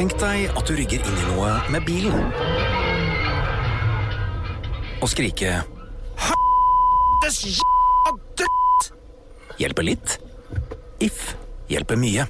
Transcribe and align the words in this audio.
Tenk 0.00 0.14
deg 0.16 0.54
at 0.56 0.64
du 0.64 0.72
rygger 0.72 1.02
inn 1.04 1.16
i 1.20 1.24
noe 1.28 1.48
med 1.68 1.82
bilen. 1.84 2.30
Og 5.04 5.10
skrike 5.12 5.58
Hjelper 9.60 9.84
litt. 9.84 10.14
If 11.04 11.34
hjelper 11.68 12.00
mye. 12.00 12.24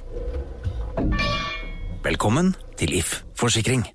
Velkommen 2.03 2.51
til 2.75 2.91
If 2.99 3.21
forsikring. 3.39 3.87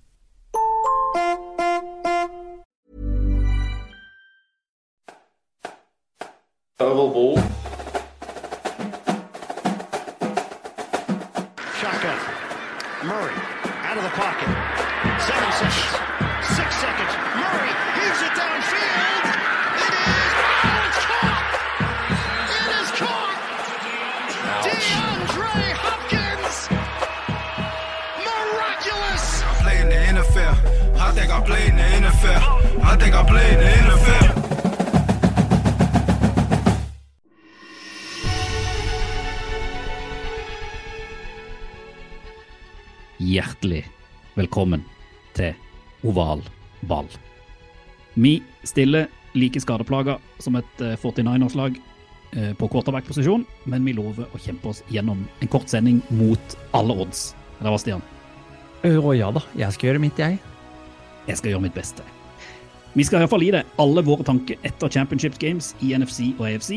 Oval 6.80 7.55
Vi 48.26 48.42
stiller 48.62 49.06
like 49.32 49.60
skadeplaga 49.60 50.16
som 50.42 50.56
et 50.58 50.80
eh, 50.82 50.96
49ers-lag 50.98 51.76
eh, 52.32 52.54
på 52.58 52.66
quarterback-posisjon, 52.72 53.44
men 53.70 53.84
vi 53.86 53.92
lover 53.94 54.26
å 54.34 54.40
kjempe 54.42 54.72
oss 54.72 54.80
gjennom 54.90 55.20
en 55.38 55.50
kort 55.52 55.70
sending 55.70 56.00
mot 56.10 56.56
alle 56.74 56.96
odds. 57.04 57.28
Eller 57.60 57.70
hva, 57.70 57.78
Stian? 57.78 58.02
Å 58.82 59.12
ja 59.14 59.28
da, 59.30 59.44
jeg 59.54 59.76
skal 59.76 59.92
gjøre 59.92 60.02
mitt, 60.02 60.18
jeg. 60.18 60.40
Jeg 61.28 61.38
skal 61.38 61.52
gjøre 61.52 61.66
mitt 61.68 61.78
beste. 61.78 62.02
Vi 62.98 63.06
skal 63.06 63.22
iallfall 63.22 63.46
gi 63.46 63.52
deg 63.54 63.78
alle 63.84 64.02
våre 64.02 64.26
tanker 64.26 64.58
etter 64.66 64.90
Championship 64.98 65.38
Games 65.38 65.70
i 65.86 65.92
NFC 65.94 66.32
og 66.32 66.48
AFC, 66.48 66.72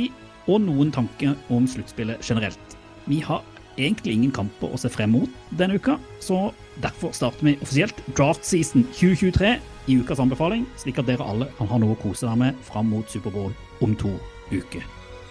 og 0.46 0.62
noen 0.68 0.94
tanker 0.94 1.34
om 1.50 1.66
sluttspillet 1.66 2.30
generelt. 2.30 2.78
Vi 3.10 3.24
har 3.26 3.42
egentlig 3.74 4.20
ingen 4.20 4.38
kamper 4.38 4.70
å 4.70 4.78
se 4.78 4.94
frem 4.94 5.18
mot 5.18 5.42
denne 5.58 5.82
uka, 5.82 5.98
så 6.22 6.52
derfor 6.82 7.12
starter 7.16 7.46
vi 7.46 7.58
offisielt 7.62 8.04
draft 8.18 8.46
season 8.46 8.84
2023 8.94 9.60
i 9.90 9.98
ukas 10.00 10.20
anbefaling, 10.20 10.66
slik 10.78 11.00
at 11.02 11.08
dere 11.10 11.26
alle 11.26 11.50
kan 11.58 11.70
ha 11.72 11.80
noe 11.82 11.96
å 11.96 12.02
kose 12.02 12.28
dere 12.28 12.40
med 12.40 12.66
fram 12.68 12.92
mot 12.92 13.10
Superbowl 13.10 13.54
om 13.84 13.96
to 14.00 14.16
uker. 14.52 14.84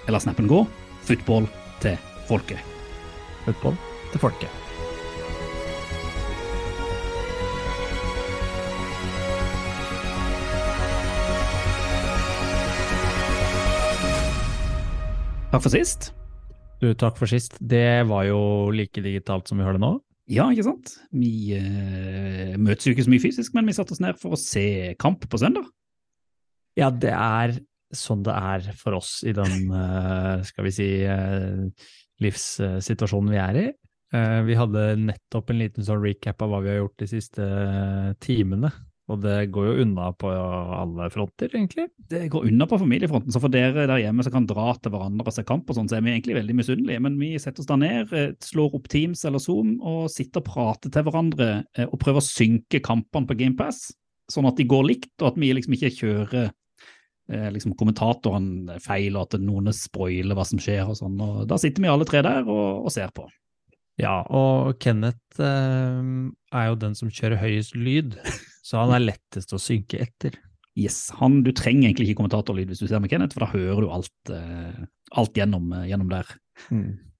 Eller 0.08 0.22
snappen 0.22 0.48
gå 0.50 0.64
football 1.08 1.48
til 1.82 1.98
folket. 2.28 2.60
Football 3.46 3.76
til 4.12 4.24
folket. 4.24 4.64
Takk 15.48 15.64
for 15.64 15.72
sist. 15.72 16.10
Du, 16.78 16.92
takk 16.92 17.16
for 17.16 17.30
sist. 17.30 17.56
Det 17.58 18.04
var 18.06 18.26
jo 18.28 18.68
like 18.70 19.00
digitalt 19.02 19.48
som 19.48 19.58
vi 19.58 19.64
har 19.64 19.74
det 19.74 19.80
nå. 19.82 19.96
Ja, 20.28 20.44
ikke 20.52 20.66
sant? 20.66 20.92
Vi 21.16 21.56
uh, 21.56 22.54
møtes 22.60 22.84
jo 22.84 22.92
ikke 22.92 23.06
så 23.06 23.12
mye 23.12 23.22
fysisk, 23.22 23.54
men 23.56 23.68
vi 23.68 23.74
satte 23.76 23.94
oss 23.96 24.02
ned 24.04 24.18
for 24.20 24.36
å 24.36 24.40
se 24.40 24.94
kamp 25.00 25.24
på 25.24 25.40
søndag. 25.40 25.66
Ja, 26.78 26.90
det 26.92 27.14
er 27.14 27.56
sånn 27.96 28.20
det 28.26 28.34
er 28.36 28.66
for 28.76 28.98
oss 28.98 29.22
i 29.24 29.32
den, 29.36 29.70
uh, 29.72 30.44
skal 30.48 30.68
vi 30.68 30.74
si, 30.76 30.88
uh, 31.08 31.64
livssituasjonen 32.24 33.32
vi 33.32 33.42
er 33.42 33.62
i. 33.62 33.68
Vi 34.08 34.54
hadde 34.56 34.82
nettopp 34.96 35.50
en 35.52 35.58
liten 35.60 35.84
sånn 35.84 36.00
recap 36.00 36.40
av 36.40 36.48
hva 36.48 36.62
vi 36.64 36.70
har 36.70 36.78
gjort 36.78 37.02
de 37.02 37.08
siste 37.10 37.44
timene. 38.24 38.70
Og 39.08 39.22
det 39.24 39.48
går 39.54 39.70
jo 39.70 39.84
unna 39.86 40.10
på 40.20 40.28
alle 40.28 41.06
fronter, 41.12 41.48
egentlig. 41.48 41.86
Det 42.10 42.26
går 42.32 42.48
unna 42.50 42.66
på 42.68 42.78
familiefronten, 42.82 43.32
så 43.32 43.40
for 43.40 43.52
dere 43.52 43.86
der 43.88 44.02
hjemme 44.02 44.24
som 44.24 44.34
kan 44.34 44.48
dra 44.48 44.74
til 44.76 44.92
hverandre 44.92 45.24
og 45.24 45.32
se 45.32 45.44
kamp, 45.48 45.68
og 45.68 45.78
sånn, 45.78 45.88
så 45.88 45.96
er 45.96 46.04
vi 46.04 46.12
egentlig 46.12 46.36
veldig 46.36 46.56
misunnelige. 46.58 47.02
Men 47.06 47.16
vi 47.20 47.30
setter 47.40 47.64
oss 47.64 47.70
da 47.70 47.78
ned, 47.80 48.12
eh, 48.12 48.34
slår 48.44 48.76
opp 48.76 48.90
Teams 48.92 49.24
eller 49.24 49.40
Zoom 49.40 49.78
og 49.80 50.10
sitter 50.12 50.42
og 50.42 50.50
prater 50.50 50.92
til 50.92 51.06
hverandre 51.06 51.48
eh, 51.72 51.88
og 51.88 51.96
prøver 52.02 52.20
å 52.20 52.28
synke 52.28 52.82
kampene 52.84 53.30
på 53.30 53.38
GamePass, 53.40 53.86
sånn 54.28 54.48
at 54.50 54.60
de 54.60 54.68
går 54.68 54.84
likt, 54.90 55.14
og 55.22 55.32
at 55.32 55.40
vi 55.40 55.54
liksom 55.56 55.78
ikke 55.78 55.94
kjører 56.02 56.50
eh, 56.50 57.48
liksom 57.54 57.78
kommentatoren 57.80 58.74
feil, 58.84 59.16
og 59.16 59.24
at 59.24 59.40
noen 59.40 59.72
spoiler 59.72 60.36
hva 60.36 60.44
som 60.48 60.60
skjer 60.60 60.84
og 60.84 61.00
sånn. 61.00 61.16
Og 61.16 61.46
da 61.48 61.56
sitter 61.56 61.86
vi 61.86 61.92
alle 61.94 62.08
tre 62.08 62.20
der 62.26 62.44
og, 62.44 62.84
og 62.84 62.92
ser 62.92 63.08
på. 63.16 63.24
Ja, 63.98 64.20
og 64.30 64.76
Kenneth 64.84 65.40
eh, 65.42 66.04
er 66.54 66.68
jo 66.68 66.78
den 66.78 66.94
som 66.94 67.08
kjører 67.10 67.40
høyest 67.40 67.74
lyd, 67.74 68.20
så 68.68 68.82
han 68.82 68.92
er 68.98 69.06
lettest 69.06 69.54
å 69.56 69.60
synke 69.62 70.00
etter. 70.04 70.36
Yes, 70.78 71.08
han, 71.18 71.40
Du 71.42 71.50
trenger 71.56 71.88
egentlig 71.88 72.10
ikke 72.10 72.20
kommentatorlyd 72.20 72.70
hvis 72.70 72.82
du 72.84 72.86
ser 72.90 73.00
med 73.02 73.10
Kenneth, 73.10 73.34
for 73.34 73.46
da 73.46 73.50
hører 73.50 73.82
du 73.82 73.90
alt, 73.90 74.32
eh, 74.34 74.82
alt 75.18 75.38
gjennom, 75.40 75.72
eh, 75.74 75.88
gjennom 75.90 76.10
der. 76.12 76.28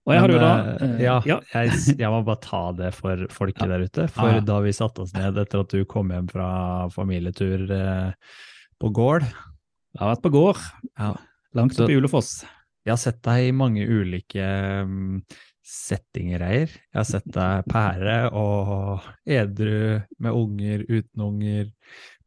Og 0.08 0.14
jeg 0.14 0.22
har 0.24 0.32
jo 0.32 0.38
da 0.40 0.50
eh, 0.56 0.84
eh, 0.86 1.00
ja, 1.04 1.16
ja. 1.28 1.38
Jeg, 1.52 1.72
jeg 2.00 2.12
må 2.12 2.22
bare 2.24 2.40
ta 2.44 2.60
det 2.76 2.92
for 2.96 3.26
folket 3.34 3.66
Ja. 3.66 3.70
der 3.74 3.84
ute. 3.88 4.06
For 4.14 4.38
ja. 4.38 4.44
da 4.44 4.60
vi 4.64 4.72
satte 4.76 5.04
oss 5.04 5.12
ned 5.16 5.36
etter 5.42 5.64
at 5.64 5.74
du 5.74 5.82
kom 5.88 6.12
hjem 6.14 6.30
fra 6.32 6.50
familietur 6.94 7.66
eh, 7.74 8.36
på 8.80 8.92
gård 8.94 9.26
Jeg 9.26 10.00
har 10.00 10.14
vært 10.14 10.24
på 10.24 10.32
gård, 10.32 10.62
ja. 10.96 11.10
langt 11.58 11.76
oppe 11.80 11.92
i 11.92 11.98
Ulefoss. 11.98 12.38
Jeg 12.86 12.94
har 12.94 13.00
sett 13.02 13.20
deg 13.26 13.50
i 13.50 13.56
mange 13.56 13.84
ulike 13.84 14.44
mm, 14.88 15.20
settinger, 15.68 16.42
Eier. 16.46 16.72
Jeg 16.72 16.96
har 16.96 17.08
sett 17.08 17.28
deg 17.34 17.68
pære 17.68 18.18
og 18.36 19.06
edru 19.28 20.00
med 20.24 20.42
unger, 20.42 20.84
uten 20.88 21.24
unger, 21.28 21.70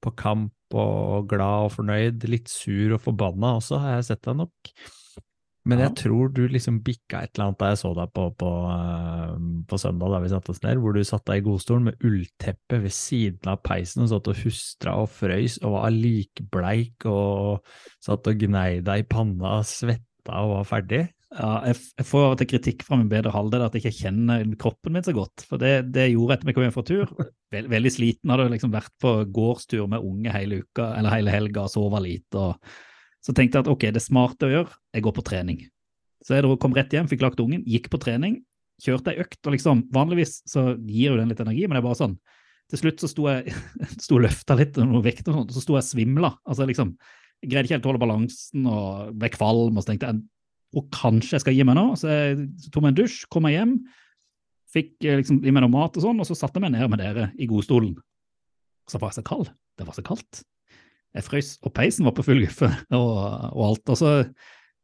på 0.02 0.14
kamp 0.18 0.78
og 0.78 1.30
glad 1.30 1.68
og 1.68 1.76
fornøyd, 1.76 2.26
litt 2.30 2.50
sur 2.50 2.96
og 2.96 3.04
forbanna 3.04 3.58
også, 3.60 3.82
har 3.82 3.98
jeg 3.98 4.12
sett 4.12 4.28
deg 4.30 4.42
nok. 4.44 4.74
Men 5.70 5.84
jeg 5.84 5.94
tror 6.00 6.32
du 6.34 6.42
liksom 6.50 6.80
bikka 6.82 7.20
et 7.22 7.36
eller 7.36 7.52
annet 7.52 7.60
da 7.62 7.68
jeg 7.70 7.80
så 7.84 7.92
deg 7.94 8.14
på, 8.16 8.24
på, 8.42 8.50
eh, 8.74 9.34
på 9.70 9.78
søndag 9.78 10.14
da 10.16 10.22
vi 10.24 10.32
satte 10.32 10.54
oss 10.56 10.62
ned, 10.64 10.82
hvor 10.82 10.96
du 10.98 11.04
satt 11.06 11.26
deg 11.30 11.44
i 11.44 11.46
godstolen 11.46 11.86
med 11.92 12.06
ullteppe 12.08 12.80
ved 12.82 12.96
siden 12.96 13.52
av 13.52 13.62
peisen 13.66 14.08
og 14.08 14.10
satt 14.10 14.32
og 14.32 14.42
hustra 14.42 14.96
og 15.04 15.12
frøys 15.14 15.60
og 15.62 15.76
var 15.76 15.94
likbleik 15.94 17.06
og 17.10 17.62
satt 18.02 18.32
og 18.32 18.42
gnei 18.42 18.82
deg 18.82 19.04
i 19.04 19.08
panna 19.12 19.60
og 19.60 19.70
svetta 19.70 20.42
og 20.42 20.56
var 20.56 20.70
ferdig. 20.72 21.04
Ja, 21.32 21.62
jeg, 21.70 22.04
får 22.04 22.26
av 22.26 22.34
og 22.34 22.40
til 22.42 22.48
kritikk 22.52 22.82
fra 22.84 22.98
min 23.00 23.10
bedre 23.12 23.32
halvdel 23.32 23.62
at 23.64 23.76
jeg 23.78 23.86
ikke 23.86 24.04
kjenner 24.04 24.42
kroppen 24.60 24.92
min 24.92 25.06
så 25.06 25.14
godt. 25.16 25.46
For 25.48 25.62
det, 25.62 25.94
det 25.96 26.10
gjorde 26.12 26.36
etter 26.36 26.50
vi 26.50 26.56
kom 26.58 26.66
hjem 26.66 26.74
fra 26.76 26.84
tur. 26.88 27.14
Vel, 27.56 27.70
veldig 27.72 27.92
sliten, 27.96 28.34
hadde 28.34 28.50
liksom 28.52 28.74
vært 28.74 28.92
på 29.00 29.14
gårdstur 29.32 29.88
med 29.92 30.04
unge 30.04 30.34
hele 30.36 30.62
uka, 30.66 30.90
eller 30.98 31.16
hele 31.16 31.32
helga, 31.32 31.70
sova 31.72 32.02
lite. 32.04 32.36
og 32.36 33.24
Så 33.24 33.36
tenkte 33.38 33.60
jeg 33.60 33.66
at 33.66 33.72
ok, 33.72 33.86
det 33.96 34.04
smarte 34.04 34.50
å 34.50 34.52
gjøre, 34.52 34.76
jeg 34.92 35.06
går 35.08 35.16
på 35.16 35.26
trening. 35.32 35.62
Så 36.22 36.36
jeg 36.36 36.60
kom 36.62 36.76
rett 36.76 36.92
hjem, 36.94 37.08
fikk 37.10 37.24
lagt 37.24 37.40
ungen, 37.42 37.64
gikk 37.64 37.88
på 37.94 38.02
trening, 38.04 38.42
kjørte 38.84 39.14
ei 39.14 39.24
økt. 39.24 39.40
og 39.46 39.56
liksom, 39.56 39.86
Vanligvis 39.96 40.42
så 40.50 40.74
gir 40.76 41.14
jo 41.14 41.22
den 41.22 41.32
litt 41.32 41.42
energi, 41.44 41.64
men 41.64 41.78
det 41.78 41.82
er 41.82 41.88
bare 41.88 42.02
sånn. 42.02 42.20
Til 42.72 42.84
slutt 42.84 43.04
så 43.04 43.12
sto 43.12 43.32
jeg 43.32 43.56
sto 44.04 44.20
og 44.20 44.26
løfta 44.28 44.60
litt 44.60 44.78
noe 44.84 45.04
vekt 45.06 45.32
og 45.32 45.40
sånt, 45.40 45.56
så 45.56 45.64
sto 45.64 45.80
jeg 45.80 45.88
svimla. 45.88 46.36
Altså 46.44 46.68
liksom, 46.68 46.92
jeg 47.40 47.54
greide 47.54 47.70
ikke 47.70 47.80
helt 47.80 47.88
å 47.88 47.94
holde 47.94 48.04
balansen 48.04 48.68
og 48.70 49.16
ble 49.16 49.32
kvalm, 49.32 49.76
og 49.80 49.84
så 49.84 49.94
tenkte 49.94 50.12
jeg 50.12 50.22
og 50.78 50.88
kanskje 50.96 51.36
jeg 51.36 51.44
skal 51.44 51.58
gi 51.58 51.66
meg 51.68 51.78
nå. 51.78 51.88
Så 52.00 52.12
jeg 52.12 52.38
tok 52.70 52.86
meg 52.86 52.94
en 52.94 53.00
dusj, 53.02 53.18
kom 53.34 53.46
meg 53.48 53.58
hjem, 53.58 53.76
fikk 54.72 54.94
eh, 55.04 55.20
liksom 55.20 55.42
i 55.44 55.52
meg 55.52 55.66
noe 55.66 55.74
mat 55.74 55.98
og 56.00 56.06
sånn, 56.06 56.22
og 56.24 56.28
så 56.28 56.38
satte 56.38 56.60
jeg 56.60 56.68
meg 56.68 56.76
ned 56.78 56.94
med 56.94 57.04
dere 57.04 57.28
i 57.36 57.50
godstolen. 57.50 57.98
Og 57.98 58.94
så 58.94 59.02
var 59.02 59.12
jeg 59.12 59.22
så 59.22 59.28
kald. 59.28 59.52
Det 59.80 59.88
var 59.88 59.98
så 59.98 60.06
kaldt. 60.06 60.44
Jeg 61.12 61.28
frøs, 61.28 61.52
og 61.68 61.74
peisen 61.76 62.08
var 62.08 62.16
på 62.16 62.24
full 62.24 62.40
guffe 62.46 62.70
og, 63.00 63.12
og 63.52 63.66
alt. 63.68 63.92
Og 63.92 64.00
så 64.00 64.14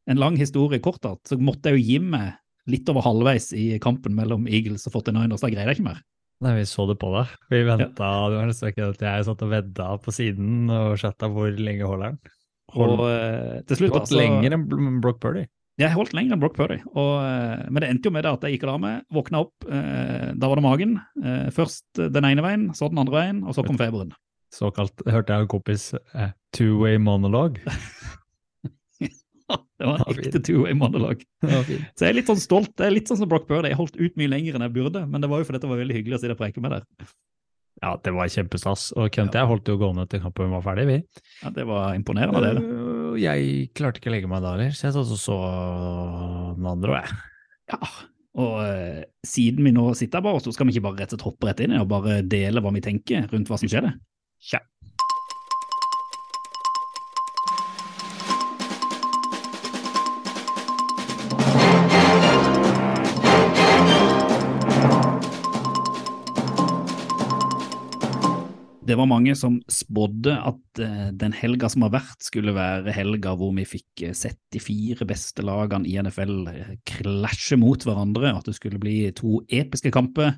en 0.07 0.19
lang 0.19 0.37
historie 0.39 0.83
kort 0.83 1.07
at, 1.07 1.23
så 1.27 1.39
måtte 1.39 1.71
jeg 1.71 1.79
jo 1.79 1.87
gi 1.87 2.03
meg 2.15 2.35
litt 2.67 2.87
over 2.91 3.05
halvveis 3.05 3.53
i 3.55 3.77
kampen 3.83 4.15
mellom 4.15 4.47
Eagles 4.51 4.87
og 4.89 4.99
49ers. 4.99 5.43
Da 5.43 5.51
greide 5.51 5.71
jeg 5.71 5.79
ikke 5.79 5.87
mer. 5.87 6.01
Nei, 6.43 6.53
vi 6.59 6.65
så 6.69 6.83
det 6.85 6.99
på 7.01 7.09
deg. 7.15 7.31
Vi 7.49 7.63
venta, 7.65 8.09
det 8.29 8.37
var 8.37 8.49
nesten 8.49 8.69
ikke 8.69 8.91
at 8.91 8.99
jeg 9.01 9.25
satt 9.25 9.39
og 9.41 9.53
vedda 9.55 9.87
på 10.03 10.13
siden 10.13 10.67
og 10.69 10.97
chatta 11.01 11.29
hvor 11.33 11.49
lenge 11.49 11.87
holder 11.87 12.13
den. 12.13 12.33
Og 12.77 13.05
eh, 13.07 13.61
til 13.69 13.79
slutt 13.79 14.01
altså, 14.01 14.19
lenger 14.19 14.53
enn 14.57 14.99
Brock 15.01 15.21
Purdy. 15.23 15.47
Jeg 15.77 15.93
holdt 15.93 16.13
lenger 16.17 16.33
enn 16.33 16.41
Brock 16.41 16.55
Purdy, 16.57 16.79
og, 16.89 17.11
eh, 17.21 17.67
men 17.69 17.83
det 17.83 17.89
endte 17.91 18.09
jo 18.09 18.13
med 18.15 18.25
det 18.25 18.31
at 18.33 18.45
jeg 18.47 18.55
gikk 18.55 18.63
og 18.65 18.71
la 18.71 18.77
meg, 18.81 19.03
våkna 19.13 19.41
opp, 19.45 19.67
eh, 19.69 20.31
da 20.33 20.49
var 20.49 20.57
det 20.57 20.65
magen. 20.65 20.95
Eh, 21.21 21.51
først 21.53 22.01
den 22.17 22.25
ene 22.25 22.41
veien, 22.41 22.63
så 22.73 22.89
den 22.89 22.97
andre 23.03 23.13
veien, 23.13 23.43
og 23.45 23.53
så 23.53 23.65
kom 23.67 23.77
feberen. 23.77 24.15
Såkalt, 24.53 25.03
hørte 25.05 25.35
jeg 25.35 25.45
en 25.45 25.51
kompis, 25.51 25.91
eh, 26.15 26.31
two-way 26.55 26.97
monolog. 26.97 27.61
Det 29.77 29.85
var 29.85 30.01
en 30.01 30.09
ekte 30.11 30.41
two-way 30.43 30.73
monolog. 30.75 31.21
Så 31.39 32.01
jeg 32.03 32.09
er 32.09 32.17
litt 32.17 32.27
sånn 32.27 32.41
stolt. 32.41 32.73
Det 32.75 32.87
er 32.87 32.91
litt 32.91 33.07
sånn 33.07 33.19
som 33.21 33.29
Brock 33.31 33.45
Purdy. 33.47 33.69
Jeg 33.69 33.77
holdt 33.79 33.95
ut 33.95 34.17
mye 34.19 34.31
lenger 34.33 34.57
enn 34.57 34.65
jeg 34.65 34.73
burde, 34.75 35.05
men 35.07 35.23
det 35.23 35.29
var 35.31 35.39
jo 35.39 35.47
fordi 35.47 35.61
det 35.63 35.69
var 35.69 35.79
veldig 35.79 35.97
hyggelig 35.99 36.17
å 36.17 36.19
sitte 36.23 36.35
og 36.35 36.41
preke 36.41 36.63
med 36.63 36.73
der. 36.73 37.07
Ja, 37.83 37.93
det 38.01 38.11
var 38.15 38.31
kjempestas. 38.33 38.89
Og 38.97 39.11
Kent 39.13 39.35
og 39.35 39.39
jeg 39.39 39.49
holdt 39.51 39.69
jo 39.69 39.77
gående 39.79 40.07
til 40.09 40.23
kampen 40.23 40.49
var 40.51 40.65
ferdig, 40.65 40.87
vi. 40.89 40.97
Ja, 41.43 41.51
Det 41.53 41.67
var 41.69 41.93
imponerende, 41.93 42.41
det. 42.41 42.65
Øh, 43.13 43.17
Jeg 43.21 43.69
klarte 43.77 44.01
ikke 44.01 44.11
å 44.11 44.15
legge 44.15 44.29
meg 44.31 44.43
da 44.45 44.53
heller, 44.55 44.75
så 44.75 44.87
jeg 44.89 44.95
satt 44.97 45.15
og 45.15 45.21
så 45.21 45.37
den 46.57 46.69
andre 46.69 46.93
og 46.93 46.99
jeg. 47.01 47.17
Ja, 47.73 47.89
og 48.37 48.55
eh, 48.63 49.03
siden 49.27 49.65
vi 49.65 49.73
nå 49.75 49.89
sitter 49.97 50.19
her 50.21 50.27
bare, 50.29 50.43
så 50.43 50.53
skal 50.55 50.69
vi 50.69 50.75
ikke 50.75 50.85
bare 50.87 51.01
rett 51.01 51.13
og 51.13 51.17
slett 51.17 51.27
hoppe 51.27 51.49
rett 51.49 51.63
inn 51.65 51.75
og 51.79 51.89
bare 51.91 52.19
dele 52.23 52.61
hva 52.63 52.71
vi 52.75 52.83
tenker 52.85 53.25
rundt 53.33 53.49
hva 53.51 53.57
som 53.59 53.71
skjer? 53.71 53.89
Tja. 54.47 54.61
Det 68.87 68.95
var 68.95 69.09
mange 69.09 69.33
som 69.35 69.57
spådde 69.71 70.33
at 70.49 70.81
eh, 70.83 71.09
den 71.19 71.33
helga 71.35 71.69
som 71.71 71.83
har 71.85 71.93
vært, 71.97 72.21
skulle 72.23 72.55
være 72.55 72.93
helga 72.95 73.33
hvor 73.37 73.51
vi 73.57 73.65
fikk 73.67 74.03
eh, 74.07 74.15
sett 74.15 74.39
de 74.55 74.61
fire 74.63 75.07
beste 75.09 75.43
lagene 75.45 75.87
i 75.89 75.97
NFL 75.99 76.35
eh, 76.53 76.73
klasje 76.87 77.59
mot 77.59 77.83
hverandre, 77.83 78.31
at 78.37 78.47
det 78.47 78.55
skulle 78.55 78.79
bli 78.81 78.99
to 79.17 79.41
episke 79.51 79.91
kamper. 79.95 80.37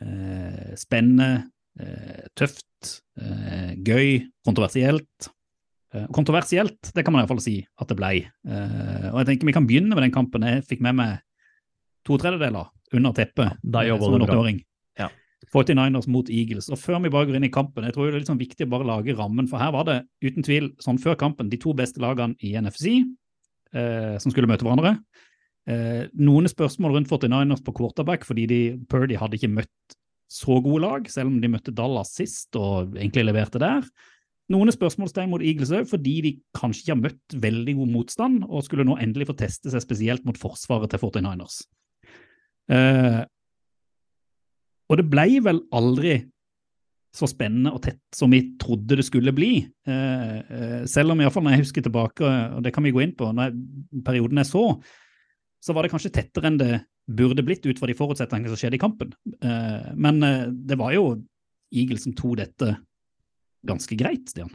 Eh, 0.00 0.72
spennende, 0.80 1.50
eh, 1.80 2.24
tøft, 2.38 2.96
eh, 3.20 3.76
gøy, 3.76 4.24
kontroversielt. 4.46 5.30
Kontroversielt, 6.10 6.88
det 6.90 7.04
kan 7.06 7.14
man 7.14 7.22
iallfall 7.22 7.38
si 7.38 7.60
at 7.78 7.86
det 7.86 7.94
blei. 7.94 8.16
Og 8.50 9.18
jeg 9.20 9.28
tenker 9.28 9.46
vi 9.46 9.52
kan 9.54 9.68
begynne 9.68 9.94
med 9.94 10.02
den 10.02 10.14
kampen. 10.16 10.42
Jeg 10.42 10.64
fikk 10.66 10.80
med 10.82 10.96
meg 10.98 11.20
to 12.02 12.18
tredjedeler 12.18 12.66
under 12.94 13.14
teppet 13.16 13.58
Da 13.62 13.84
eh, 13.84 13.98
som 14.00 14.16
en 14.16 14.26
åtteåring. 14.26 14.62
49ers 15.54 16.08
mot 16.10 16.30
Eagles. 16.32 16.68
Og 16.72 16.80
før 16.80 17.02
vi 17.04 17.12
bare 17.14 17.28
går 17.28 17.38
inn 17.38 17.48
i 17.48 17.52
kampen, 17.54 17.86
jeg 17.86 17.94
tror 17.94 18.08
det 18.08 18.16
er 18.16 18.24
litt 18.24 18.30
sånn 18.32 18.40
viktig 18.40 18.66
å 18.66 18.72
bare 18.72 18.88
lage 18.88 19.14
rammen, 19.16 19.48
for 19.50 19.62
her 19.62 19.74
var 19.74 19.86
det 19.88 19.98
uten 20.24 20.46
tvil 20.46 20.72
sånn 20.82 20.98
før 21.02 21.18
kampen 21.20 21.52
de 21.52 21.60
to 21.62 21.74
beste 21.76 22.02
lagene 22.02 22.34
i 22.42 22.54
NFC 22.58 22.88
eh, 22.98 24.16
som 24.22 24.34
skulle 24.34 24.50
møte 24.50 24.66
hverandre. 24.66 24.96
Eh, 25.70 26.10
noen 26.20 26.50
spørsmål 26.50 26.98
rundt 26.98 27.12
49ers 27.12 27.62
på 27.64 27.74
quarterback, 27.76 28.26
fordi 28.28 28.48
de, 28.50 28.62
Purdy 28.90 29.16
hadde 29.20 29.38
ikke 29.38 29.52
møtt 29.52 29.96
så 30.34 30.58
gode 30.64 30.82
lag, 30.82 31.06
selv 31.12 31.30
om 31.30 31.38
de 31.40 31.52
møtte 31.52 31.74
Dallas 31.76 32.12
sist 32.16 32.56
og 32.58 32.96
egentlig 32.98 33.28
leverte 33.28 33.62
der. 33.62 33.86
Noen 34.52 34.68
spørsmålstegn 34.74 35.30
mot 35.32 35.42
Eagles 35.44 35.72
òg, 35.72 35.86
fordi 35.88 36.14
de 36.24 36.32
kanskje 36.56 36.82
ikke 36.82 36.92
har 36.92 37.00
møtt 37.00 37.36
veldig 37.46 37.76
god 37.78 37.92
motstand, 37.94 38.42
og 38.44 38.66
skulle 38.66 38.84
nå 38.84 38.98
endelig 39.00 39.30
få 39.30 39.38
teste 39.40 39.72
seg 39.72 39.84
spesielt 39.84 40.26
mot 40.28 40.36
forsvaret 40.40 40.92
til 40.92 41.00
49ers. 41.00 41.62
Eh, 42.74 43.22
og 44.90 45.00
det 45.00 45.06
ble 45.10 45.26
vel 45.44 45.60
aldri 45.74 46.18
så 47.14 47.28
spennende 47.30 47.70
og 47.70 47.82
tett 47.84 48.00
som 48.14 48.32
vi 48.34 48.40
trodde 48.60 48.98
det 48.98 49.06
skulle 49.06 49.34
bli. 49.34 49.62
Eh, 49.86 50.38
eh, 50.42 50.80
selv 50.90 51.14
om 51.14 51.20
iallfall 51.22 51.44
når 51.46 51.54
jeg 51.54 51.64
husker 51.64 51.84
tilbake, 51.86 52.26
og 52.26 52.64
det 52.64 52.72
kan 52.74 52.84
vi 52.86 52.92
gå 52.94 53.04
inn 53.04 53.14
på, 53.14 53.28
når 53.30 53.54
perioden 54.06 54.42
jeg 54.42 54.50
så, 54.50 54.64
så 55.62 55.76
var 55.76 55.86
det 55.86 55.92
kanskje 55.94 56.12
tettere 56.16 56.50
enn 56.50 56.58
det 56.60 56.72
burde 57.04 57.44
blitt 57.46 57.66
ut 57.68 57.78
fra 57.78 57.86
de 57.88 57.96
forutsetningene 57.96 58.50
som 58.50 58.58
skjedde 58.58 58.80
i 58.80 58.82
kampen. 58.82 59.14
Eh, 59.38 59.92
men 59.94 60.18
det 60.66 60.78
var 60.80 60.96
jo 60.96 61.06
Eagle 61.74 62.00
som 62.02 62.16
tok 62.18 62.40
dette 62.42 62.74
ganske 63.64 63.96
greit, 63.98 64.26
Stian. 64.30 64.50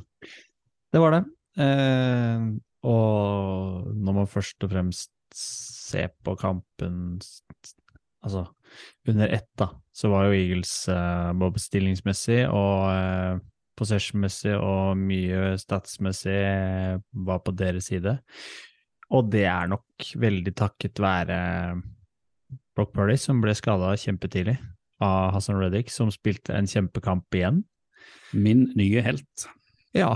Det 0.89 0.99
var 1.01 1.15
det. 1.15 1.23
Og 2.87 3.87
når 3.91 4.15
man 4.15 4.29
først 4.29 4.63
og 4.63 4.71
fremst 4.71 5.11
ser 5.35 6.11
på 6.23 6.35
kampen 6.39 7.19
altså 8.25 8.45
under 9.09 9.31
ett, 9.33 9.49
da, 9.57 9.69
så 9.95 10.11
var 10.11 10.27
jo 10.27 10.37
Eagles 10.37 10.73
eh, 10.91 11.29
både 11.39 11.61
stillingsmessig 11.61 12.43
og 12.47 12.89
eh, 12.93 13.39
possession-messig 13.79 14.55
og 14.59 14.99
mye 14.99 15.53
statsmessig 15.59 16.35
eh, 16.35 16.97
var 17.25 17.41
på 17.45 17.55
deres 17.57 17.89
side. 17.89 18.17
Og 19.15 19.31
det 19.33 19.45
er 19.49 19.71
nok 19.71 20.11
veldig 20.21 20.53
takket 20.57 21.01
være 21.01 21.39
Brock 22.77 22.93
Purdy, 22.93 23.17
som 23.17 23.41
ble 23.41 23.55
skada 23.57 23.95
kjempetidlig 23.97 24.59
av 25.03 25.33
Hassan 25.33 25.57
Reddick, 25.59 25.89
som 25.91 26.11
spilte 26.13 26.53
en 26.55 26.69
kjempekamp 26.69 27.35
igjen. 27.35 27.63
Min 28.35 28.67
nye 28.77 29.01
helt. 29.03 29.47
Ja, 29.97 30.13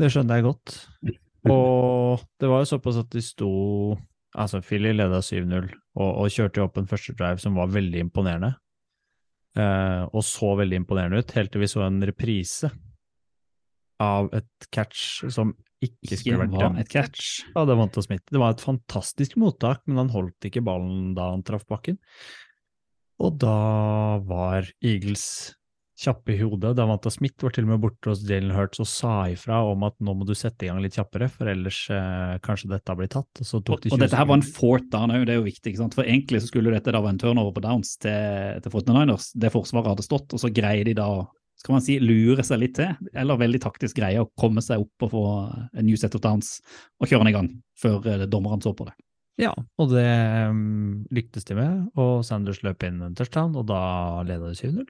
det 0.00 0.10
skjønner 0.12 0.40
jeg 0.40 0.48
godt. 0.50 0.76
Og 1.54 2.24
det 2.40 2.50
var 2.50 2.62
jo 2.62 2.70
såpass 2.74 2.98
at 3.00 3.10
de 3.12 3.22
sto 3.24 3.52
Altså, 4.34 4.60
Philly 4.66 4.92
leda 4.94 5.20
7-0 5.22 5.68
og, 5.94 6.08
og 6.08 6.30
kjørte 6.32 6.60
jo 6.60 6.66
opp 6.66 6.78
en 6.80 6.90
første 6.90 7.14
drive 7.18 7.42
som 7.42 7.58
var 7.58 7.70
veldig 7.70 8.00
imponerende. 8.08 8.54
Eh, 9.54 10.02
og 10.10 10.24
så 10.26 10.54
veldig 10.58 10.80
imponerende 10.82 11.22
ut, 11.22 11.36
helt 11.36 11.52
til 11.54 11.62
vi 11.62 11.70
så 11.70 11.84
en 11.86 12.02
reprise 12.02 12.72
av 14.02 14.32
et 14.34 14.66
catch 14.74 15.22
som 15.30 15.52
ikke 15.84 16.18
skulle 16.18 16.40
vært 16.42 16.56
dømt. 16.56 16.88
catch. 16.90 17.44
Ja, 17.52 17.62
det. 17.68 17.76
Det 18.32 18.40
var 18.40 18.54
et 18.54 18.64
fantastisk 18.64 19.36
mottak, 19.40 19.84
men 19.86 20.00
han 20.02 20.14
holdt 20.14 20.48
ikke 20.48 20.64
ballen 20.64 21.12
da 21.16 21.30
han 21.34 21.44
traff 21.46 21.66
bakken. 21.70 22.00
Og 23.22 23.36
da 23.38 24.18
var 24.26 24.66
Eagles 24.82 25.54
kjappe 25.98 26.34
i 26.34 26.38
hodet. 26.42 26.74
Da 26.76 26.86
Vanta 26.88 27.10
Smith 27.12 27.44
var 27.44 27.54
til 27.54 27.66
og 27.66 27.72
med 27.72 27.82
borte 27.84 28.10
hos 28.10 28.24
Jalen 28.28 28.54
Hurts 28.54 28.82
og 28.82 28.88
sa 28.90 29.14
ifra 29.32 29.60
om 29.70 29.86
at 29.86 29.96
nå 30.02 30.14
må 30.18 30.26
du 30.26 30.34
sette 30.36 30.66
i 30.66 30.70
gang 30.70 30.82
litt 30.82 30.98
kjappere, 30.98 31.28
for 31.32 31.50
ellers 31.50 31.84
eh, 31.94 32.34
kanskje 32.44 32.72
dette 32.72 32.96
blir 32.98 33.10
tatt. 33.12 33.30
Og 33.44 33.54
Og, 33.54 33.80
det 33.84 33.92
og 33.94 34.02
dette 34.02 34.18
her 34.18 34.28
var 34.28 34.40
en 34.40 34.46
fort 34.46 34.74
fourth 34.74 34.90
down 34.90 35.12
òg, 35.14 35.26
det 35.26 35.34
er 35.34 35.40
jo 35.40 35.46
viktig. 35.46 35.70
ikke 35.70 35.82
sant? 35.82 35.94
For 35.94 36.04
egentlig 36.04 36.42
så 36.42 36.50
skulle 36.50 36.74
dette 36.74 36.92
da 36.92 37.00
være 37.00 37.14
en 37.14 37.22
turnover 37.22 37.54
på 37.54 37.62
downs 37.64 37.96
til, 38.02 38.60
til 38.64 38.74
49ers, 38.74 39.30
det 39.38 39.52
forsvaret 39.54 39.94
hadde 39.94 40.06
stått, 40.06 40.34
og 40.34 40.42
så 40.42 40.50
greier 40.50 40.84
de 40.84 40.96
da 40.98 41.08
skal 41.60 41.76
man 41.76 41.84
si, 41.84 41.96
lure 42.02 42.42
seg 42.44 42.60
litt 42.60 42.74
til, 42.76 42.90
eller 43.14 43.40
veldig 43.40 43.60
taktisk 43.62 43.96
greie 44.00 44.20
å 44.20 44.28
komme 44.36 44.60
seg 44.64 44.82
opp 44.82 45.06
og 45.06 45.12
få 45.14 45.24
en 45.72 45.86
new 45.86 45.96
set 45.96 46.16
of 46.18 46.22
downs 46.24 46.58
og 46.98 47.08
kjøre 47.08 47.22
den 47.22 47.30
i 47.30 47.36
gang 47.36 47.50
før 47.80 48.00
dommerne 48.02 48.30
dommeren 48.32 48.64
så 48.64 48.74
på 48.76 48.88
det. 48.88 48.96
Ja, 49.40 49.54
og 49.80 49.90
det 49.90 50.06
um, 50.50 51.06
lyktes 51.14 51.46
de 51.48 51.56
med, 51.58 51.86
og 51.98 52.20
Sanders 52.26 52.60
løp 52.66 52.84
inn 52.86 53.00
en 53.02 53.16
touchdown, 53.18 53.56
og 53.58 53.66
da 53.70 53.80
leda 54.26 54.50
de 54.50 54.58
7-0. 54.58 54.84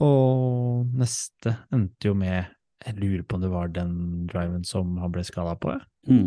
Og 0.00 0.86
neste 0.96 1.56
endte 1.74 2.08
jo 2.08 2.16
med 2.16 2.48
Jeg 2.80 2.96
lurer 2.96 3.24
på 3.28 3.36
om 3.36 3.42
det 3.44 3.50
var 3.52 3.72
den 3.74 3.92
driven 4.30 4.62
som 4.64 4.94
han 5.02 5.12
ble 5.12 5.24
skada 5.26 5.52
på. 5.60 5.74
Ja. 6.08 6.20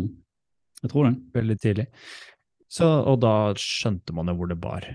Jeg 0.84 0.92
tror 0.92 1.08
det. 1.08 1.16
veldig 1.34 1.56
tidlig. 1.58 1.86
Så, 2.70 2.86
og 2.86 3.18
da 3.24 3.54
skjønte 3.58 4.14
man 4.14 4.30
jo 4.30 4.36
hvor 4.38 4.50
det 4.50 4.58
bar. 4.62 4.86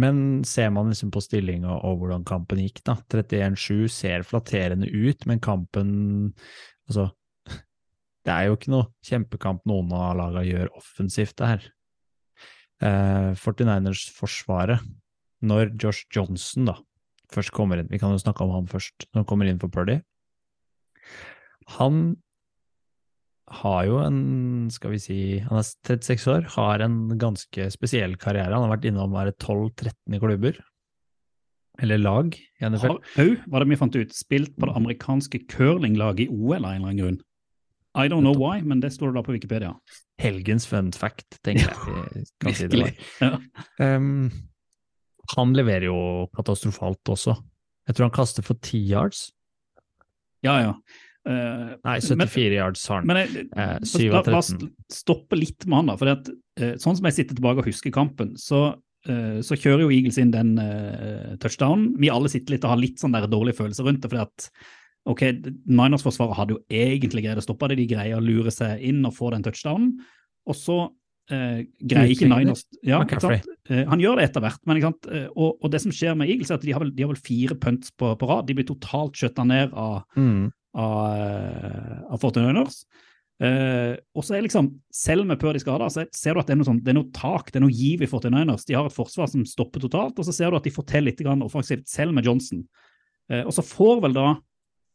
Men 0.00 0.42
ser 0.44 0.68
man 0.74 0.90
liksom 0.90 1.12
på 1.14 1.22
stillinga 1.24 1.78
og 1.86 2.02
hvordan 2.02 2.26
kampen 2.28 2.60
gikk, 2.60 2.82
da. 2.84 2.98
31-7 3.08 3.88
ser 3.92 4.26
flatterende 4.26 4.90
ut, 4.90 5.26
men 5.30 5.40
kampen 5.40 5.90
Altså, 6.90 7.06
det 8.26 8.34
er 8.34 8.48
jo 8.48 8.58
ikke 8.58 8.72
noe 8.74 8.90
kjempekamp 9.06 9.64
noen 9.70 9.92
av 9.94 10.16
laga 10.18 10.44
gjør 10.44 10.72
offensivt 10.76 11.38
der. 11.38 11.64
Eh, 12.82 13.32
49ers-forsvaret, 13.38 14.82
når 15.46 15.72
Josh 15.80 16.10
Johnson 16.12 16.68
da 16.72 16.80
først 17.34 17.54
kommer 17.56 17.80
inn, 17.80 17.90
vi 17.90 18.00
kan 18.00 18.14
jo 18.14 18.22
snakke 18.22 18.44
om 18.44 18.54
han 18.54 18.70
først, 18.70 19.08
når 19.10 19.22
han 19.22 19.28
kommer 19.30 19.50
inn 19.50 19.60
for 19.62 19.72
Purdy, 19.72 20.00
han 21.76 22.02
har 23.50 23.86
jo 23.88 23.98
en, 24.02 24.18
skal 24.70 24.94
vi 24.94 25.00
si, 25.02 25.20
han 25.42 25.58
er 25.58 25.66
36 25.66 26.26
år, 26.30 26.50
har 26.54 26.84
en 26.84 26.98
ganske 27.18 27.66
spesiell 27.74 28.14
karriere. 28.20 28.54
Han 28.54 28.68
har 28.68 28.76
vært 28.76 28.86
innom 28.90 29.14
være 29.14 29.34
12-13 29.42 30.14
i 30.14 30.20
klubber, 30.22 30.60
eller 31.82 31.98
lag 31.98 32.36
i 32.36 32.68
NFL. 32.68 33.00
Var 33.50 33.64
det 33.64 33.70
vi 33.72 33.80
fant 33.80 33.98
ut, 33.98 34.14
spilt 34.14 34.54
på 34.54 34.68
det 34.68 34.76
amerikanske 34.78 35.42
curlinglaget 35.50 36.28
i 36.28 36.30
OL 36.30 36.60
av 36.60 36.70
en 36.70 36.76
eller 36.76 36.92
annen 36.92 37.02
grunn. 37.02 37.18
I 37.98 38.06
don't 38.06 38.22
know 38.22 38.36
why, 38.38 38.60
men 38.62 38.78
det 38.84 38.92
står 38.94 39.10
det 39.10 39.18
da 39.18 39.24
på 39.26 39.34
Wikipedia. 39.34 39.72
Helgens 40.22 40.68
fun 40.70 40.92
fact, 40.94 41.40
tenker 41.42 41.72
jeg 41.72 41.80
vi 42.14 42.24
kan 42.44 42.54
si 42.54 42.68
det 42.70 42.84
var. 42.84 42.92
Ja. 43.24 43.96
Um, 43.96 44.30
han 45.36 45.52
leverer 45.54 45.88
jo 45.90 45.98
katastrofalt 46.36 47.04
også. 47.12 47.36
Jeg 47.88 47.96
tror 47.96 48.08
han 48.08 48.14
kaster 48.16 48.42
for 48.46 48.54
10 48.60 48.78
yards. 48.90 49.30
Ja, 50.42 50.58
ja. 50.62 50.74
Uh, 51.28 51.76
Nei, 51.84 51.98
men- 52.16 52.28
74 52.28 52.54
yards 52.56 52.86
har 52.88 52.96
han. 53.02 53.06
Men 53.06 53.16
jeg, 53.20 53.48
Eh, 53.56 53.78
7 53.84 54.08
av 54.14 54.26
la- 54.26 54.32
la 54.32 54.40
13. 54.40 54.70
stoppe 54.90 55.36
litt 55.36 55.66
med 55.66 55.76
han, 55.76 55.86
da. 55.86 55.96
For 55.96 56.08
at, 56.08 56.28
uh, 56.28 56.74
sånn 56.80 56.96
som 56.96 57.04
jeg 57.04 57.12
sitter 57.18 57.34
tilbake 57.36 57.58
og 57.58 57.66
husker 57.66 57.92
kampen, 57.92 58.34
så, 58.36 58.74
uh, 59.06 59.40
så 59.44 59.54
kjører 59.58 59.80
jo 59.84 59.90
Eagles 59.90 60.16
inn 60.18 60.30
den 60.30 60.56
touchdownen. 61.38 61.94
Vi 61.98 62.08
alle 62.08 62.28
sitter 62.28 62.54
litt 62.54 62.64
og 62.64 62.70
har 62.70 62.80
litt 62.80 62.96
sånn 62.98 63.12
der 63.12 63.26
dårlig 63.28 63.54
følelse 63.54 63.84
rundt 63.84 64.00
det. 64.00 64.10
fordi 64.10 64.22
at 64.22 64.50
ok, 65.06 65.20
Niners-forsvaret 65.66 66.36
hadde 66.36 66.56
jo 66.56 66.64
egentlig 66.70 67.24
greid 67.24 67.36
å 67.38 67.44
stoppe 67.44 67.68
det. 67.68 67.76
De 67.76 67.86
greier 67.86 68.16
å 68.16 68.24
lure 68.24 68.50
seg 68.50 68.80
inn 68.82 69.04
og 69.04 69.12
få 69.14 69.30
den 69.32 69.42
touchdownen. 69.42 69.98
Og 70.46 70.54
så 70.54 70.90
eh, 71.30 71.60
greier 71.82 72.10
ikke 72.14 72.28
Niners 72.28 72.64
ja? 72.82 73.00
Eh, 73.70 73.84
Han 73.88 74.00
gjør 74.02 74.16
det 74.20 74.24
etter 74.30 74.40
hvert, 74.44 74.60
men? 74.66 74.76
Eh, 74.82 75.28
Og, 75.36 75.58
og 75.62 75.70
det 75.70 75.80
som 75.80 75.92
skjer 75.92 76.16
med 76.16 76.28
Eagles, 76.28 76.50
er 76.50 76.54
at 76.58 76.62
de 76.66 76.72
har 76.72 76.80
vel, 76.80 76.90
de 76.94 77.02
har 77.06 77.12
vel 77.12 77.20
fire 77.22 77.54
punts 77.60 77.90
på, 77.96 78.12
på 78.18 78.28
rad. 78.28 78.46
De 78.46 78.54
blir 78.58 78.66
totalt 78.66 79.14
skjøtta 79.14 79.46
ned 79.46 79.72
av 79.72 80.02
Mm. 80.16 80.50
av, 80.74 81.16
eh, 81.16 82.02
av 82.12 82.20
49ers. 82.20 82.84
Eh, 83.40 83.96
og 84.14 84.22
så 84.22 84.36
er 84.36 84.42
liksom, 84.44 84.66
Selv 84.92 85.24
med 85.26 85.38
Purdy 85.40 85.58
skada, 85.58 85.86
så 85.88 86.04
ser 86.12 86.34
du 86.34 86.40
at 86.40 86.46
det 86.46 86.52
er 86.52 86.60
noe, 86.60 86.68
sånn, 86.68 86.82
det 86.84 86.92
er 86.92 86.98
noe 86.98 87.10
tak, 87.12 87.50
det 87.50 87.56
er 87.56 87.64
noe 87.64 87.72
giv 87.72 88.02
i 88.02 88.06
49ers. 88.06 88.66
De 88.66 88.74
har 88.76 88.84
et 88.86 88.92
forsvar 88.92 89.30
som 89.32 89.44
stopper 89.48 89.80
totalt, 89.80 90.18
og 90.18 90.24
så 90.28 90.32
ser 90.34 90.50
du 90.50 90.56
at 90.56 90.62
de 90.64 90.70
får 90.70 90.86
til 90.86 91.04
litt 91.08 91.18
grann 91.24 91.40
offensivt, 91.42 91.88
selv 91.88 92.12
med 92.12 92.24
Johnson. 92.28 92.66
Eh, 93.30 93.42
og 93.46 93.52
så 93.56 93.62
får 93.64 94.02
vel 94.02 94.12
da 94.12 94.36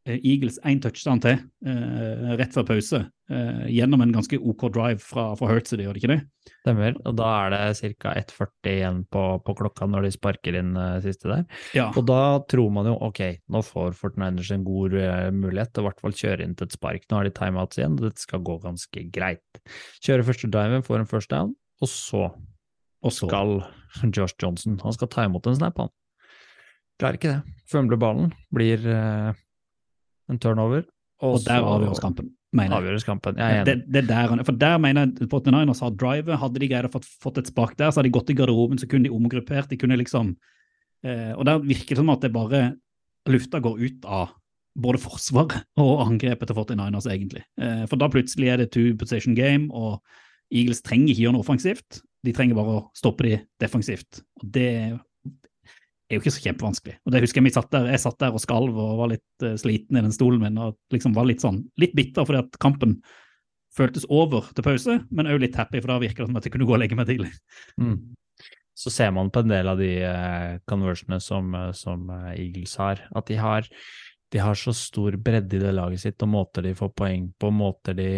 Eagles 0.05 0.59
én 0.69 0.77
touchdown 0.81 1.17
til 1.23 1.39
eh, 1.65 2.33
rett 2.37 2.53
før 2.53 2.67
pause, 2.67 2.99
eh, 3.33 3.61
gjennom 3.73 4.03
en 4.05 4.11
ganske 4.13 4.37
OK 4.37 4.67
drive 4.75 5.01
fra, 5.01 5.31
fra 5.39 5.47
Hurts, 5.49 5.73
gjør 5.73 5.95
det 5.95 6.01
ikke 6.03 6.11
det? 6.11 6.19
Stemmer. 6.61 6.97
Og 7.09 7.15
da 7.17 7.29
er 7.39 7.53
det 7.55 7.93
ca. 7.97 8.13
1,40 8.21 8.69
igjen 8.69 8.99
på, 9.09 9.23
på 9.41 9.55
klokka 9.57 9.87
når 9.89 10.05
de 10.05 10.11
sparker 10.13 10.57
inn 10.59 10.75
uh, 10.77 10.99
siste 11.01 11.29
der. 11.31 11.43
Ja. 11.77 11.87
Og 11.97 12.05
da 12.05 12.37
tror 12.51 12.69
man 12.73 12.89
jo 12.89 12.93
ok, 13.07 13.21
nå 13.49 13.63
får 13.65 13.97
Fortniners 13.97 14.51
en 14.53 14.65
god 14.67 14.93
uh, 14.93 15.31
mulighet 15.33 15.73
til 15.73 15.85
i 15.85 15.87
hvert 15.87 16.03
fall 16.03 16.17
kjøre 16.21 16.45
inn 16.45 16.53
til 16.57 16.69
et 16.69 16.77
spark. 16.77 17.07
Nå 17.09 17.19
har 17.19 17.29
de 17.29 17.33
timeouts 17.39 17.81
igjen, 17.81 17.97
og 17.97 18.05
dette 18.05 18.21
skal 18.21 18.43
gå 18.45 18.59
ganske 18.61 19.05
greit. 19.15 19.61
Kjøre 20.05 20.27
første 20.29 20.51
driven, 20.53 20.85
får 20.85 21.01
en 21.01 21.09
first 21.09 21.33
down, 21.33 21.55
og 21.81 21.91
så 21.91 22.27
Og 23.05 23.13
så 23.13 23.27
skal 23.27 23.59
Josh 24.15 24.37
Johnson 24.41 24.79
Han 24.81 24.93
skal 24.95 25.09
ta 25.13 25.25
imot 25.25 25.45
en 25.49 25.57
snap, 25.57 25.81
han. 25.81 25.91
Klarer 27.01 27.17
ikke 27.17 27.33
det. 27.33 27.57
Fømler 27.69 27.99
ballen, 27.99 28.29
blir 28.53 28.85
uh, 28.85 29.33
en 30.31 30.39
turnover, 30.41 30.85
og, 31.21 31.35
Og 31.37 31.43
der 31.45 31.63
avgjøres 31.63 31.99
kampen, 32.03 32.31
mener 32.51 32.75
jeg. 32.75 32.83
avgjøres 32.83 33.05
kampen. 33.07 33.37
Jeg 33.39 33.59
er 33.59 33.63
Det, 33.67 33.73
enig. 33.77 33.91
det 33.93 34.01
er 34.03 34.07
der, 34.09 34.43
for 34.43 34.51
der 34.59 34.77
mener 34.83 35.05
jeg 35.05 35.29
49ers 35.31 35.79
har 35.85 35.91
drivet. 35.95 36.39
Hadde 36.41 36.59
de 36.59 36.67
greid 36.67 36.85
å 36.85 36.91
fått, 36.91 37.05
fått 37.23 37.37
et 37.39 37.47
spark 37.47 37.77
der, 37.77 37.91
så 37.91 37.99
hadde 38.01 38.09
de 38.09 38.15
gått 38.19 38.29
i 38.29 38.35
garderoben, 38.35 38.77
så 38.81 38.87
kunne 38.91 39.07
de 39.07 39.13
omgruppert. 39.15 39.69
De 39.69 39.77
kunne 39.77 39.97
liksom 39.97 40.35
eh, 41.05 41.31
Og 41.37 41.45
der 41.45 41.59
virker 41.63 41.95
det 41.95 42.01
som 42.01 42.09
at 42.11 42.21
det 42.25 42.33
bare 42.35 42.75
lufta 43.31 43.59
går 43.63 43.79
ut 43.79 44.05
av 44.05 44.33
både 44.75 44.99
forsvar 44.99 45.55
og 45.81 46.01
angrepet 46.03 46.47
til 46.51 46.55
49ers, 46.59 47.07
egentlig. 47.07 47.43
Eh, 47.61 47.85
for 47.87 47.95
da 48.01 48.09
plutselig 48.11 48.51
er 48.51 48.57
det 48.57 48.71
two 48.75 48.95
position 48.99 49.35
game, 49.35 49.69
og 49.71 50.01
Eagles 50.51 50.81
trenger 50.85 51.13
ikke 51.13 51.23
gjøre 51.23 51.33
noe 51.37 51.45
offensivt. 51.47 52.01
De 52.25 52.33
trenger 52.35 52.55
bare 52.59 52.75
å 52.81 52.83
stoppe 52.97 53.23
de 53.23 53.37
defensivt. 53.61 54.19
Og 54.41 54.51
det 54.51 54.99
er 56.05 56.17
jo 56.17 56.21
ikke 56.21 56.33
så 56.35 56.43
kjempevanskelig. 56.43 56.95
Og 57.05 57.13
det 57.13 57.21
husker 57.23 57.41
Jeg 57.41 57.47
vi 57.47 57.53
satt 57.55 57.71
der, 57.73 57.87
jeg 57.89 58.01
satt 58.03 58.19
der 58.21 58.35
og 58.35 58.41
skalv 58.43 58.77
og 58.77 58.97
var 59.01 59.11
litt 59.15 59.45
uh, 59.45 59.55
sliten 59.59 59.97
i 59.97 60.03
den 60.05 60.13
stolen 60.13 60.43
min 60.43 60.59
og 60.61 60.77
liksom 60.93 61.15
var 61.17 61.27
litt 61.29 61.43
sånn, 61.43 61.63
litt 61.81 61.95
bitter 61.97 62.27
fordi 62.27 62.43
at 62.43 62.59
kampen 62.61 62.99
føltes 63.75 64.05
over 64.13 64.51
til 64.55 64.63
pause, 64.63 64.99
men 65.11 65.27
òg 65.27 65.41
litt 65.41 65.57
happy, 65.59 65.81
for 65.81 65.91
da 65.91 65.99
virker 65.99 66.23
det 66.23 66.29
som 66.29 66.37
at 66.39 66.45
jeg 66.47 66.53
kunne 66.53 66.67
gå 66.67 66.77
og 66.77 66.79
legge 66.79 66.95
meg 66.95 67.09
tidlig. 67.09 67.33
Mm. 67.81 68.15
Så 68.75 68.91
ser 68.93 69.11
man 69.15 69.31
på 69.33 69.41
en 69.43 69.51
del 69.51 69.67
av 69.67 69.81
de 69.81 69.89
uh, 70.05 70.55
conversionene 70.69 71.19
som, 71.23 71.49
eh, 71.55 71.71
som 71.75 72.07
Eagles 72.31 72.75
har, 72.79 73.01
at 73.15 73.27
de 73.27 73.39
har, 73.39 73.67
de 74.31 74.39
har 74.39 74.55
så 74.59 74.71
stor 74.75 75.17
bredde 75.19 75.57
i 75.57 75.63
det 75.63 75.73
laget 75.75 76.05
sitt, 76.05 76.23
og 76.23 76.31
måter 76.31 76.63
de 76.63 76.75
får 76.77 76.93
poeng 76.95 77.27
på, 77.39 77.51
måter 77.55 77.97
de 77.99 78.09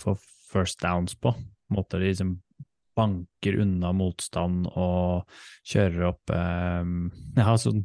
får 0.00 0.16
first 0.52 0.80
downs 0.84 1.18
på, 1.20 1.34
måter 1.72 2.00
de 2.00 2.12
liksom 2.12 2.34
banker 2.98 3.58
unna 3.62 3.92
motstand 3.96 4.68
og 4.72 5.24
kjører 5.68 6.10
opp 6.12 6.34
eh, 6.34 6.92
Ja, 7.40 7.56
sånn 7.60 7.84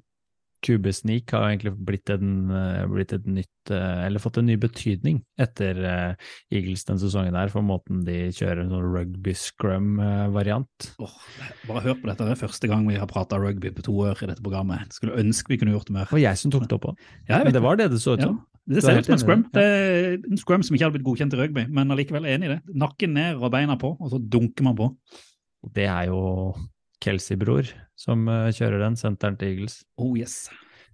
QB-sneak 0.65 1.31
har 1.35 1.45
egentlig 1.51 1.73
blitt, 1.85 2.09
en, 2.13 2.49
eh, 2.49 2.83
blitt 2.89 3.13
et 3.13 3.25
nytt 3.29 3.71
eh, 3.73 4.05
Eller 4.07 4.21
fått 4.21 4.39
en 4.41 4.47
ny 4.49 4.55
betydning 4.59 5.19
etter 5.39 5.79
eh, 5.85 6.29
Eagles 6.53 6.85
den 6.87 6.99
sesongen 7.01 7.35
der, 7.37 7.51
for 7.53 7.65
måten 7.65 8.03
de 8.07 8.31
kjører 8.33 8.63
en 8.63 8.73
sånn 8.73 8.89
rugby 8.95 9.35
scrum-variant. 9.37 10.89
Oh, 11.03 11.15
bare 11.69 11.83
hør 11.85 11.97
på 12.01 12.09
dette, 12.09 12.25
det 12.25 12.35
er 12.35 12.41
første 12.41 12.69
gang 12.71 12.87
vi 12.89 12.97
har 12.97 13.09
prata 13.11 13.39
rugby 13.41 13.71
på 13.75 13.85
to 13.85 13.95
år 14.07 14.23
i 14.23 14.31
dette 14.31 14.43
programmet. 14.43 14.93
Skulle 14.95 15.19
ønske 15.21 15.53
vi 15.53 15.59
kunne 15.61 15.75
gjort 15.75 15.91
det 15.91 15.97
mer. 15.97 16.07
Det 16.09 16.17
var 16.17 16.25
jeg 16.25 16.41
som 16.41 16.53
tok 16.53 16.67
det 16.67 16.77
opp 16.79 16.91
òg. 16.93 17.09
Ja, 17.29 17.43
Men 17.43 17.53
det 17.55 17.63
var 17.65 17.79
det 17.79 17.91
det 17.93 18.01
så 18.03 18.17
ut 18.17 18.25
Ja, 18.25 18.33
det 18.67 18.81
er 18.81 18.87
ser 18.87 19.01
ut 19.01 19.11
som 19.11 19.17
en 19.17 19.23
scrum. 19.23 19.43
det, 19.53 19.65
er 19.67 20.17
en 20.17 20.41
scrum 20.41 20.63
som 20.65 20.75
ikke 20.75 20.87
hadde 20.87 20.97
blitt 20.97 21.07
godkjent 21.07 21.37
i 21.37 21.41
rugby, 21.43 21.67
men 21.69 21.93
allikevel 21.93 22.25
enig 22.27 22.49
i 22.49 22.55
det. 22.55 22.61
Nakken 22.73 23.13
ned 23.15 23.37
og 23.37 23.53
beina 23.53 23.77
på, 23.79 23.93
og 23.93 24.11
så 24.11 24.19
dunker 24.19 24.65
man 24.67 24.79
på. 24.79 24.89
Det 25.75 25.85
er 25.85 26.09
jo 26.09 26.19
Kelsey-bror 27.03 27.73
som 27.97 28.27
eh, 28.31 28.53
kjører 28.55 28.81
den, 28.85 28.97
senteren 28.99 29.37
til 29.39 29.53
Eagles. 29.53 29.81
Oh 30.01 30.15
yes. 30.17 30.47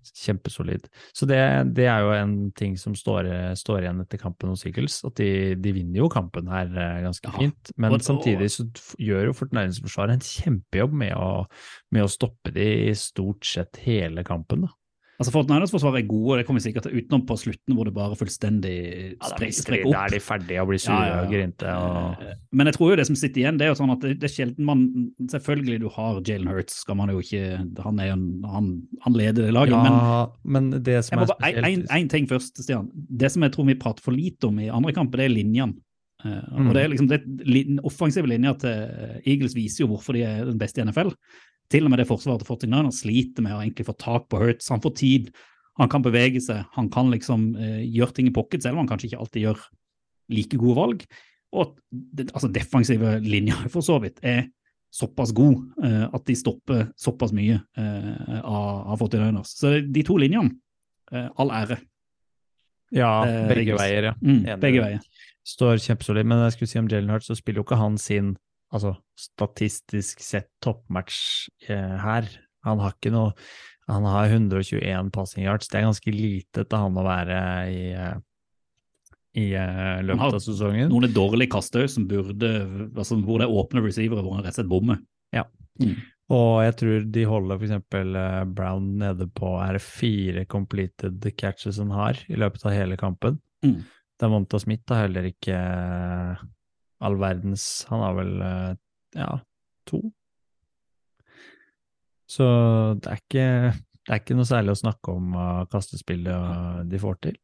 Kjempesolid. 0.03 0.89
Så 1.15 1.23
det, 1.29 1.39
det 1.77 1.85
er 1.87 2.03
jo 2.03 2.11
en 2.11 2.35
ting 2.59 2.73
som 2.79 2.95
står, 2.97 3.29
står 3.55 3.85
igjen 3.85 4.01
etter 4.03 4.19
kampen 4.19 4.51
hos 4.51 4.65
Eagles, 4.67 4.97
at 5.07 5.15
de, 5.15 5.55
de 5.63 5.71
vinner 5.77 6.01
jo 6.01 6.09
kampen 6.11 6.51
her 6.51 6.67
eh, 6.75 6.99
ganske 7.05 7.29
Ja, 7.29 7.37
fint. 7.37 7.71
Men 7.79 7.95
What 7.95 8.03
samtidig 8.03 8.51
så 8.51 8.67
gjør 8.99 9.29
jo 9.29 9.37
Fortnæringsforsvaret 9.39 10.17
en 10.17 10.27
kjempejobb 10.27 10.97
med 11.05 11.15
å, 11.15 11.45
med 11.95 12.03
å 12.03 12.11
stoppe 12.11 12.51
de 12.55 12.67
i 12.89 12.95
stort 12.99 13.47
sett 13.47 13.79
hele 13.85 14.27
kampen. 14.27 14.67
da. 14.67 14.75
Altså 15.21 15.31
Fortniners 15.31 15.69
forsvar 15.71 15.95
er 15.99 16.07
gode, 16.09 16.31
og 16.33 16.37
det 16.39 16.45
kommer 16.47 16.59
vi 16.59 16.65
sikkert 16.71 16.87
til 16.87 16.95
utenom 16.97 17.21
på 17.29 17.35
slutten, 17.37 17.75
hvor 17.77 17.85
det 17.85 17.93
bare 17.93 18.15
fullstendig 18.17 18.77
sprekker 19.21 19.85
opp. 19.85 19.93
Da 19.93 20.01
er 20.07 20.13
de 20.15 20.19
ferdige 20.25 20.63
og 20.63 20.71
blir 20.71 20.81
sure 20.81 20.95
Ja, 20.97 21.03
ja, 21.05 21.13
ja. 21.13 21.19
og 21.27 21.31
grinte. 21.35 21.75
Og... 21.77 22.23
Eh, 22.25 22.39
Men 22.51 22.69
jeg 22.71 22.75
tror 22.79 22.89
jo 22.91 22.97
det 22.97 23.05
som 23.07 23.15
sitter 23.19 23.43
igjen, 23.43 23.59
det 23.61 23.67
er 23.67 23.71
jo 23.73 23.77
sånn 23.77 23.93
at 23.93 24.01
det, 24.07 24.13
det 24.23 24.27
er 24.29 24.33
sjelden 24.33 24.65
man 24.65 24.81
Selvfølgelig 25.29 25.77
du 25.83 25.87
har 25.93 26.19
Jalen 26.25 26.49
Hurts, 26.49 26.79
skal 26.81 26.97
man 26.99 27.13
jo 27.13 27.21
ikke 27.21 27.43
Han, 27.85 28.01
er 28.01 28.09
jo 28.09 28.15
en, 28.17 28.25
han, 28.55 28.71
han 29.05 29.13
leder 29.21 29.45
det 29.47 29.53
laget, 29.53 29.77
Ja, 29.77 30.25
men 30.43 30.71
det 30.83 30.97
som 31.05 31.13
jeg 31.15 31.21
er 31.21 31.29
bare 31.29 31.53
spesielt 31.53 31.95
Én 31.99 32.09
ting 32.09 32.27
først, 32.33 32.57
Stian. 32.65 32.89
Det 32.93 33.29
som 33.31 33.45
jeg 33.45 33.53
tror 33.53 33.69
vi 33.69 33.77
prater 33.85 34.01
for 34.03 34.17
lite 34.17 34.49
om 34.49 34.59
i 34.65 34.69
andre 34.73 34.93
kamper, 34.97 35.21
det 35.21 35.29
er 35.29 35.35
linjene. 35.37 35.77
Eh, 36.25 36.41
Mm. 36.53 36.67
og 36.69 36.73
det 36.77 36.81
er 36.85 36.87
liksom 36.87 37.07
det, 37.09 37.17
lin- 37.43 37.79
Offensive 37.83 38.27
linjer 38.31 38.53
til 38.61 39.19
Eagles 39.27 39.53
viser 39.57 39.83
jo 39.83 39.89
hvorfor 39.91 40.13
de 40.15 40.21
er 40.23 40.45
den 40.47 40.57
beste 40.61 40.79
i 40.79 40.85
NFL. 40.87 41.09
Til 41.71 41.87
og 41.87 41.93
med 41.93 42.01
det 42.01 42.07
forsvaret 42.09 42.43
til 42.43 42.69
49ers 42.69 43.03
sliter 43.03 43.45
med 43.45 43.55
å 43.55 43.61
egentlig 43.61 43.87
få 43.87 43.95
tak 43.99 44.27
på 44.31 44.41
Hurts. 44.41 44.71
Han 44.73 44.83
får 44.83 44.95
tid, 44.99 45.29
han 45.79 45.89
kan 45.89 46.03
bevege 46.05 46.41
seg, 46.43 46.65
han 46.75 46.89
kan 46.93 47.11
liksom 47.13 47.53
eh, 47.57 47.83
gjøre 47.87 48.17
ting 48.17 48.29
i 48.29 48.35
pocket, 48.35 48.63
selv 48.63 48.77
om 48.77 48.83
han 48.83 48.91
kanskje 48.91 49.11
ikke 49.11 49.21
alltid 49.23 49.47
gjør 49.47 49.63
like 50.33 50.59
gode 50.59 50.77
valg. 50.79 51.07
Og 51.53 51.77
det, 51.89 52.29
altså 52.31 52.49
defensive 52.53 53.17
linja, 53.25 53.57
for 53.73 53.85
så 53.85 53.99
vidt 54.03 54.21
er 54.25 54.47
såpass 54.93 55.31
god 55.33 55.57
eh, 55.85 56.03
at 56.05 56.27
de 56.29 56.35
stopper 56.37 56.85
såpass 56.99 57.33
mye 57.33 57.57
eh, 57.57 58.37
av, 58.43 58.93
av 58.93 59.01
49ers. 59.01 59.55
Så 59.57 59.79
de 59.81 60.05
to 60.05 60.19
linjene, 60.21 60.53
eh, 61.11 61.29
all 61.41 61.53
ære. 61.63 61.79
Ja, 62.93 63.25
Eh, 63.25 63.47
begge 63.49 63.77
veier, 63.77 64.11
ja. 64.11 64.13
Mm, 64.21 64.59
begge 64.61 64.83
veier. 64.83 65.05
Står 65.43 65.81
kjempesolid, 65.81 66.27
men 66.29 66.43
jeg 66.45 66.55
skulle 66.55 66.71
si 66.71 66.79
om 66.79 66.89
Jalen 66.91 67.09
Hurts, 67.09 67.27
så 67.31 67.35
spiller 67.35 67.63
jo 67.63 67.65
ikke 67.65 67.81
han 67.81 67.97
sin 67.97 68.35
altså 68.73 68.95
statistisk 69.19 70.23
sett 70.23 70.49
toppmatch 70.63 71.49
eh, 71.69 71.95
her. 72.01 72.27
Han 72.67 72.81
har 72.81 72.95
ikke 72.95 73.13
noe 73.13 73.33
Han 73.91 74.05
har 74.07 74.31
121 74.31 75.09
passing 75.11 75.43
yards, 75.43 75.67
det 75.67 75.81
er 75.81 75.89
ganske 75.89 76.11
lite 76.15 76.63
til 76.63 76.79
han 76.85 76.95
å 76.95 77.03
være 77.03 77.39
i, 77.67 77.81
eh, 77.91 78.13
i 79.43 79.49
eh, 79.59 79.97
løpet 80.07 80.37
av 80.37 80.43
sesongen. 80.45 80.87
Noen 80.87 81.09
er 81.09 81.11
dårlige 81.11 81.51
kastøy 81.51 81.89
som 81.91 82.05
burde 82.07 82.53
altså 82.93 83.19
hvor 83.19 83.41
det 83.41 83.49
er 83.49 83.57
åpne 83.59 83.83
receivere 83.83 84.23
hvor 84.23 84.37
han 84.37 84.45
rett 84.45 84.55
og 84.55 84.61
slett 84.61 84.71
bommer. 84.71 85.01
Og 86.31 86.61
jeg 86.63 86.75
tror 86.79 87.07
de 87.17 87.25
holder 87.27 87.65
eksempel 87.67 88.15
eh, 88.15 88.43
Brown 88.55 88.93
nede 89.01 89.27
på 89.35 89.51
er 89.59 89.75
det 89.75 89.83
fire 89.83 90.45
completed 90.49 91.27
catches 91.35 91.81
han 91.81 91.91
har 91.91 92.23
i 92.31 92.39
løpet 92.39 92.63
av 92.63 92.75
hele 92.77 92.97
kampen. 92.99 93.41
Mm. 93.65 93.81
Davonta 94.21 94.59
Smith 94.61 94.87
har 94.93 95.05
heller 95.05 95.27
ikke 95.27 95.59
all 97.03 97.17
verdens 97.19 97.85
Han 97.89 98.03
har 98.03 98.19
vel 98.19 98.33
eh, 98.47 98.75
ja, 99.19 99.31
to. 99.89 100.01
Så 102.29 102.45
det 102.97 103.11
er 103.11 103.19
ikke, 103.19 103.47
det 104.07 104.13
er 104.13 104.21
ikke 104.21 104.37
noe 104.37 104.49
særlig 104.49 104.73
å 104.73 104.79
snakke 104.79 105.13
om 105.13 105.35
av 105.37 105.67
kastespillet 105.73 106.87
de 106.89 107.01
får 107.01 107.19
til. 107.27 107.37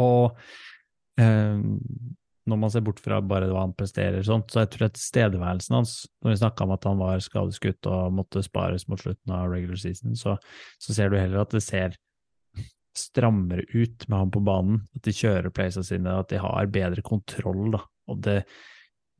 Og 0.00 0.38
eh, 1.20 1.60
når 2.50 2.58
man 2.58 2.72
ser 2.72 2.84
bort 2.84 3.00
fra 3.02 3.20
bare 3.22 3.50
hva 3.50 3.64
han 3.66 3.76
presterer, 3.76 4.22
sånt, 4.26 4.50
så 4.50 4.64
jeg 4.64 4.72
tror 4.74 4.88
at 4.88 4.96
tilstedeværelsen 4.96 5.76
hans, 5.76 5.94
når 6.24 6.32
vi 6.32 6.40
snakka 6.42 6.66
om 6.66 6.74
at 6.74 6.86
han 6.88 7.00
var 7.00 7.22
skadeskutt 7.24 7.88
og 7.90 8.16
måtte 8.16 8.42
spares 8.44 8.88
mot 8.90 9.00
slutten 9.00 9.34
av 9.36 9.50
regular 9.52 9.78
season, 9.80 10.16
så, 10.18 10.36
så 10.82 10.96
ser 10.96 11.12
du 11.12 11.18
heller 11.20 11.44
at 11.44 11.54
det 11.54 11.62
ser 11.64 11.98
strammere 12.96 13.62
ut 13.70 14.08
med 14.08 14.16
han 14.18 14.32
på 14.34 14.42
banen. 14.44 14.82
At 14.96 15.04
de 15.06 15.14
kjører 15.14 15.52
playsa 15.54 15.84
sine, 15.86 16.16
at 16.22 16.32
de 16.32 16.40
har 16.42 16.72
bedre 16.74 17.04
kontroll. 17.06 17.70
da, 17.76 17.84
og 18.10 18.20
det, 18.26 18.42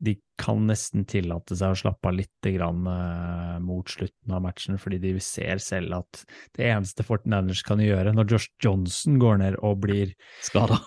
de 0.01 0.15
kan 0.41 0.63
nesten 0.65 1.05
tillate 1.09 1.55
seg 1.57 1.75
å 1.75 1.79
slappe 1.83 2.09
av 2.09 2.17
litt 2.17 2.47
grann, 2.47 2.81
eh, 2.89 3.57
mot 3.63 3.89
slutten 3.89 4.33
av 4.33 4.41
matchen, 4.45 4.79
fordi 4.81 4.97
de 5.03 5.13
ser 5.21 5.61
selv 5.61 5.99
at 6.01 6.23
det 6.57 6.71
eneste 6.71 7.05
Fortinanders 7.05 7.61
kan 7.67 7.83
gjøre, 7.83 8.15
når 8.17 8.33
Josh 8.33 8.49
Johnson 8.63 9.19
går 9.21 9.41
ned 9.43 9.59
og 9.61 9.83
blir 9.85 10.15
Skada. 10.41 10.81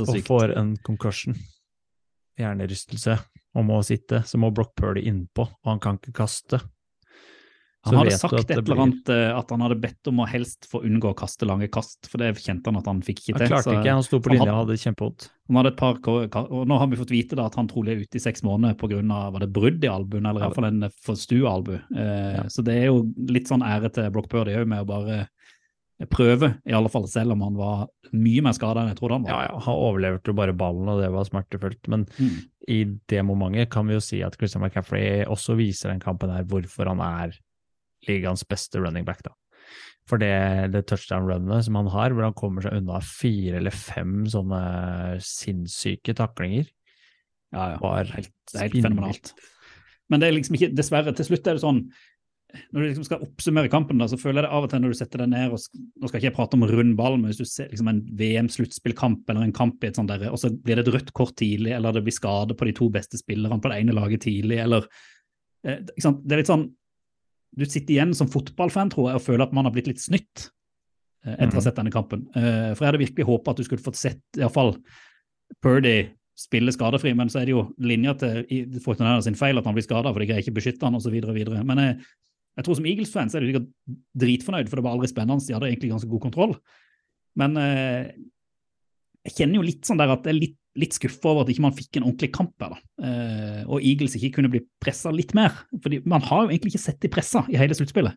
og 0.00 0.22
får 0.24 0.54
en 0.56 0.76
concussion, 0.86 1.34
hjernerystelse, 2.40 3.18
og 3.56 3.66
må 3.68 3.82
sitte, 3.84 4.22
så 4.28 4.38
må 4.40 4.52
Brock 4.54 4.74
Purdy 4.78 5.02
innpå, 5.08 5.44
og 5.44 5.68
han 5.68 5.82
kan 5.82 5.98
ikke 5.98 6.14
kaste. 6.22 6.60
Han 7.86 7.98
hadde 8.00 8.16
sagt 8.18 8.50
et 8.50 8.50
eller 8.58 8.80
annet 8.82 9.08
eh, 9.14 9.30
at 9.38 9.50
han 9.54 9.60
hadde 9.64 9.76
bedt 9.80 10.10
om 10.10 10.20
å 10.22 10.26
helst 10.28 10.66
få 10.70 10.80
unngå 10.86 11.12
å 11.12 11.16
kaste 11.16 11.46
lange 11.48 11.68
kast, 11.72 12.08
for 12.10 12.18
det 12.18 12.32
kjente 12.42 12.66
han 12.70 12.76
at 12.80 12.86
han 12.90 13.00
fikk 13.06 13.22
ikke 13.24 13.38
til. 13.38 13.46
Han 13.46 13.52
klarte 13.54 13.68
så 13.70 13.76
ikke, 13.78 13.94
han 13.94 14.02
sto 14.06 14.20
på 14.20 14.32
linja 14.34 14.52
og 14.54 14.60
hadde 14.66 14.78
kjempevondt. 14.82 15.28
Han 15.48 15.56
hadde 15.60 15.72
et 15.74 15.78
par, 15.78 16.00
og 16.06 16.66
Nå 16.66 16.78
har 16.78 16.86
vi 16.90 16.96
fått 16.96 17.14
vite 17.14 17.36
da 17.38 17.46
at 17.46 17.54
han 17.54 17.68
trolig 17.70 17.94
er 17.94 18.02
ute 18.02 18.18
i 18.18 18.24
seks 18.26 18.42
måneder 18.42 18.74
pga. 18.80 19.02
var 19.32 19.40
det 19.40 19.52
brudd 19.52 19.84
i 19.84 19.88
albuen, 19.88 20.26
eller 20.26 20.40
iallfall 20.48 20.64
en 20.72 20.90
forstua 21.06 21.52
albu. 21.54 21.74
Eh, 21.94 22.34
Ja. 22.36 22.42
Så 22.50 22.62
det 22.64 22.74
er 22.82 22.86
jo 22.90 23.06
litt 23.28 23.46
sånn 23.48 23.62
ære 23.62 23.92
til 23.92 24.10
Brock 24.10 24.28
Purdy 24.28 24.56
òg, 24.56 24.66
med 24.66 24.82
å 24.82 24.86
bare 24.86 25.28
prøve, 26.12 26.58
i 26.68 26.74
alle 26.76 26.90
fall 26.92 27.06
selv 27.08 27.32
om 27.32 27.40
han 27.40 27.54
var 27.56 27.86
mye 28.12 28.42
mer 28.44 28.52
skada 28.52 28.82
enn 28.82 28.90
jeg 28.90 28.98
trodde 28.98 29.16
han 29.16 29.22
var. 29.24 29.32
Ja, 29.32 29.46
ja, 29.48 29.60
han 29.64 29.78
overleverte 29.80 30.28
jo 30.28 30.34
bare 30.36 30.52
ballen, 30.52 30.88
og 30.92 31.00
det 31.00 31.08
var 31.14 31.24
smertefullt. 31.24 31.88
Men 31.88 32.04
Mm. 32.20 32.42
i 32.68 32.84
det 33.08 33.22
momentet 33.24 33.70
kan 33.70 33.86
vi 33.86 33.94
jo 33.94 34.00
si 34.00 34.20
at 34.22 34.36
Christian 34.36 34.62
McCaffrey 34.62 35.24
også 35.24 35.56
viser 35.56 35.88
den 35.90 36.00
kampen 36.00 36.28
her 36.30 36.44
hvorfor 36.44 36.86
han 36.88 37.00
er 37.00 37.32
ligaens 38.08 38.44
beste 38.48 38.80
running 38.82 39.04
back, 39.06 39.22
da. 39.26 39.34
For 40.06 40.22
det, 40.22 40.30
det 40.70 40.84
touchdown-runnet 40.86 41.66
som 41.66 41.78
han 41.80 41.90
har, 41.90 42.14
hvor 42.14 42.28
han 42.28 42.36
kommer 42.38 42.62
seg 42.62 42.76
unna 42.78 43.00
fire 43.02 43.58
eller 43.58 43.74
fem 43.74 44.20
sånne 44.30 44.62
sinnssyke 45.26 46.14
taklinger, 46.14 46.68
Ja, 47.54 47.72
ja. 47.72 47.78
var 47.82 48.10
Helt, 48.14 48.34
helt 48.54 48.76
fenomenalt. 48.78 49.32
Men 50.10 50.22
det 50.22 50.28
er 50.28 50.36
liksom 50.36 50.58
ikke, 50.58 50.74
dessverre, 50.78 51.14
til 51.16 51.26
slutt 51.26 51.48
er 51.50 51.58
det 51.58 51.64
sånn 51.64 51.80
Når 52.70 52.78
du 52.78 52.84
liksom 52.86 53.06
skal 53.08 53.24
oppsummere 53.26 53.70
kampen, 53.72 53.98
da, 53.98 54.06
så 54.06 54.18
føler 54.20 54.44
jeg 54.44 54.46
det 54.46 54.54
av 54.54 54.66
og 54.66 54.70
til 54.70 54.82
når 54.84 54.94
du 54.94 54.98
setter 55.00 55.22
deg 55.24 55.32
ned 55.32 55.56
og 55.56 55.58
Nå 55.58 56.06
skal 56.06 56.20
ikke 56.20 56.28
jeg 56.28 56.36
prate 56.38 56.58
om 56.58 56.66
rund 56.70 56.94
ball, 56.98 57.18
men 57.18 57.32
hvis 57.32 57.42
du 57.42 57.48
ser 57.50 57.72
liksom 57.72 57.90
en 57.90 58.00
VM-sluttspillkamp 58.20 59.26
eller 59.32 59.48
en 59.48 59.56
kamp 59.56 59.82
i 59.82 59.90
et 59.90 59.98
sånt 59.98 60.12
der, 60.12 60.28
og 60.30 60.38
så 60.38 60.52
blir 60.54 60.78
det 60.78 60.86
et 60.86 60.94
rødt 60.94 61.12
kort 61.18 61.34
tidlig, 61.40 61.74
eller 61.74 61.96
det 61.96 62.04
blir 62.06 62.14
skade 62.14 62.54
på 62.54 62.70
de 62.70 62.76
to 62.78 62.88
beste 62.94 63.18
spillerne 63.18 63.58
på 63.58 63.72
det 63.72 63.82
ene 63.82 63.98
laget 63.98 64.22
tidlig, 64.28 64.62
eller 64.62 64.86
eh? 65.66 65.82
Det 65.82 65.98
er 65.98 66.44
litt 66.44 66.52
sånn 66.54 66.68
Du 67.54 67.64
sitter 67.64 67.94
igjen 67.94 68.14
som 68.14 68.28
fotballfan, 68.28 68.90
tror 68.92 69.10
jeg, 69.10 69.20
og 69.20 69.24
føler 69.24 69.46
at 69.46 69.52
man 69.56 69.64
har 69.68 69.72
blitt 69.72 69.86
litt 69.88 70.00
snytt 70.02 70.48
eh, 71.26 71.34
etter 71.34 71.52
å 71.54 71.58
ha 71.58 71.60
Mhm. 71.60 71.66
sett 71.68 71.76
denne 71.76 71.92
kampen. 71.94 72.26
Eh, 72.36 72.74
For 72.74 72.84
jeg 72.84 72.92
hadde 72.92 73.04
virkelig 73.04 73.26
håpet 73.26 73.48
at 73.48 73.56
du 73.56 73.64
skulle 73.64 73.82
fått 73.82 73.96
sett 73.96 74.22
iallfall 74.36 74.76
Purdy 75.62 76.08
spille 76.36 76.72
skadefri, 76.74 77.14
men 77.16 77.28
så 77.28 77.40
er 77.40 77.46
det 77.46 77.54
jo 77.54 77.74
linja 77.80 78.12
til 78.18 78.44
Fortnite 78.84 79.22
sin 79.24 79.34
feil 79.38 79.56
at 79.58 79.64
han 79.64 79.74
blir 79.74 79.86
skada, 79.86 80.12
for 80.12 80.20
de 80.20 80.26
greier 80.26 80.42
ikke 80.44 80.52
beskytte 80.58 80.82
han 80.84 80.94
osv. 80.94 81.14
Men 81.64 81.78
jeg, 81.78 82.04
jeg 82.58 82.64
tror 82.66 82.76
som 82.76 82.84
Eagles-fans 82.84 83.34
er 83.34 83.40
du 83.40 83.46
sikkert 83.52 83.70
dritfornøyd, 84.18 84.68
for 84.68 84.76
det 84.76 84.84
var 84.84 84.92
aldri 84.98 85.08
spennende. 85.08 85.46
De 85.46 85.54
hadde 85.54 85.70
egentlig 85.70 85.90
ganske 85.94 86.10
god 86.10 86.20
kontroll. 86.20 86.56
Men 87.36 87.56
eh, 87.56 88.12
jeg 89.24 89.32
kjenner 89.38 89.54
jo 89.60 89.62
litt 89.62 89.82
sånn 89.88 89.98
der 89.98 90.12
at 90.12 90.22
det 90.24 90.34
er 90.34 90.40
litt, 90.40 90.56
litt 90.76 90.96
skuffa 90.96 91.30
over 91.32 91.44
at 91.44 91.50
ikke 91.52 91.64
man 91.64 91.74
fikk 91.76 91.98
en 91.98 92.06
ordentlig 92.08 92.30
kamp 92.36 92.52
her. 92.62 92.76
Eh, 93.02 93.62
og 93.66 93.80
Eagles 93.80 94.16
ikke 94.18 94.34
kunne 94.38 94.50
bli 94.52 94.60
pressa 94.82 95.12
litt 95.14 95.34
mer. 95.36 95.54
fordi 95.82 96.02
man 96.04 96.24
har 96.26 96.44
jo 96.44 96.52
egentlig 96.52 96.74
ikke 96.74 96.84
sett 96.86 97.00
de 97.02 97.10
pressa 97.12 97.44
i 97.52 97.58
hele 97.60 97.76
sluttspillet. 97.78 98.16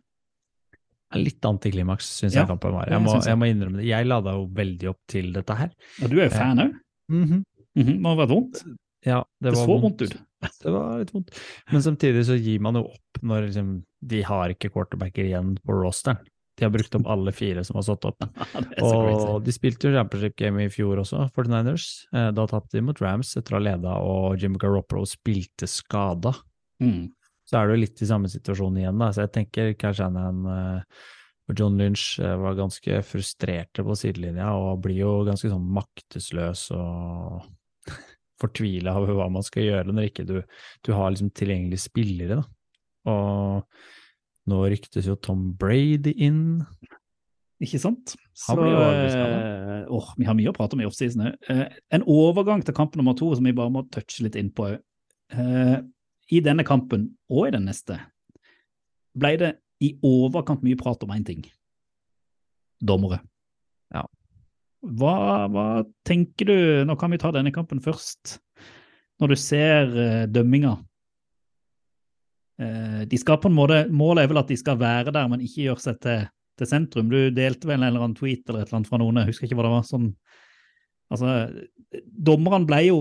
Litt 1.18 1.42
antiklimaks, 1.42 2.06
syns 2.20 2.36
Ja, 2.36 2.44
jeg 2.44 2.50
kampen 2.52 2.70
var. 2.76 2.86
Jeg 2.86 3.02
må, 3.02 3.16
jeg. 3.16 3.26
jeg 3.32 3.38
må 3.40 3.48
innrømme 3.50 3.80
det. 3.80 3.86
Jeg 3.88 4.06
lada 4.06 4.36
jo 4.36 4.44
veldig 4.54 4.90
opp 4.92 5.00
til 5.10 5.32
dette 5.34 5.56
her. 5.58 5.72
Ja, 5.98 6.10
du 6.12 6.18
er 6.20 6.28
jo 6.28 6.34
fan 6.36 6.62
òg. 6.62 6.76
Mhm. 7.10 7.40
Det 7.80 7.96
må 7.98 8.12
ha 8.12 8.18
vært 8.22 8.30
vondt. 8.34 8.60
Ja, 9.06 9.22
det, 9.40 9.50
Det 9.50 9.56
var 9.56 9.66
så 9.66 9.78
vondt 9.82 10.04
ut. 10.04 10.14
Det 10.62 10.72
var 10.72 11.00
litt 11.00 11.10
vondt. 11.12 11.34
Men 11.72 11.82
samtidig 11.84 12.22
så 12.28 12.36
gir 12.38 12.60
man 12.62 12.78
jo 12.78 12.84
opp 12.92 13.22
når 13.26 13.48
liksom, 13.48 13.72
de 14.12 14.22
har 14.24 14.54
ikke 14.54 14.70
quarterbacker 14.72 15.26
igjen 15.26 15.56
på 15.66 15.76
rosteren. 15.82 16.20
De 16.60 16.66
har 16.66 16.72
brukt 16.74 16.96
opp 16.98 17.06
alle 17.08 17.32
fire 17.32 17.62
som 17.64 17.78
har 17.78 17.86
stått 17.86 18.04
opp. 18.10 18.26
Og 18.84 19.40
de 19.46 19.54
spilte 19.54 19.88
jo 19.88 19.94
championship 19.96 20.34
game 20.36 20.66
i 20.66 20.72
fjor 20.72 21.00
også, 21.00 21.24
49ers. 21.36 21.86
Eh, 22.12 22.28
Da 22.36 22.44
tapte 22.50 22.76
de 22.76 22.82
mot 22.84 23.00
Rams 23.00 23.32
etter 23.40 23.56
å 23.56 23.58
ha 23.58 23.64
leda, 23.64 23.94
og 24.04 24.36
Jim 24.42 24.58
Garoppolo 24.60 25.06
spilte 25.08 25.68
skada. 25.70 26.34
Mm. 26.84 27.08
Så 27.48 27.56
er 27.58 27.66
det 27.66 27.74
jo 27.74 27.82
litt 27.86 28.02
i 28.04 28.10
samme 28.10 28.28
situasjon 28.30 28.76
igjen, 28.82 29.00
da. 29.00 29.08
Så 29.14 29.24
jeg 29.24 29.32
tenker 29.38 29.72
kanskje 29.80 30.04
Shanahan 30.04 30.44
eh, 30.52 31.00
og 31.50 31.56
John 31.58 31.80
Lynch 31.80 32.04
eh, 32.22 32.36
var 32.44 32.58
ganske 32.58 33.00
frustrerte 33.08 33.84
på 33.86 33.96
sidelinja, 33.98 34.52
og 34.54 34.84
blir 34.84 35.00
jo 35.00 35.14
ganske 35.26 35.50
sånn 35.50 35.64
maktesløs 35.80 36.68
og 36.76 37.48
fortvila 38.40 38.94
over 39.00 39.16
hva 39.18 39.30
man 39.32 39.44
skal 39.44 39.66
gjøre 39.66 39.96
når 39.96 40.10
ikke 40.12 40.28
du, 40.28 40.36
du 40.86 40.92
har 40.96 41.10
liksom 41.10 41.32
tilgjengelige 41.36 41.88
spillere, 41.88 42.42
da. 42.42 42.46
Og 43.10 43.80
nå 44.48 44.62
ryktes 44.72 45.08
jo 45.08 45.16
Tom 45.20 45.50
Brady 45.58 46.14
inn. 46.16 46.62
Ikke 47.60 47.80
sant? 47.82 48.14
Så, 48.32 48.56
eh, 48.56 49.84
åh, 49.92 50.12
vi 50.16 50.24
har 50.24 50.36
mye 50.36 50.48
å 50.48 50.56
prate 50.56 50.76
om 50.76 50.80
i 50.80 50.88
offseason 50.88 51.26
òg. 51.28 51.50
Eh, 51.52 51.66
en 51.92 52.06
overgang 52.08 52.64
til 52.64 52.74
kamp 52.76 52.96
nummer 52.96 53.16
to 53.18 53.28
som 53.36 53.44
vi 53.44 53.52
bare 53.56 53.72
må 53.72 53.84
touche 53.92 54.24
litt 54.24 54.38
inn 54.40 54.48
på. 54.50 54.72
Eh, 55.30 55.76
I 56.32 56.40
denne 56.40 56.64
kampen, 56.64 57.10
og 57.28 57.48
i 57.48 57.50
den 57.50 57.66
neste, 57.68 57.98
ble 59.18 59.36
det 59.36 59.50
i 59.84 59.92
overkant 60.06 60.62
mye 60.64 60.78
prat 60.78 61.02
om 61.04 61.12
én 61.12 61.26
ting. 61.26 61.44
Dommere. 62.80 63.20
Ja. 63.92 64.06
Hva, 64.80 65.48
hva 65.52 65.64
tenker 66.08 66.48
du 66.48 66.84
Nå 66.88 66.96
kan 66.96 67.12
vi 67.12 67.18
ta 67.20 67.32
denne 67.34 67.52
kampen 67.52 67.82
først. 67.84 68.38
Når 69.20 69.34
du 69.34 69.36
ser 69.36 69.98
eh, 70.00 70.26
dømminga. 70.32 70.78
Eh, 72.60 73.00
de 73.08 73.20
skal 73.20 73.40
på 73.40 73.48
en 73.48 73.56
måte, 73.56 73.84
Målet 73.92 74.24
er 74.24 74.32
vel 74.32 74.42
at 74.42 74.50
de 74.50 74.58
skal 74.60 74.78
være 74.80 75.14
der, 75.14 75.28
men 75.32 75.44
ikke 75.44 75.68
gjøre 75.68 75.84
seg 75.84 76.00
til, 76.04 76.26
til 76.60 76.68
sentrum. 76.68 77.12
Du 77.12 77.18
delte 77.34 77.70
vel 77.70 77.80
en 77.80 77.88
eller 77.88 78.04
annen 78.04 78.18
tweet 78.18 78.44
eller 78.46 78.64
et 78.64 78.68
eller 78.68 78.80
annet 78.80 78.90
fra 78.90 79.00
noen, 79.00 79.22
jeg 79.22 79.32
husker 79.32 79.48
ikke 79.48 79.60
hva 79.60 79.66
det 79.68 79.72
var. 79.76 79.86
Sånn, 79.88 80.10
altså, 81.14 81.38
dommerne 82.30 82.68
ble 82.68 82.82
jo 82.88 83.00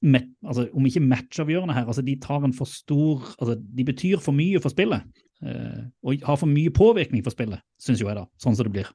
met, 0.00 0.30
altså, 0.46 0.68
om 0.76 0.86
ikke 0.88 1.02
matchavgjørende 1.04 1.76
her, 1.76 1.88
altså 1.90 2.04
de 2.06 2.14
tar 2.22 2.46
en 2.46 2.54
for 2.56 2.68
stor 2.68 3.26
altså 3.34 3.58
De 3.60 3.84
betyr 3.84 4.22
for 4.24 4.32
mye 4.32 4.60
for 4.62 4.72
spillet. 4.72 5.04
eh, 5.44 5.82
og 6.04 6.24
har 6.24 6.38
for 6.40 6.48
mye 6.48 6.72
påvirkning 6.72 7.24
for 7.24 7.34
spillet, 7.34 7.60
syns 7.80 8.00
jo 8.00 8.08
jeg, 8.08 8.16
da. 8.16 8.26
Sånn 8.40 8.56
som 8.56 8.66
det 8.68 8.74
blir. 8.74 8.88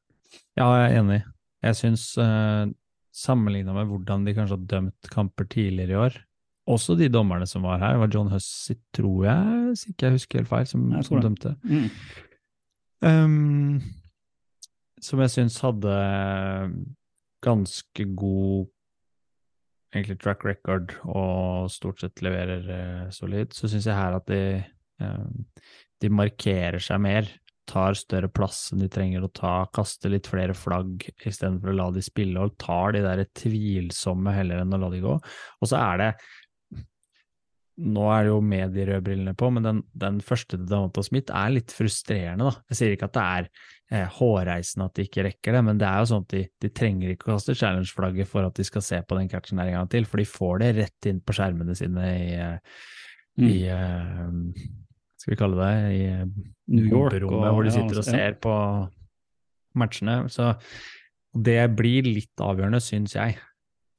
Ja, 0.57 0.67
jeg 0.79 0.91
er 0.91 0.99
enig. 1.01 1.19
Jeg 1.65 1.77
syns, 1.79 2.07
eh, 2.21 2.71
sammenligna 3.15 3.73
med 3.73 3.89
hvordan 3.89 4.25
de 4.25 4.33
kanskje 4.37 4.57
har 4.57 4.65
dømt 4.69 5.09
kamper 5.09 5.47
tidligere 5.49 5.93
i 5.93 6.01
år, 6.05 6.17
også 6.65 6.95
de 6.97 7.09
dommerne 7.13 7.45
som 7.47 7.65
var 7.65 7.79
her, 7.81 7.93
Det 7.93 8.01
var 8.01 8.13
John 8.13 8.31
Hussey, 8.33 8.77
tror 8.93 9.25
jeg, 9.25 9.65
hvis 9.69 9.85
ikke 9.89 10.07
jeg 10.07 10.15
husker 10.17 10.39
helt 10.39 10.49
feil, 10.49 10.67
som, 10.67 10.87
som 11.05 11.21
dømte. 11.21 11.55
Mm. 11.63 11.89
Um, 13.05 13.81
som 15.03 15.21
jeg 15.21 15.33
syns 15.35 15.59
hadde 15.61 15.95
ganske 17.45 18.07
god 18.17 18.71
egentlig 19.95 20.17
track 20.19 20.43
record 20.47 20.95
og 21.05 21.71
stort 21.71 22.01
sett 22.01 22.23
leverer 22.25 22.65
uh, 22.67 23.09
solid, 23.13 23.53
så 23.55 23.69
syns 23.69 23.87
jeg 23.87 23.95
her 23.95 24.17
at 24.17 24.25
de, 24.27 24.43
eh, 25.01 25.65
de 26.01 26.11
markerer 26.11 26.81
seg 26.83 26.99
mer. 27.03 27.29
Tar 27.69 27.97
større 27.97 28.29
plass 28.29 28.73
enn 28.73 28.83
de 28.83 28.89
trenger 28.91 29.23
å 29.25 29.31
ta, 29.33 29.53
kaster 29.73 30.11
litt 30.13 30.27
flere 30.29 30.53
flagg 30.57 31.05
istedenfor 31.25 31.71
å 31.71 31.77
la 31.79 31.87
de 31.95 32.03
spille, 32.05 32.41
og 32.41 32.57
tar 32.61 32.93
de 32.97 33.05
der 33.05 33.23
tvilsomme 33.37 34.33
heller 34.35 34.61
enn 34.61 34.75
å 34.75 34.81
la 34.83 34.91
de 34.93 35.01
gå. 35.05 35.15
Og 35.15 35.71
så 35.71 35.79
er 35.79 36.01
det 36.01 36.09
nå 37.77 38.03
er 38.15 38.23
det 38.23 38.29
jo 38.31 38.41
med 38.41 38.71
de 38.73 38.85
røde 38.87 39.03
brillene 39.03 39.33
på, 39.35 39.49
men 39.51 39.63
den, 39.65 39.79
den 39.99 40.19
første 40.23 40.55
til 40.55 40.65
Davanta 40.69 41.03
Smith 41.03 41.33
er 41.35 41.49
litt 41.51 41.73
frustrerende, 41.75 42.47
da. 42.47 42.61
Jeg 42.71 42.77
sier 42.79 42.93
ikke 42.95 43.09
at 43.09 43.15
det 43.17 43.23
er 43.25 43.49
eh, 43.91 44.07
hårreisende 44.15 44.85
at 44.87 44.95
de 44.95 45.03
ikke 45.09 45.25
rekker 45.27 45.57
det, 45.57 45.63
men 45.67 45.77
det 45.81 45.87
er 45.89 45.99
jo 45.99 46.09
sånn 46.13 46.23
at 46.23 46.31
de, 46.37 46.43
de 46.63 46.69
trenger 46.71 47.11
ikke 47.11 47.27
å 47.27 47.33
kaste 47.35 47.55
challenge-flagget 47.59 48.27
for 48.31 48.47
at 48.47 48.55
de 48.55 48.63
skal 48.63 48.85
se 48.87 49.01
på 49.03 49.17
den 49.19 49.27
catchen 49.31 49.59
der 49.59 49.73
en 49.73 49.79
gang 49.81 49.89
til, 49.91 50.07
for 50.07 50.23
de 50.23 50.27
får 50.29 50.63
det 50.63 50.71
rett 50.79 51.09
inn 51.11 51.19
på 51.21 51.35
skjermene 51.35 51.75
sine 51.75 52.11
i, 52.15 52.35
Mm. 53.35 53.49
i 53.51 53.55
eh, 53.67 54.27
Skal 55.19 55.33
vi 55.33 55.37
kalle 55.41 55.57
det 55.59 55.95
i 55.97 56.03
eh, 56.07 56.21
New 56.71 56.85
York-rommet, 56.87 57.49
og- 57.49 57.57
hvor 57.57 57.65
de 57.67 57.73
sitter 57.75 57.97
og 57.99 58.05
ser 58.07 58.37
på 58.39 58.53
matchene. 59.75 60.13
Så 60.31 60.53
det 61.35 61.75
blir 61.75 62.07
litt 62.07 62.39
avgjørende, 62.39 62.79
syns 62.79 63.15
jeg. 63.17 63.35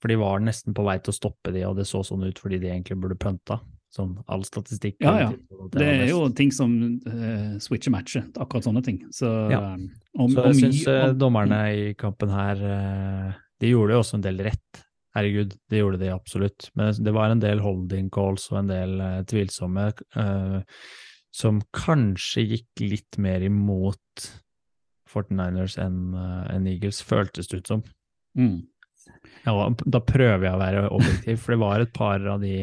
For 0.03 0.13
de 0.13 0.19
var 0.21 0.43
nesten 0.45 0.75
på 0.77 0.85
vei 0.85 0.99
til 1.01 1.15
å 1.15 1.17
stoppe 1.17 1.53
de, 1.55 1.65
og 1.69 1.79
det 1.79 1.87
så 1.89 2.03
sånn 2.05 2.27
ut 2.27 2.39
fordi 2.43 2.59
de 2.61 2.69
egentlig 2.73 2.99
burde 3.01 3.17
punta. 3.21 3.61
Sånn 3.97 4.17
all 4.29 4.43
statistikk. 4.45 4.99
Ja, 5.01 5.15
ja. 5.23 5.29
Det 5.73 5.87
er 5.87 6.11
jo 6.11 6.27
ting 6.37 6.51
som 6.53 6.75
uh, 7.07 7.55
switcher 7.63 7.95
matcher, 7.95 8.27
akkurat 8.37 8.67
sånne 8.67 8.83
ting. 8.85 8.99
Så, 9.15 9.31
Ja. 9.53 9.63
eh, 9.73 9.87
og, 10.19 10.35
Så 10.35 10.45
jeg 10.51 10.59
syns 10.61 10.83
uh, 10.91 11.15
dommerne 11.17 11.61
i 11.73 11.95
kampen 11.97 12.29
her 12.29 12.61
uh, 12.61 13.33
De 13.63 13.71
gjorde 13.73 13.97
jo 13.97 14.03
også 14.03 14.19
en 14.19 14.27
del 14.27 14.43
rett. 14.45 14.83
Herregud, 15.17 15.55
det 15.71 15.79
gjorde 15.81 16.01
de 16.03 16.13
absolutt. 16.13 16.69
Men 16.77 16.93
det 16.93 17.13
var 17.17 17.33
en 17.33 17.41
del 17.41 17.63
holding 17.65 18.11
calls 18.13 18.51
og 18.53 18.59
en 18.61 18.69
del 18.69 18.99
eh, 19.01 19.21
tvilsomme 19.25 19.87
eh, 20.21 20.59
som 21.33 21.63
kanskje 21.73 22.45
gikk 22.51 22.83
litt 22.85 23.17
mer 23.23 23.45
imot 23.47 24.27
49ers 25.09 25.79
enn 25.81 26.13
eh, 26.13 26.43
enn 26.53 26.69
Eagles, 26.69 27.01
føltes 27.07 27.49
det 27.49 27.63
ut 27.63 27.73
som. 27.73 27.85
Mm. 28.37 28.59
Ja, 29.47 29.55
da 29.87 30.01
prøver 30.03 30.47
jeg 30.49 30.57
å 30.57 30.61
være 30.61 30.85
objektiv, 30.91 31.41
for 31.43 31.55
det 31.55 31.61
var 31.63 31.83
et 31.85 31.93
par 31.95 32.25
av 32.33 32.41
de 32.43 32.61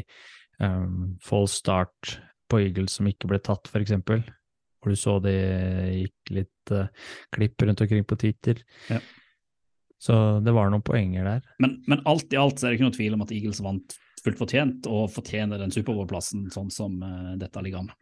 um, 0.59 1.17
false 1.23 1.61
start 1.61 2.17
på 2.51 2.59
Eagles 2.65 2.99
som 2.99 3.07
ikke 3.07 3.29
ble 3.31 3.39
tatt, 3.43 3.69
eksempel. 3.79 4.23
Hvor 4.83 4.91
du 4.91 4.99
så 4.99 5.17
det 5.23 5.37
gikk 5.95 6.33
litt 6.35 6.73
uh, 6.75 6.89
klipp 7.31 7.63
rundt 7.63 7.83
omkring 7.85 8.03
på 8.07 8.17
Twitter. 8.19 8.59
Ja. 8.91 8.99
Så 10.03 10.17
det 10.43 10.51
var 10.51 10.67
noen 10.73 10.83
poenger 10.83 11.23
der. 11.29 11.45
Men, 11.63 11.77
men 11.87 12.01
alt 12.09 12.33
i 12.35 12.39
alt 12.39 12.59
så 12.59 12.67
er 12.67 12.73
det 12.73 12.81
ikke 12.81 12.89
noe 12.89 12.97
tvil 12.97 13.15
om 13.15 13.23
at 13.23 13.31
Eagles 13.31 13.63
vant 13.63 13.95
fullt 14.23 14.39
fortjent, 14.39 14.87
og 14.91 15.07
fortjener 15.11 15.59
den 15.59 15.71
Superbowl-plassen 15.71 16.49
sånn 16.51 16.69
som 16.71 16.99
uh, 16.99 17.33
dette 17.39 17.63
ligger 17.63 17.85
an. 17.85 17.93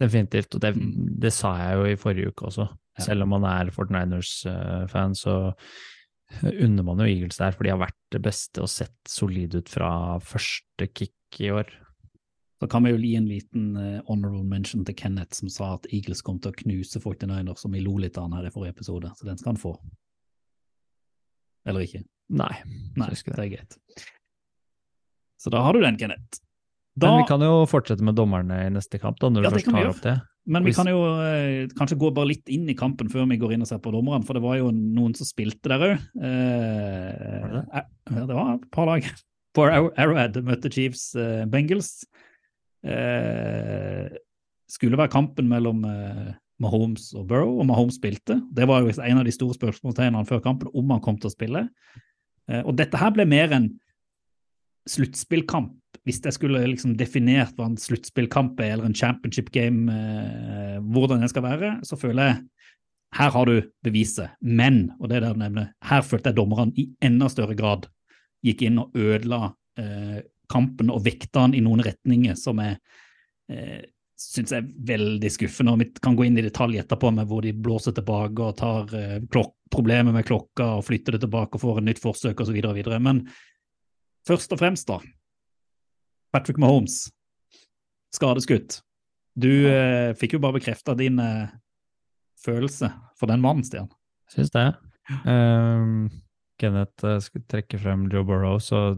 Definitivt, 0.00 0.52
og 0.56 0.60
det, 0.60 0.74
Mm. 0.76 1.16
det 1.24 1.32
sa 1.32 1.54
jeg 1.56 1.76
jo 1.78 1.84
i 1.88 1.96
forrige 2.00 2.32
uke 2.34 2.50
også. 2.50 2.66
Ja. 2.98 3.04
Selv 3.08 3.24
om 3.24 3.32
man 3.32 3.44
er 3.48 3.70
49ers-fan, 3.72 5.14
så 5.16 5.54
unner 6.42 6.86
man 6.86 7.00
jo 7.02 7.08
Eagles 7.08 7.38
der, 7.40 7.54
for 7.54 7.66
de 7.66 7.72
har 7.74 7.80
vært 7.80 7.98
det 8.14 8.20
beste 8.24 8.62
og 8.64 8.70
sett 8.70 8.96
solide 9.10 9.62
ut 9.62 9.70
fra 9.72 9.90
første 10.22 10.88
kick 10.92 11.40
i 11.42 11.52
år. 11.54 11.70
Så 12.56 12.68
kan 12.72 12.86
vi 12.86 12.94
jo 12.94 13.00
gi 13.02 13.12
en 13.18 13.28
liten 13.28 13.64
eh, 13.76 13.98
honorable 14.08 14.46
mention 14.48 14.84
til 14.88 14.96
Kenneth, 14.96 15.36
som 15.36 15.50
sa 15.52 15.74
at 15.74 15.86
Eagles 15.92 16.22
kom 16.24 16.38
til 16.40 16.54
å 16.54 16.56
knuse 16.56 17.02
49ers, 17.02 17.60
som 17.60 17.74
vi 17.76 17.82
lo 17.84 17.98
litt 18.00 18.16
av 18.16 18.30
han 18.30 18.38
her 18.38 18.48
i 18.48 18.52
forrige 18.54 18.78
episode, 18.78 19.12
så 19.18 19.28
den 19.28 19.36
skal 19.40 19.52
han 19.52 19.60
få. 19.60 19.74
Eller 21.68 21.84
ikke? 21.84 22.02
Nei, 22.32 22.52
Nei, 22.96 23.10
det. 23.12 23.22
det 23.26 23.42
er 23.44 23.52
greit. 23.52 23.76
Så 25.36 25.52
da 25.52 25.60
har 25.62 25.76
du 25.76 25.82
den, 25.84 25.98
Kenneth. 26.00 26.40
Da, 26.96 27.10
Men 27.10 27.20
vi 27.20 27.28
kan 27.28 27.44
jo 27.44 27.66
fortsette 27.68 28.04
med 28.06 28.16
dommerne 28.16 28.62
i 28.64 28.72
neste 28.72 28.98
kamp, 29.02 29.20
da, 29.20 29.28
når 29.28 29.44
du 29.44 29.46
Ja, 29.46 29.50
det 29.52 29.58
først 29.60 29.74
tar 29.74 29.90
opp 29.90 30.02
det. 30.06 30.16
Men 30.46 30.66
vi 30.66 30.74
kan 30.76 30.86
jo 30.86 31.00
eh, 31.18 31.66
kanskje 31.74 31.98
gå 31.98 32.12
bare 32.14 32.30
litt 32.30 32.50
inn 32.54 32.68
i 32.70 32.76
kampen 32.78 33.10
før 33.10 33.26
vi 33.30 33.38
går 33.40 33.56
inn 33.56 33.64
og 33.64 33.70
ser 33.70 33.80
på 33.82 33.90
dommerne, 33.94 34.22
for 34.26 34.38
det 34.38 34.44
var 34.44 34.60
jo 34.60 34.70
noen 34.70 35.14
som 35.18 35.26
spilte 35.26 35.72
der 35.72 35.82
òg. 35.88 36.04
Eh, 36.22 37.56
det 38.12 38.26
det 38.30 38.36
var 38.36 38.52
et 38.54 38.68
par 38.74 38.86
lag. 38.90 39.08
For 39.56 39.72
Arrowhead 39.72 40.38
møtte 40.46 40.70
Chiefs 40.70 41.08
eh, 41.18 41.42
Bengals. 41.50 42.04
Eh, 42.86 44.06
skulle 44.70 44.98
være 44.98 45.14
kampen 45.14 45.48
mellom 45.50 45.82
eh, 45.88 46.34
Mahomes 46.62 47.10
og 47.16 47.26
Burrow, 47.30 47.58
og 47.60 47.66
Mahomes 47.68 47.98
spilte. 47.98 48.38
Det 48.54 48.68
var 48.68 48.84
jo 48.84 48.92
en 48.94 49.20
av 49.20 49.26
de 49.26 49.34
store 49.34 49.56
spørsmålstegnene 49.56 50.28
før 50.28 50.44
kampen, 50.44 50.70
om 50.72 50.94
han 50.94 51.02
kom 51.04 51.18
til 51.20 51.30
å 51.30 51.34
spille. 51.34 51.66
Eh, 52.48 52.62
og 52.62 52.76
dette 52.78 53.00
her 53.00 53.12
ble 53.14 53.26
mer 53.28 53.52
en 53.56 53.68
sluttspillkamp. 54.86 55.74
Hvis 56.06 56.20
jeg 56.22 56.36
skulle 56.36 56.62
liksom 56.70 56.94
definert 56.98 57.56
hva 57.58 57.66
en 57.66 57.80
sluttspillkamp 57.80 58.60
er, 58.62 58.76
eller 58.76 58.86
en 58.86 58.94
championship 58.94 59.50
game, 59.54 59.90
eh, 59.90 60.76
hvordan 60.80 61.24
den 61.24 61.32
skal 61.32 61.44
være, 61.46 61.72
så 61.86 61.98
føler 61.98 62.30
jeg 62.30 62.36
her 63.16 63.32
har 63.32 63.48
du 63.48 63.60
beviset. 63.84 64.36
Men, 64.40 64.92
og 65.00 65.08
det 65.08 65.18
er 65.18 65.26
det 65.26 65.34
du 65.34 65.42
nevner, 65.42 65.72
her 65.88 66.04
følte 66.06 66.30
jeg 66.30 66.38
dommerne 66.38 66.74
i 66.78 66.88
enda 67.04 67.28
større 67.32 67.56
grad 67.58 67.88
gikk 68.46 68.66
inn 68.66 68.80
og 68.82 68.96
ødela 68.98 69.50
eh, 69.80 70.22
kampen 70.52 70.92
og 70.94 71.02
vekta 71.06 71.46
den 71.46 71.58
i 71.58 71.64
noen 71.64 71.82
retninger 71.86 72.36
som 72.38 72.60
jeg 72.62 72.76
eh, 73.50 73.82
syns 74.16 74.54
er 74.56 74.66
veldig 74.88 75.30
skuffende. 75.32 75.74
og 75.74 75.82
Vi 75.82 75.90
kan 76.02 76.16
gå 76.16 76.26
inn 76.26 76.38
i 76.38 76.44
detalj 76.44 76.80
etterpå 76.82 77.12
med 77.14 77.28
hvor 77.30 77.44
de 77.44 77.52
blåser 77.52 77.96
tilbake 77.96 78.42
og 78.42 78.56
tar 78.60 78.94
eh, 78.96 79.18
klok 79.32 79.54
problemer 79.72 80.14
med 80.14 80.26
klokka 80.28 80.76
og 80.78 80.86
flytter 80.86 81.16
det 81.16 81.24
tilbake 81.24 81.56
og 81.56 81.62
får 81.64 81.80
et 81.80 81.88
nytt 81.88 82.02
forsøk 82.02 82.40
osv. 82.44 82.60
Men 83.02 83.24
først 84.28 84.54
og 84.54 84.62
fremst, 84.62 84.88
da. 84.88 85.00
Patrick 86.36 86.58
Mahomes, 86.60 87.06
skadeskutt. 88.12 88.82
Du 89.40 89.48
eh, 89.70 90.10
fikk 90.20 90.34
jo 90.36 90.40
bare 90.44 90.58
bekrefta 90.58 90.92
din 90.92 91.16
eh, 91.22 91.46
følelse 92.44 92.90
for 93.16 93.32
den 93.32 93.40
mannen, 93.40 93.64
Stian. 93.64 93.88
Syns 94.34 94.52
det. 94.52 94.66
Um, 95.24 96.10
Kenneth 96.60 97.08
skulle 97.24 97.48
trekke 97.48 97.80
frem 97.80 98.04
Joe 98.12 98.26
Burrow, 98.28 98.58
så 98.60 98.90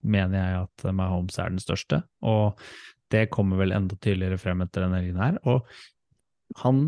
mener 0.00 0.38
jeg 0.40 0.62
at 0.62 0.86
Mahomes 0.96 1.36
er 1.36 1.52
den 1.52 1.60
største. 1.60 2.00
Og 2.24 2.56
det 3.12 3.26
kommer 3.34 3.60
vel 3.60 3.76
enda 3.76 3.98
tydeligere 4.00 4.40
frem 4.40 4.64
etter 4.64 4.86
denne 4.86 5.02
helgen 5.02 5.20
her. 5.20 5.36
Og 5.44 5.68
han 6.62 6.80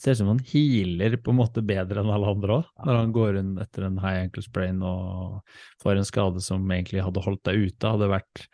ser 0.00 0.16
ut 0.16 0.22
som 0.24 0.32
han 0.32 0.44
healer 0.50 1.14
på 1.22 1.30
en 1.30 1.38
måte 1.38 1.62
bedre 1.62 2.02
enn 2.02 2.10
alle 2.10 2.34
andre 2.34 2.58
òg, 2.58 2.68
når 2.82 2.98
han 2.98 3.14
går 3.14 3.38
inn 3.38 3.54
etter 3.62 3.86
en 3.86 4.02
high 4.02 4.24
ankle 4.24 4.42
sprain 4.42 4.82
og 4.82 5.42
får 5.82 6.00
en 6.00 6.08
skade 6.08 6.42
som 6.42 6.66
egentlig 6.66 7.04
hadde 7.06 7.22
holdt 7.22 7.44
deg 7.46 7.68
ute, 7.68 7.92
hadde 7.94 8.10
vært 8.10 8.46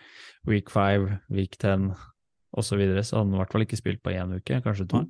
week 0.49 0.73
five, 0.73 1.21
week 1.33 1.59
ten 1.61 1.93
osv., 2.53 2.73
så, 2.73 2.79
videre, 2.81 3.05
så 3.05 3.19
hadde 3.19 3.29
han 3.29 3.37
i 3.37 3.43
hvert 3.43 3.55
fall 3.55 3.67
ikke 3.67 3.79
spilt 3.79 4.03
på 4.03 4.15
én 4.17 4.33
uke, 4.35 4.61
kanskje 4.65 4.89
to. 4.89 5.05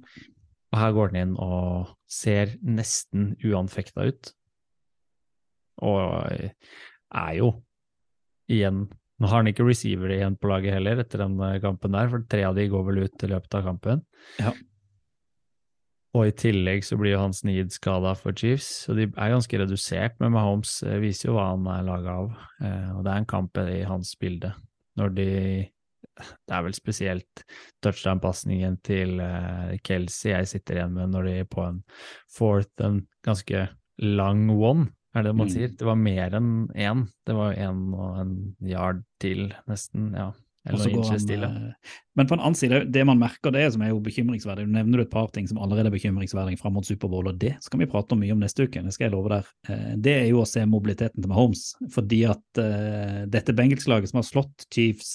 Og 0.69 0.81
her 0.83 0.95
går 0.97 1.13
han 1.13 1.21
inn 1.23 1.35
og 1.41 1.95
ser 2.11 2.57
nesten 2.67 3.33
uanfekta 3.47 4.09
ut. 4.11 4.33
Og 5.87 6.03
er 6.29 7.35
jo 7.39 7.53
igjen 8.51 8.89
Nå 9.19 9.27
har 9.27 9.41
han 9.41 9.51
ikke 9.51 9.65
receiver 9.67 10.13
igjen 10.15 10.37
på 10.39 10.47
laget 10.47 10.77
heller 10.77 11.01
etter 11.03 11.25
den 11.25 11.33
eh, 11.43 11.57
kampen 11.59 11.91
der, 11.91 12.07
for 12.07 12.23
tre 12.31 12.45
av 12.47 12.55
de 12.55 12.69
går 12.71 12.85
vel 12.87 13.01
ut 13.03 13.25
i 13.27 13.31
løpet 13.33 13.57
av 13.59 13.65
kampen. 13.67 14.05
Ja. 14.39 14.53
Og 16.15 16.29
i 16.29 16.35
tillegg 16.39 16.87
så 16.87 16.95
blir 17.01 17.17
jo 17.17 17.25
Hans 17.25 17.43
Need 17.43 17.75
skada 17.75 18.15
for 18.15 18.31
Chiefs, 18.39 18.87
og 18.87 18.95
de 18.95 19.09
er 19.09 19.33
ganske 19.35 19.59
redusert, 19.59 20.15
men 20.23 20.37
Mahomes 20.37 20.77
eh, 20.87 21.01
viser 21.03 21.33
jo 21.33 21.35
hva 21.35 21.49
han 21.51 21.67
er 21.67 21.83
laga 21.89 22.15
av. 22.15 22.31
Eh, 22.63 22.89
og 22.95 23.03
det 23.03 23.11
er 23.11 23.25
en 23.25 23.29
kamp 23.35 23.59
i 23.65 23.83
hans 23.91 24.15
bilde. 24.23 24.53
Når 24.99 25.15
de 25.17 25.29
Det 26.19 26.55
er 26.55 26.63
vel 26.67 26.75
spesielt 26.75 27.43
touchdown-pasningen 27.85 28.77
til 28.83 29.21
eh, 29.23 29.77
Kelsey 29.87 30.33
jeg 30.33 30.49
sitter 30.51 30.81
igjen 30.81 30.97
med 30.97 31.13
når 31.13 31.29
de 31.29 31.35
er 31.45 31.47
på 31.51 31.63
en 31.63 31.77
fourth, 32.35 32.73
en 32.83 33.05
ganske 33.27 33.69
lang 34.03 34.49
one, 34.51 34.89
er 35.15 35.23
det 35.27 35.35
man 35.37 35.47
Mm. 35.47 35.53
sier. 35.55 35.69
Det 35.79 35.87
var 35.87 35.95
mer 35.99 36.35
enn 36.35 36.51
én. 36.75 37.05
Det 37.27 37.35
var 37.39 37.55
én 37.55 37.95
og 37.95 38.19
en 38.21 38.35
yard 38.67 39.05
til, 39.23 39.55
nesten. 39.71 40.11
ja. 40.19 40.33
Eller 40.67 40.91
ja. 40.91 41.49
eh, 41.49 41.95
Men 42.19 42.27
på 42.27 42.35
en 42.35 42.43
annen 42.43 42.59
side, 42.59 42.81
det 42.93 43.05
man 43.07 43.21
merker 43.21 43.55
det 43.55 43.65
som 43.73 43.83
er 43.85 43.93
jo 43.93 44.01
bekymringsverdig, 44.05 44.67
du 44.67 44.75
nevner 44.75 45.05
et 45.05 45.11
par 45.13 45.31
ting 45.33 45.47
som 45.49 45.61
allerede 45.63 45.89
er 45.89 45.95
bekymringsverdig 45.95 46.59
fram 46.61 46.75
mot 46.77 46.87
Superbowl, 46.87 47.31
og 47.31 47.39
det 47.41 47.55
skal 47.65 47.81
vi 47.83 47.89
prate 47.91 48.17
om 48.17 48.23
mye 48.25 48.35
om 48.35 48.43
neste 48.43 48.67
uke, 48.67 48.83
det 48.85 48.95
skal 48.97 49.09
jeg 49.09 49.15
love 49.15 49.33
der. 49.33 49.49
Eh, 49.69 49.91
Det 49.97 50.15
er 50.19 50.29
jo 50.29 50.43
å 50.43 50.49
se 50.49 50.65
mobiliteten 50.67 51.23
til 51.23 51.31
Mahomes, 51.31 51.71
fordi 51.95 52.25
at 52.29 52.63
uh, 52.63 53.25
dette 53.31 53.55
Bengals-laget 53.57 54.11
som 54.11 54.21
har 54.21 54.29
slått 54.29 54.67
Chiefs 54.75 55.13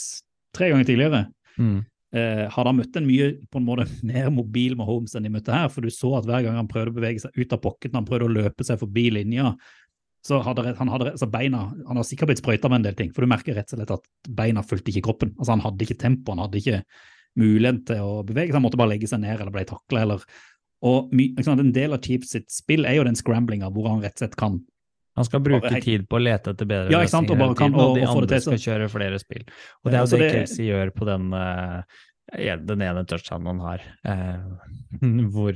tre 0.56 0.72
ganger 0.74 0.90
tidligere, 0.90 1.26
Mm. 1.54 1.84
Uh, 2.14 2.46
har 2.50 2.66
da 2.66 2.72
møtt 2.74 2.98
en 2.98 3.06
mye 3.06 3.28
på 3.50 3.58
en 3.58 3.66
måte 3.66 3.88
mer 4.10 4.30
mobil 4.34 4.76
Mahomes 4.78 5.16
enn 5.18 5.26
de 5.26 5.32
møtte 5.34 5.54
her, 5.54 5.70
for 5.74 5.82
du 5.82 5.90
så 5.94 6.12
at 6.20 6.26
hver 6.30 6.44
gang 6.46 6.60
han 6.60 6.70
prøvde 6.70 6.94
å 6.94 6.98
bevege 6.98 7.24
seg 7.24 7.34
ut 7.38 7.54
av 7.54 7.62
pocketen, 7.62 7.98
han 7.98 8.06
prøvde 8.06 8.26
å 8.26 8.34
løpe 8.34 8.66
seg 8.66 8.78
forbi 8.82 9.08
linja, 9.14 9.56
så 10.24 10.40
hadde 10.46 10.76
han 10.78 10.88
hadde 10.92 11.12
altså 11.12 11.28
beina 11.28 11.66
Han 11.88 12.00
har 12.00 12.06
sikkert 12.08 12.30
blitt 12.32 12.40
sprøyta 12.40 12.70
med 12.72 12.80
en 12.80 12.86
del 12.88 12.96
ting, 12.96 13.10
for 13.12 13.26
du 13.26 13.32
merker 13.32 13.58
rett 13.58 13.74
og 13.74 13.80
slett 13.82 13.92
at 13.92 14.06
beina 14.30 14.64
fulgte 14.64 14.94
ikke 14.94 15.04
kroppen. 15.10 15.34
Altså 15.38 15.52
Han 15.58 15.64
hadde 15.66 15.84
ikke 15.84 16.00
tempo, 16.00 16.32
han 16.32 16.44
hadde 16.46 16.62
ikke 16.62 16.80
mulighet 17.40 17.86
til 17.90 18.04
å 18.06 18.22
bevege 18.24 18.52
seg, 18.52 18.58
han 18.60 18.64
måtte 18.64 18.80
bare 18.80 18.94
legge 18.94 19.10
seg 19.10 19.24
ned 19.24 19.40
eller 19.40 19.54
ble 19.54 19.66
takla 19.68 20.04
eller 20.06 20.26
og 20.84 21.14
my, 21.16 21.30
En 21.40 21.72
del 21.76 21.96
av 21.96 22.02
Chiefs 22.04 22.34
sitt 22.36 22.52
spill 22.52 22.86
er 22.86 22.98
jo 23.00 23.06
den 23.08 23.16
scramblinga 23.16 23.70
hvor 23.74 23.88
han 23.88 24.02
rett 24.04 24.18
og 24.18 24.26
slett 24.26 24.38
kan 24.40 24.58
Han 25.16 25.28
skal 25.28 25.44
bruke 25.46 25.70
Bare 25.70 25.82
tid 25.84 26.08
på 26.10 26.20
å 26.20 26.24
lete 26.24 26.54
etter 26.54 26.68
bedre 26.70 26.92
Ja, 26.92 27.04
sant, 27.08 27.32
og 27.32 27.40
og, 27.40 27.62
og- 27.62 27.98
de 28.00 28.08
andre 28.10 28.40
skal 28.42 28.60
kjøre 28.60 28.90
flere 28.92 29.20
spill. 29.22 29.46
Og 29.84 29.92
det 29.92 30.00
er 30.00 30.02
jo 30.02 30.10
så 30.12 30.20
det, 30.20 30.26
det- 30.28 30.34
Kelsey 30.40 30.66
gjør 30.72 30.92
på 30.96 31.06
den, 31.06 31.28
uh, 31.34 31.84
den 32.72 32.82
ene 32.82 33.06
touchdownen 33.06 33.48
han 33.54 33.62
har, 33.62 33.86
uh, 34.10 34.58
hvor 35.36 35.54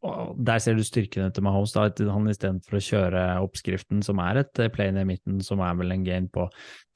Der 0.00 0.60
ser 0.64 0.78
du 0.78 0.84
styrkene 0.84 1.28
til 1.34 1.44
Mahomes. 1.44 1.74
da, 1.74 1.84
at 1.90 1.98
Han 2.00 2.28
istedenfor 2.30 2.78
å 2.78 2.82
kjøre 2.84 3.24
oppskriften, 3.44 4.00
som 4.04 4.20
er 4.24 4.40
et 4.40 4.62
eh, 4.62 4.70
play 4.72 4.92
ned 4.96 5.08
midten, 5.10 5.42
som 5.44 5.60
er 5.60 5.76
vel 5.76 5.92
en 5.92 6.06
gain 6.06 6.28
på 6.32 6.46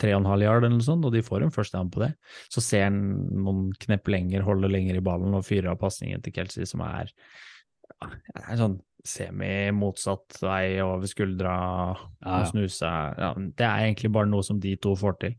3,5 0.01 0.45
yard 0.47 0.65
eller 0.65 0.79
noe 0.79 0.87
sånt, 0.87 1.05
og 1.05 1.13
de 1.13 1.25
får 1.25 1.45
en 1.45 1.53
first 1.53 1.77
down 1.77 1.93
på 1.93 2.01
det, 2.01 2.15
så 2.53 2.65
ser 2.65 2.87
han 2.89 3.03
noen 3.45 3.69
knepp 3.85 4.09
lenger, 4.09 4.47
holder 4.47 4.73
lenger 4.73 4.97
i 4.97 5.05
ballen 5.05 5.37
og 5.37 5.45
fyrer 5.45 5.75
av 5.75 5.83
pasningen 5.83 6.25
til 6.25 6.33
Kelsey, 6.33 6.65
som 6.69 6.81
er, 6.87 7.13
ja, 7.93 8.11
er 8.47 8.61
sånn 8.63 8.81
semi-motsatt 9.05 10.39
vei 10.41 10.81
over 10.81 11.09
skuldra 11.11 11.55
og 11.93 12.47
snuse. 12.49 12.89
Ja, 12.89 13.35
det 13.37 13.67
er 13.69 13.85
egentlig 13.85 14.15
bare 14.17 14.31
noe 14.31 14.47
som 14.47 14.57
de 14.63 14.73
to 14.81 14.95
får 14.97 15.19
til. 15.21 15.37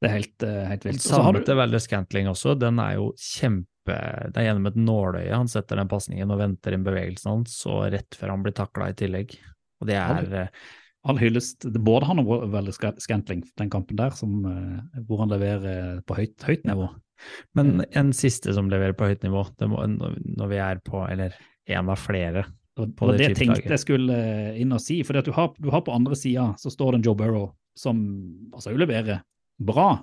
Det 0.00 0.08
er 0.08 0.14
helt, 0.16 0.42
eh, 0.42 0.64
helt 0.70 0.84
vilt. 0.88 1.04
Samme 1.04 1.44
til 1.44 1.58
Valder 1.60 1.84
Cantling 1.84 2.30
også, 2.30 2.56
den 2.56 2.80
er 2.80 2.96
jo 2.96 3.12
kjempe 3.20 3.68
Det 3.90 4.40
er 4.40 4.48
gjennom 4.48 4.68
et 4.70 4.78
nåløye 4.78 5.34
han 5.34 5.50
setter 5.50 5.80
den 5.80 5.90
pasningen 5.90 6.30
og 6.32 6.40
venter 6.40 6.76
inn 6.76 6.86
bevegelsen 6.86 7.32
hans, 7.32 7.56
og 7.70 7.90
rett 7.94 8.16
før 8.18 8.34
han 8.34 8.44
blir 8.46 8.56
takla 8.56 8.90
i 8.90 8.96
tillegg. 8.98 9.34
Og 9.80 9.88
det 9.88 9.96
er 9.98 10.34
eh, 10.44 10.64
all 11.08 11.20
hyllest 11.20 11.66
både 11.80 12.08
han 12.10 12.22
og 12.22 12.50
veldig 12.52 12.74
Scantling, 13.00 13.44
den 13.60 13.72
kampen 13.72 13.98
der, 14.00 14.14
som, 14.16 14.40
eh, 14.44 15.02
hvor 15.08 15.24
han 15.24 15.32
leverer 15.32 16.02
på 16.06 16.18
høyt, 16.18 16.36
høyt 16.46 16.66
nivå. 16.68 16.90
Men 17.58 17.82
en 17.96 18.14
siste 18.16 18.52
som 18.56 18.70
leverer 18.72 18.96
på 18.96 19.08
høyt 19.10 19.24
nivå, 19.26 19.44
det 19.60 19.68
må, 19.68 19.82
når 19.84 20.52
vi 20.52 20.60
er 20.64 20.80
på 20.84 21.04
Eller 21.04 21.36
en 21.68 21.90
av 21.92 22.00
flere. 22.00 22.46
På 22.76 23.10
det 23.10 23.18
det 23.18 23.26
Chiefs-laget. 23.30 23.38
tenkte 23.38 23.74
jeg 23.74 23.82
skulle 23.82 24.14
eh, 24.16 24.60
inn 24.62 24.72
og 24.72 24.80
si, 24.82 25.02
for 25.04 25.20
du 25.20 25.32
har, 25.36 25.50
du 25.58 25.68
har 25.72 25.82
på 25.84 25.92
andre 25.94 26.16
sida 26.16 26.52
så 26.58 26.72
står 26.72 26.94
det 26.94 27.00
en 27.00 27.08
Joe 27.10 27.18
Burrow 27.18 27.50
som 27.76 27.98
altså, 28.54 28.72
leverer 28.72 29.20
bra, 29.60 30.00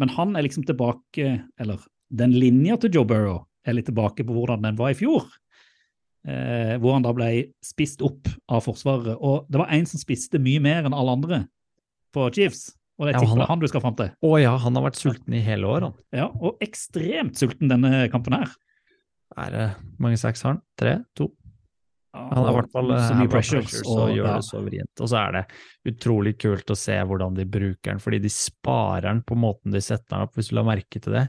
men 0.00 0.12
han 0.14 0.32
er 0.36 0.46
liksom 0.46 0.64
tilbake, 0.66 1.36
eller 1.60 1.82
den 2.14 2.34
linja 2.36 2.78
til 2.80 2.94
Joe 2.94 3.08
Burrow 3.08 3.42
er 3.64 3.76
litt 3.76 3.88
tilbake 3.88 4.26
på 4.26 4.36
hvordan 4.36 4.64
den 4.64 4.78
var 4.78 4.92
i 4.92 4.98
fjor. 4.98 5.26
Eh, 6.24 6.76
hvor 6.80 6.96
han 6.96 7.04
da 7.04 7.12
ble 7.12 7.28
spist 7.64 8.00
opp 8.04 8.30
av 8.48 8.64
Forsvaret. 8.64 9.18
Og 9.18 9.44
det 9.52 9.60
var 9.60 9.72
en 9.74 9.84
som 9.88 10.00
spiste 10.00 10.40
mye 10.40 10.62
mer 10.64 10.88
enn 10.88 10.96
alle 10.96 11.18
andre 11.18 11.40
på 12.16 12.30
Chiefs. 12.32 12.70
Og 12.96 13.08
det 13.08 13.14
er 13.14 13.24
ja, 13.24 13.28
han 13.32 13.42
han 13.50 13.62
du 13.62 13.66
skal 13.68 13.82
fram 13.82 13.96
til. 13.98 14.12
Å 14.22 14.36
ja, 14.38 14.54
han 14.62 14.78
har 14.78 14.86
vært 14.86 15.00
sulten 15.00 15.34
i 15.34 15.42
hele 15.44 15.66
år, 15.68 15.88
han. 15.88 15.96
Ja, 16.14 16.28
og 16.30 16.62
ekstremt 16.64 17.40
sulten 17.40 17.72
denne 17.72 18.06
kampen 18.12 18.36
her. 18.38 18.52
Er 19.34 19.50
det 19.50 19.64
mange 19.98 20.20
seks 20.20 20.44
har 20.46 20.54
han? 20.54 20.62
Tre? 20.78 21.00
To? 21.18 21.32
Han 22.14 22.44
har 22.44 22.52
i 22.52 22.54
hvert 22.60 22.70
fall 22.70 22.92
så 22.92 23.10
eh, 23.10 23.18
mye 23.18 23.30
pressures, 23.32 23.74
og, 23.90 24.12
gjør 24.14 24.28
ja. 24.28 24.34
det 24.38 24.46
så 24.46 24.60
vrient. 24.62 25.00
Og 25.02 25.10
så 25.10 25.18
er 25.18 25.34
det 25.34 25.42
utrolig 25.90 26.34
kult 26.38 26.70
å 26.70 26.76
se 26.78 26.94
hvordan 27.10 27.34
de 27.34 27.46
bruker 27.56 27.90
den, 27.90 28.02
fordi 28.02 28.20
de 28.22 28.30
sparer 28.30 29.08
den 29.08 29.24
på 29.26 29.38
måten 29.38 29.74
de 29.74 29.82
setter 29.82 30.14
den 30.14 30.28
opp, 30.28 30.38
hvis 30.38 30.52
du 30.52 30.54
la 30.54 30.64
merke 30.68 31.02
til 31.02 31.16
det. 31.16 31.24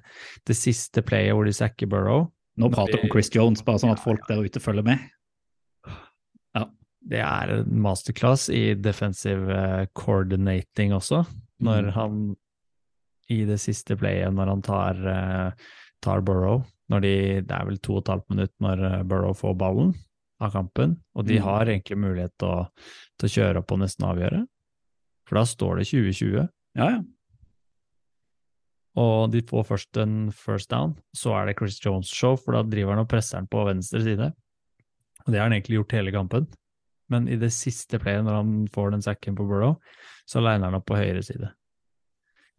Det 0.45 0.57
siste 0.57 1.01
playet 1.05 1.33
hvor 1.33 1.49
de 1.49 1.55
sacker 1.57 1.89
Burrow, 1.89 2.27
Nå 2.61 2.69
prater 2.71 3.01
vi 3.01 3.09
om 3.09 3.11
Chris 3.11 3.33
Jones, 3.33 3.65
bare 3.65 3.81
sånn 3.81 3.91
at 3.91 4.03
folk 4.03 4.21
der 4.29 4.45
ute 4.45 4.61
følger 4.63 4.85
med. 4.85 5.11
det 7.05 7.19
er 7.21 7.51
en 7.53 7.81
masterclass 7.83 8.47
i 8.49 8.73
defensive 8.81 9.53
eh, 9.53 9.83
coordinating 9.93 10.93
også, 10.95 11.19
når 11.61 11.83
Mhm. 11.83 11.91
han 11.93 12.35
i 13.29 13.43
det 13.45 13.59
siste 13.61 13.97
playet, 13.97 14.33
når 14.33 14.47
han 14.47 14.61
tar, 14.61 15.01
eh, 15.07 15.51
tar 16.01 16.21
Burrow, 16.21 16.63
når 16.89 17.01
de, 17.01 17.13
det 17.41 17.51
er 17.51 17.65
vel 17.65 17.77
to 17.77 17.97
og 17.97 18.03
et 18.05 18.13
halvt 18.13 18.29
minutt 18.29 18.53
når 18.61 19.03
Burrow 19.05 19.33
får 19.33 19.53
ballen 19.57 19.93
av 20.41 20.51
kampen, 20.51 20.97
og 21.15 21.25
de 21.25 21.37
Mhm. 21.39 21.43
har 21.43 21.65
egentlig 21.65 21.97
mulighet 21.97 22.31
til 22.37 22.47
å, 22.49 22.69
til 23.19 23.29
å 23.29 23.33
kjøre 23.35 23.57
opp 23.63 23.71
og 23.71 23.79
nesten 23.79 24.05
avgjøre, 24.07 24.47
for 25.25 25.35
da 25.35 25.43
står 25.43 25.77
det 25.77 25.87
2020. 25.87 26.49
Ja, 26.75 26.89
ja. 26.89 27.01
Og 28.95 29.31
de 29.33 29.41
får 29.43 29.65
først 29.67 29.97
en 29.99 30.31
first 30.31 30.69
down, 30.71 30.95
så 31.15 31.33
er 31.35 31.47
det 31.49 31.57
Chris 31.59 31.79
Jones 31.83 32.07
show, 32.07 32.37
for 32.39 32.53
da 32.55 32.61
driver 32.63 32.95
han 32.95 33.03
og 33.03 33.09
presser 33.11 33.37
han 33.41 33.47
på 33.51 33.65
venstre 33.67 34.01
side. 34.05 34.29
Og 35.25 35.31
det 35.33 35.39
har 35.39 35.49
han 35.49 35.55
egentlig 35.57 35.79
gjort 35.81 35.91
hele 35.97 36.11
kampen. 36.15 36.47
Men 37.09 37.27
i 37.27 37.35
det 37.35 37.51
siste 37.53 37.99
playet, 37.99 38.23
når 38.25 38.35
han 38.39 38.53
får 38.73 38.91
den 38.95 39.01
sacken 39.05 39.35
på 39.37 39.45
Burrow, 39.47 39.75
så 40.25 40.39
liner 40.41 40.69
han 40.69 40.75
opp 40.79 40.85
på 40.87 40.95
høyre 40.97 41.21
side. 41.23 41.51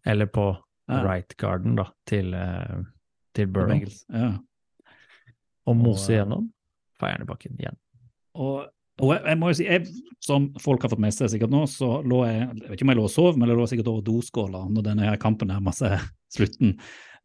Eller 0.04 0.26
på 0.26 0.56
Ja. 0.88 1.02
right 1.02 1.36
garden, 1.36 1.74
da, 1.74 1.88
til, 2.06 2.32
eh, 2.34 2.82
til 3.34 3.46
Burrow. 3.48 3.80
Ja. 4.12 4.38
Og 5.66 5.76
mose 5.76 6.10
eh, 6.12 6.18
igjennom, 6.20 6.52
feier 7.00 7.18
han 7.18 7.26
i 7.26 7.28
bakken 7.28 7.60
igjen. 7.60 7.78
Og, 8.36 8.66
og 9.02 9.12
jeg, 9.14 9.22
jeg 9.28 9.40
må 9.40 9.52
jo 9.52 9.58
si, 9.58 9.68
jeg, 9.68 9.86
som 10.24 10.50
folk 10.62 10.84
har 10.84 10.92
fått 10.92 11.02
med 11.02 11.14
seg 11.14 11.30
sikkert 11.32 11.52
nå, 11.52 11.62
så 11.70 12.00
lå 12.04 12.22
jeg 12.26 12.42
jeg 12.42 12.66
vet 12.66 12.76
ikke 12.76 12.88
om 12.88 12.92
jeg 12.94 13.00
lå 13.00 13.06
og 13.08 13.14
sov, 13.14 13.38
men 13.38 13.52
jeg 13.52 13.60
lå 13.60 13.68
sikkert 13.70 13.92
over 13.92 14.04
doskåla 14.06 14.66
når 14.72 14.90
denne 14.90 15.08
her 15.08 15.22
kampen 15.22 15.52
nærmer 15.52 15.76
seg 15.76 15.96
slutten. 16.36 16.76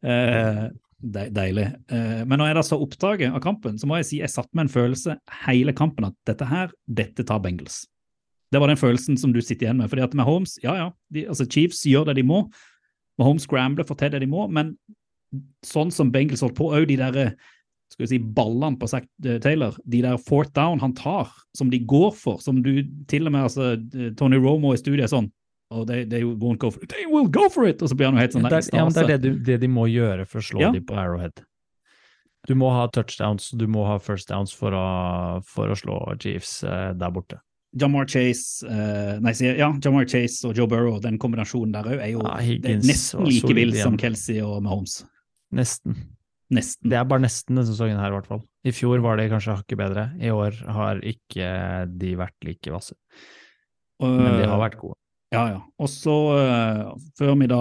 Eh, 0.02 0.66
de, 1.02 1.24
deilig. 1.34 1.66
Eh, 1.90 2.20
men 2.28 2.38
når 2.38 2.52
jeg 2.52 2.58
da 2.58 2.66
så 2.66 2.78
opptaket 2.82 3.34
av 3.34 3.42
kampen, 3.42 3.78
så 3.78 3.88
må 3.90 3.98
jeg 3.98 4.08
si 4.08 4.20
jeg 4.20 4.30
satt 4.30 4.50
med 4.54 4.68
en 4.68 4.72
følelse 4.72 5.16
hele 5.46 5.74
kampen 5.76 6.06
at 6.06 6.16
dette 6.28 6.46
her, 6.46 6.70
dette 6.86 7.26
tar 7.26 7.42
Bengals. 7.42 7.82
Det 8.52 8.60
var 8.60 8.68
den 8.68 8.78
følelsen 8.78 9.16
som 9.18 9.32
du 9.32 9.40
sitter 9.40 9.66
igjen 9.66 9.80
med. 9.80 9.88
fordi 9.90 10.04
at 10.04 10.14
med 10.14 10.28
Holmes, 10.28 10.58
ja 10.62 10.76
ja, 10.76 10.90
de, 11.14 11.24
altså 11.32 11.48
Chiefs 11.48 11.82
gjør 11.88 12.10
det 12.10 12.20
de 12.20 12.26
må. 12.28 12.44
Mahomes 13.18 13.46
scrambler, 13.48 13.86
får 13.88 13.98
til 14.00 14.12
det 14.14 14.22
de 14.22 14.28
må, 14.30 14.46
men 14.48 14.76
sånn 15.64 15.90
som 15.92 16.12
Bengals 16.12 16.42
holdt 16.44 16.58
på, 16.58 16.70
òg 16.72 16.86
de 16.90 16.98
der 17.00 17.34
skal 17.92 18.06
vi 18.06 18.10
si, 18.14 18.18
ballene 18.36 18.80
på 18.80 18.88
Zack 18.90 19.06
eh, 19.26 19.38
Taylor, 19.42 19.76
de 19.84 20.02
der 20.04 20.18
fourth 20.20 20.52
down 20.56 20.80
han 20.82 20.94
tar, 20.98 21.30
som 21.56 21.70
de 21.72 21.78
går 21.88 22.10
for, 22.16 22.40
som 22.42 22.62
du 22.64 22.74
til 23.10 23.28
og 23.28 23.36
med 23.36 23.46
altså, 23.46 23.74
Tony 24.18 24.40
Romo 24.42 24.74
i 24.74 24.80
studiet 24.80 25.06
er 25.06 25.12
sånn 25.12 25.30
oh, 25.72 25.84
they, 25.84 26.04
they 26.04 26.24
won't 26.24 26.58
go 26.58 26.70
for 26.70 26.82
it. 26.82 26.90
They 26.92 27.06
will 27.06 27.28
go 27.28 27.48
for 27.48 27.66
it! 27.68 27.82
Og 27.82 27.88
så 27.88 27.96
blir 27.96 28.10
han 28.10 28.18
jo 28.18 28.24
helt 28.24 28.36
sånn 28.36 28.48
der, 28.48 28.58
er, 28.58 28.68
ja, 28.72 28.84
men 28.84 28.96
det 28.96 29.04
er 29.04 29.14
det, 29.14 29.22
du, 29.22 29.40
det 29.52 29.60
de 29.62 29.70
må 29.72 29.86
gjøre 29.90 30.26
for 30.28 30.42
å 30.42 30.46
slå 30.50 30.66
Ja. 30.66 30.74
de 30.74 30.82
på 30.84 30.98
Arrowhead. 30.98 31.44
Du 32.48 32.56
må 32.58 32.72
ha 32.74 32.88
touchdowns, 32.90 33.52
du 33.54 33.68
må 33.70 33.84
ha 33.86 34.00
first 34.02 34.32
downs 34.32 34.52
for 34.56 34.74
å, 34.74 34.86
for 35.46 35.70
å 35.70 35.78
slå 35.78 35.98
Chiefs 36.18 36.60
eh, 36.66 36.90
der 36.98 37.14
borte. 37.14 37.38
Jamar 37.78 38.04
Chase 38.10 38.66
eh, 38.68 39.20
Nei, 39.22 39.32
ja, 39.40 39.70
Jamar 39.80 40.04
Chase 40.10 40.50
og 40.50 40.58
Joe 40.58 40.68
Burrow, 40.68 40.98
den 41.00 41.16
kombinasjonen 41.22 41.72
der 41.72 41.88
òg, 41.94 42.02
er 42.02 42.10
jo 42.12 42.24
ah, 42.28 42.42
er 42.42 42.82
nesten 42.82 43.24
like 43.24 43.54
vill 43.56 43.72
som. 43.78 43.96
Kelsey 44.00 44.42
og 44.44 44.58
Mahomes. 44.66 44.98
Nesten. 45.54 45.96
Nesten. 46.52 46.90
Det 46.92 46.98
er 46.98 47.06
bare 47.08 47.24
nesten 47.24 47.56
denne 47.56 47.68
sesongen 47.68 48.00
her, 48.00 48.12
i 48.12 48.16
hvert 48.18 48.28
fall. 48.28 48.42
I 48.68 48.74
fjor 48.76 49.02
var 49.04 49.16
de 49.18 49.30
kanskje 49.32 49.56
hakket 49.56 49.80
bedre. 49.80 50.08
I 50.20 50.32
år 50.34 50.58
har 50.76 51.00
ikke 51.00 51.52
de 51.88 52.16
vært 52.20 52.36
like 52.46 52.74
vasse. 52.74 52.98
Men 54.02 54.40
de 54.40 54.50
har 54.50 54.60
vært 54.60 54.80
gode. 54.80 54.98
Ja, 55.32 55.46
ja. 55.48 55.60
Og 55.80 55.88
så, 55.88 56.14
eh, 56.36 56.88
før 57.16 57.32
vi 57.40 57.48
da 57.48 57.60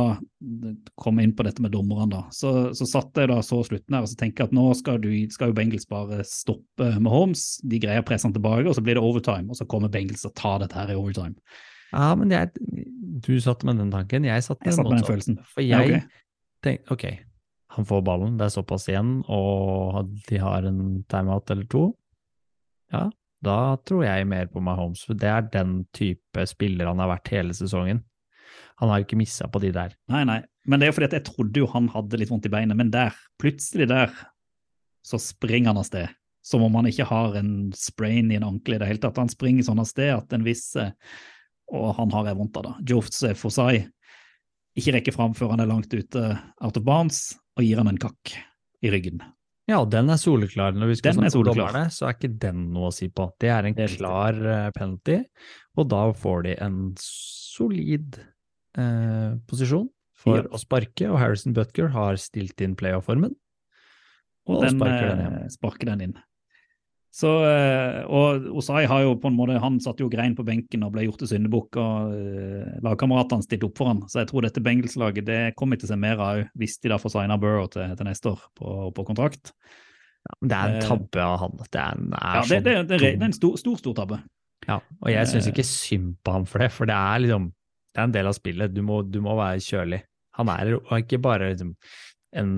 kom 0.99 1.21
inn 1.23 1.31
på 1.37 1.45
dette 1.47 1.63
med 1.63 1.71
dommerne, 1.71 2.09
da, 2.11 2.25
så, 2.35 2.73
så 2.75 2.87
satt 2.89 3.15
jeg 3.15 3.31
da 3.31 3.37
så 3.45 3.61
slutten 3.63 3.95
her 3.95 4.03
og 4.03 4.11
så 4.11 4.17
tenker 4.19 4.43
jeg 4.43 4.51
at 4.51 4.57
nå 4.57 4.65
skal, 4.75 4.99
du, 4.99 5.07
skal 5.31 5.53
jo 5.53 5.55
Bengels 5.55 5.87
bare 5.87 6.19
stoppe 6.27 6.89
med 6.97 7.11
Holmes. 7.13 7.45
De 7.63 7.79
greier 7.79 8.03
å 8.03 8.07
presse 8.07 8.27
han 8.27 8.35
tilbake, 8.35 8.67
og 8.67 8.75
så 8.75 8.83
blir 8.83 8.99
det 8.99 9.05
overtime, 9.05 9.47
og 9.47 9.59
så 9.59 9.67
kommer 9.71 9.93
Bengels 9.93 10.27
og 10.27 10.35
tar 10.35 10.59
dette 10.65 10.75
her 10.75 10.91
i 10.91 10.99
overtime. 10.99 11.37
Ja, 11.93 12.11
men 12.19 12.31
jeg, 12.31 12.51
du 13.23 13.33
satt 13.43 13.63
med 13.67 13.79
den 13.79 13.91
tanken, 13.93 14.27
jeg 14.27 14.43
satt 14.43 14.59
med, 14.59 14.67
Jeg 14.67 14.79
satt 14.79 14.89
med 14.89 14.99
den 14.99 15.07
følelsen. 15.07 15.39
For 15.47 15.63
Ja, 15.63 15.83
okay. 15.85 16.03
ok. 16.03 16.23
tenkte, 16.67 16.97
ok, 16.97 17.07
han 17.71 17.87
får 17.87 18.03
ballen, 18.03 18.37
det 18.39 18.49
er 18.49 18.53
såpass 18.57 18.89
igjen, 18.91 19.21
og 19.31 20.11
de 20.27 20.39
har 20.43 20.65
en 20.67 21.01
timeout 21.11 21.51
eller 21.53 21.67
to. 21.71 21.85
Ja, 22.91 23.05
da 23.41 23.57
tror 23.87 24.03
jeg 24.05 24.27
mer 24.27 24.49
på 24.51 24.61
Mahomes, 24.63 25.05
for 25.07 25.17
det 25.17 25.29
er 25.31 25.47
den 25.53 25.77
type 25.95 26.45
spiller 26.49 26.91
han 26.91 26.99
har 27.01 27.13
vært 27.13 27.31
hele 27.31 27.55
sesongen. 27.55 28.03
Han 28.81 28.91
har 28.91 29.03
ikke 29.03 29.19
missa 29.19 29.47
på 29.47 29.61
de 29.63 29.71
der. 29.73 29.95
Nei, 30.11 30.25
nei. 30.27 30.41
Men 30.67 30.81
det 30.81 30.87
er 30.87 30.91
jo 30.91 30.97
fordi 30.97 31.09
at 31.09 31.17
jeg 31.19 31.27
trodde 31.29 31.61
jo 31.63 31.69
han 31.71 31.87
hadde 31.93 32.19
litt 32.19 32.31
vondt 32.33 32.49
i 32.49 32.51
beinet, 32.53 32.77
men 32.77 32.91
der, 32.93 33.15
plutselig 33.41 33.87
der, 33.89 34.11
så 35.07 35.17
springer 35.21 35.71
han 35.71 35.79
av 35.81 35.87
sted. 35.87 36.11
Som 36.45 36.65
om 36.65 36.75
han 36.75 36.89
ikke 36.89 37.07
har 37.07 37.37
en 37.37 37.71
sprain 37.77 38.31
i 38.33 38.37
en 38.39 38.47
ankel 38.47 38.75
i 38.75 38.81
det 38.81 38.89
hele 38.89 39.01
tatt. 39.01 39.19
Han 39.21 39.29
springer 39.29 39.65
sånn 39.65 39.81
av 39.81 39.87
sted 39.89 40.09
at 40.15 40.33
en 40.33 40.45
viss 40.45 40.71
Og 41.71 41.91
han 41.95 42.11
har 42.11 42.27
jeg 42.27 42.37
vondt 42.39 42.57
av, 42.59 42.65
da. 42.65 42.71
Jofts 42.89 43.21
Fosai 43.39 43.85
ikke 44.75 44.95
rekker 44.97 45.15
fram 45.15 45.35
før 45.37 45.53
han 45.53 45.63
er 45.63 45.69
langt 45.69 45.93
ute 45.93 46.23
out 46.63 46.77
of 46.79 46.83
bounds, 46.83 47.37
og 47.57 47.63
gir 47.65 47.77
ham 47.81 47.87
en 47.91 47.97
kakk 48.01 48.33
i 48.83 48.91
ryggen. 48.93 49.21
Ja, 49.69 49.79
og 49.83 49.91
den 49.93 50.09
er 50.09 50.17
soleklar. 50.19 50.73
Når 50.75 50.87
vi 50.89 50.95
skal 50.99 51.13
Den 51.15 51.23
er 51.25 51.29
snakke 51.29 51.51
om 51.51 51.55
dommerne, 51.55 51.83
så 51.93 52.07
er 52.09 52.15
ikke 52.17 52.31
den 52.41 52.73
noe 52.73 52.89
å 52.89 52.93
si 52.95 53.07
på. 53.13 53.29
Det 53.39 53.49
er 53.53 53.67
en 53.69 53.75
Det 53.77 53.85
er 53.89 53.97
klar 53.99 54.33
eh, 54.35 54.71
penalty, 54.75 55.19
og 55.77 55.87
da 55.93 56.01
får 56.17 56.43
de 56.47 56.55
en 56.65 56.79
solid 56.99 58.17
eh, 58.77 59.35
posisjon 59.47 59.87
for 60.21 60.37
Ja. 60.41 60.49
å 60.49 60.59
sparke, 60.59 61.07
og 61.09 61.19
Harrison 61.19 61.53
Butker 61.53 61.89
har 61.93 62.15
stilt 62.21 62.59
inn 62.61 62.75
playoff-formen. 62.75 63.35
Og 64.49 64.57
Og 64.57 64.61
den 64.65 64.77
sparker 64.79 65.07
den 65.15 65.25
eh, 65.43 65.47
sparker 65.53 65.85
den 65.93 66.01
inn. 66.01 66.15
Så, 67.11 67.27
eh, 67.43 67.97
og 68.07 68.45
Osai 68.61 68.85
har 68.87 69.01
jo 69.03 69.17
på 69.19 69.27
en 69.27 69.35
måte, 69.35 69.57
han 69.59 69.81
satt 69.83 69.99
jo 69.99 70.07
grein 70.07 70.31
på 70.37 70.45
benken 70.47 70.85
og 70.87 70.93
ble 70.95 71.03
gjort 71.03 71.19
til 71.19 71.27
syndebukk, 71.33 71.75
og 71.81 72.13
uh, 72.15 72.69
lagkameratene 72.85 73.43
stilte 73.43 73.67
opp 73.67 73.81
for 73.81 73.89
han. 73.91 73.99
Så 74.07 74.21
jeg 74.21 74.29
tror 74.29 74.45
dette 74.47 74.63
Bengals-laget 74.63 75.27
det 75.27 75.39
kommer 75.59 75.75
til 75.75 75.89
å 75.89 75.91
se 75.91 75.97
mer 75.99 76.23
av 76.23 76.45
hvis 76.55 76.77
de 76.79 76.93
da 76.93 76.99
får 77.03 77.11
signa 77.17 77.35
Burrow 77.41 77.67
til, 77.73 77.91
til 77.99 78.07
neste 78.07 78.31
år 78.31 78.45
på, 78.55 78.75
på 78.95 79.05
kontrakt. 79.11 79.51
Ja, 80.21 80.37
det 80.47 80.55
er 80.61 80.69
en 80.69 80.79
Eh, 80.79 80.87
tabbe 80.87 81.25
av 81.25 81.37
han. 81.43 81.59
Det 81.65 81.81
er, 81.83 81.97
en- 81.97 82.13
er 82.15 82.39
Ja, 82.39 82.41
det, 82.47 82.61
det, 82.63 82.75
det, 82.87 82.99
det 83.01 83.11
er 83.17 83.27
en 83.27 83.35
stor, 83.41 83.59
stor, 83.59 83.75
stor 83.83 83.97
tabbe. 83.99 84.21
Ja, 84.69 84.79
og 85.01 85.09
jeg 85.11 85.27
syns 85.27 85.47
ikke 85.51 85.65
synd 85.67 86.15
på 86.23 86.31
ham 86.37 86.43
for 86.47 86.61
det, 86.63 86.71
for 86.71 86.85
det 86.87 86.95
er 86.95 87.23
liksom 87.25 87.51
Det 87.91 87.99
er 87.99 88.07
en 88.07 88.13
del 88.15 88.27
av 88.29 88.35
spillet. 88.37 88.71
Du 88.71 88.83
må, 88.87 89.01
du 89.03 89.17
må 89.19 89.33
være 89.35 89.59
kjølig. 89.59 89.97
Han 90.39 90.47
er 90.53 90.77
ikke 91.01 91.19
bare 91.19 91.49
liksom 91.51 91.73
en 92.39 92.51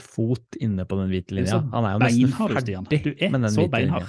fot 0.00 0.56
inne 0.60 0.86
på 0.88 0.96
den 1.00 1.10
hvite 1.12 1.36
linja. 1.36 1.60
Han 1.72 1.84
er 1.88 1.96
jo 1.96 2.02
nesten 2.06 2.34
ferdig 2.38 3.04
Du 3.04 3.10
er 3.12 3.32
med 3.32 3.42
den 3.44 3.52
så 3.52 3.64
hvite 3.66 3.82
linja. 3.84 4.02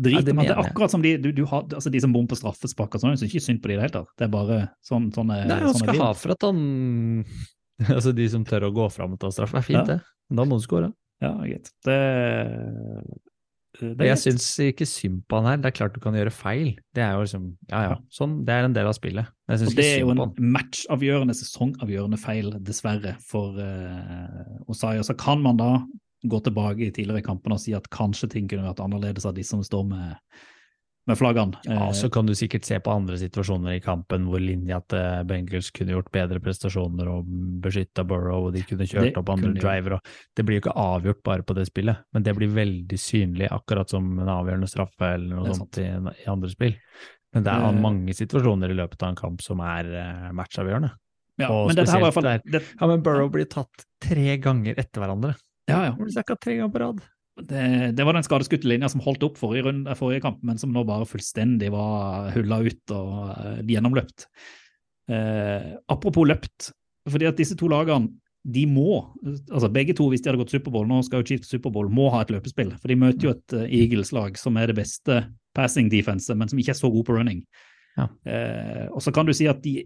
Drit 0.00 0.14
Ja, 0.16 0.20
det 0.24 0.32
det 0.38 0.46
er 0.48 0.60
akkurat 0.62 0.92
som 0.94 1.02
de, 1.02 1.16
du, 1.20 1.28
du 1.34 1.42
har, 1.50 1.66
altså 1.76 1.90
de 1.92 2.00
som 2.00 2.12
bommer 2.14 2.30
på 2.30 2.38
straffespark 2.38 2.94
og 2.96 3.02
sånn, 3.02 3.16
syns 3.18 3.26
ikke 3.34 3.42
synd 3.44 3.58
på 3.60 3.68
de 3.68 3.74
i 3.74 3.76
det 3.76 3.82
hele 3.84 3.96
tatt. 3.98 4.12
Det 4.16 4.24
er 4.24 4.32
bare 4.32 4.60
sånn, 4.86 5.10
sånn 5.12 5.32
er 5.34 5.42
Nei, 5.50 5.58
han 5.60 5.76
skal 5.76 5.98
ha 6.00 6.12
for 6.16 6.32
at 6.36 6.46
han 6.46 6.60
Altså, 7.96 8.12
de 8.16 8.28
som 8.32 8.44
tør 8.48 8.68
å 8.68 8.72
gå 8.76 8.86
fram 8.92 9.16
og 9.16 9.20
ta 9.20 9.30
straff, 9.34 9.52
er 9.56 9.64
fint, 9.66 9.82
Ja. 9.82 9.84
det. 9.98 9.98
Da 10.30 10.44
må 10.46 10.56
du 10.60 10.64
skåre. 10.64 10.92
Ja, 11.20 11.34
greit. 11.42 11.68
Det, 11.84 11.96
jeg 13.80 14.18
syns 14.20 14.46
ikke 14.64 14.86
synd 14.88 15.22
på 15.28 15.40
han 15.40 15.48
her. 15.48 15.62
Det 15.62 15.70
er 15.70 15.76
klart 15.78 15.96
du 15.96 16.02
kan 16.02 16.16
gjøre 16.16 16.32
feil. 16.34 16.74
Det 16.96 17.04
er 17.04 17.16
jo 17.16 17.24
liksom 17.24 17.48
Ja 17.70 17.82
ja, 17.86 17.96
sånn. 18.12 18.40
Det 18.46 18.54
er 18.54 18.68
en 18.68 18.76
del 18.76 18.90
av 18.90 18.96
spillet. 18.96 19.30
Og 19.50 19.74
det 19.78 19.86
er 19.86 20.04
jo 20.04 20.12
en 20.14 20.52
matchavgjørende, 20.54 21.34
sesongavgjørende 21.36 22.20
feil, 22.20 22.52
dessverre, 22.66 23.16
for 23.26 23.58
uh, 23.58 24.70
Osaya. 24.70 25.02
Så 25.06 25.16
kan 25.18 25.42
man 25.42 25.58
da 25.60 25.72
gå 26.28 26.40
tilbake 26.44 26.86
i 26.86 26.92
tidligere 26.92 27.24
kamper 27.24 27.54
og 27.56 27.62
si 27.62 27.74
at 27.76 27.88
kanskje 27.94 28.28
ting 28.34 28.48
kunne 28.50 28.66
vært 28.68 28.82
annerledes 28.84 29.26
av 29.28 29.36
de 29.36 29.44
som 29.46 29.62
står 29.64 29.86
med, 29.88 30.16
med 31.08 31.16
flaggene. 31.18 31.56
Ja, 31.64 31.86
Eh, 31.88 31.92
så 31.96 32.10
kan 32.12 32.26
du 32.26 32.34
sikkert 32.34 32.64
se 32.64 32.78
på 32.80 32.92
andre 32.92 33.16
situasjoner 33.18 33.72
i 33.76 33.80
kampen 33.80 34.26
hvor 34.28 34.38
linja 34.40 34.80
til 34.86 35.24
Bengals 35.26 35.70
kunne 35.74 35.94
gjort 35.96 36.10
bedre 36.12 36.40
prestasjoner 36.40 37.08
og 37.08 37.24
beskytta 37.64 38.04
Burrow, 38.06 38.46
og 38.48 38.52
de 38.54 38.62
kunne 38.62 38.86
kjørt 38.86 39.14
Det 39.14 39.16
opp 39.18 39.28
andre 39.34 39.54
driver. 39.54 39.98
Det 40.36 40.44
blir 40.44 40.60
jo 40.60 40.64
ikke 40.66 40.76
avgjort 40.76 41.22
bare 41.24 41.42
på 41.42 41.54
det 41.56 41.66
spillet, 41.66 41.96
men 42.12 42.22
det 42.22 42.36
blir 42.36 42.48
veldig 42.52 42.98
synlig, 43.00 43.48
akkurat 43.50 43.88
som 43.90 44.18
en 44.20 44.28
avgjørende 44.28 44.68
straffe 44.68 45.14
eller 45.14 45.34
noe 45.40 45.54
sånt 45.54 45.78
i, 45.78 45.88
i 45.88 46.28
andre 46.30 46.48
spill. 46.52 46.76
Men 47.32 47.44
det 47.46 47.52
er 47.52 47.62
Eh. 47.70 47.80
mange 47.80 48.12
situasjoner 48.14 48.70
i 48.70 48.74
løpet 48.74 49.02
av 49.02 49.08
en 49.10 49.16
kamp 49.16 49.40
som 49.42 49.60
er 49.60 49.86
eh, 49.86 50.32
matchavgjørende. 50.32 50.90
ja, 51.38 51.48
og 51.48 51.68
men 51.68 51.76
dette 51.76 51.90
her 51.92 52.00
var 52.00 52.10
i 52.10 52.12
hvert 52.12 52.42
fall 52.42 52.60
Ja, 52.80 52.86
men 52.86 53.02
Burrow 53.02 53.28
blir 53.30 53.46
tatt 53.48 53.86
tre 54.02 54.36
ganger 54.36 54.74
etter 54.76 55.00
hverandre. 55.00 55.34
ja, 55.68 55.84
ja. 55.86 55.90
Han 55.92 56.04
blir 56.04 56.12
sakka 56.12 56.36
tre 56.38 56.56
ganger 56.58 56.72
på 56.74 56.80
rad. 56.82 57.00
Det, 57.40 57.92
det 57.96 58.04
var 58.04 58.16
den 58.16 58.26
skadeskutte 58.26 58.68
linja 58.68 58.90
som 58.92 59.02
holdt 59.04 59.22
opp 59.24 59.38
forrige, 59.40 59.68
runde, 59.68 59.94
forrige 59.96 60.24
kamp, 60.24 60.40
men 60.44 60.58
som 60.60 60.72
nå 60.74 60.82
bare 60.88 61.08
fullstendig 61.08 61.70
var 61.72 62.32
hulla 62.34 62.60
ut 62.66 62.94
og 62.96 63.12
uh, 63.30 63.60
gjennomløpt. 63.64 64.26
Uh, 65.10 65.78
apropos 65.90 66.28
løpt, 66.28 66.72
fordi 67.08 67.30
at 67.30 67.38
disse 67.38 67.56
to 67.58 67.70
lagene 67.70 68.12
de 68.40 68.64
må, 68.68 69.02
altså 69.52 69.68
begge 69.72 69.92
to 69.96 70.06
hvis 70.08 70.22
de 70.24 70.30
hadde 70.30 70.40
gått 70.40 70.52
Superbowl, 70.52 70.86
nå 70.88 71.02
skal 71.04 71.20
jo 71.20 71.28
Chiefs 71.28 71.50
Superbowl, 71.52 71.90
må 71.92 72.08
ha 72.14 72.22
et 72.24 72.30
løpespill. 72.32 72.72
For 72.80 72.92
de 72.92 72.98
møter 72.98 73.28
jo 73.28 73.34
et 73.36 73.56
uh, 73.56 73.64
Eagles-lag 73.66 74.36
som 74.40 74.56
er 74.60 74.72
det 74.72 74.78
beste 74.80 75.22
passing 75.56 75.90
defense, 75.92 76.32
men 76.34 76.48
som 76.48 76.60
ikke 76.60 76.74
er 76.74 76.80
så 76.80 76.92
god 76.92 77.06
på 77.08 77.16
running. 77.16 77.42
Ja. 77.98 78.06
Eh, 78.32 78.86
og 78.90 79.02
så 79.02 79.12
kan 79.14 79.26
du 79.26 79.34
si 79.36 79.48
at 79.50 79.62
de 79.64 79.82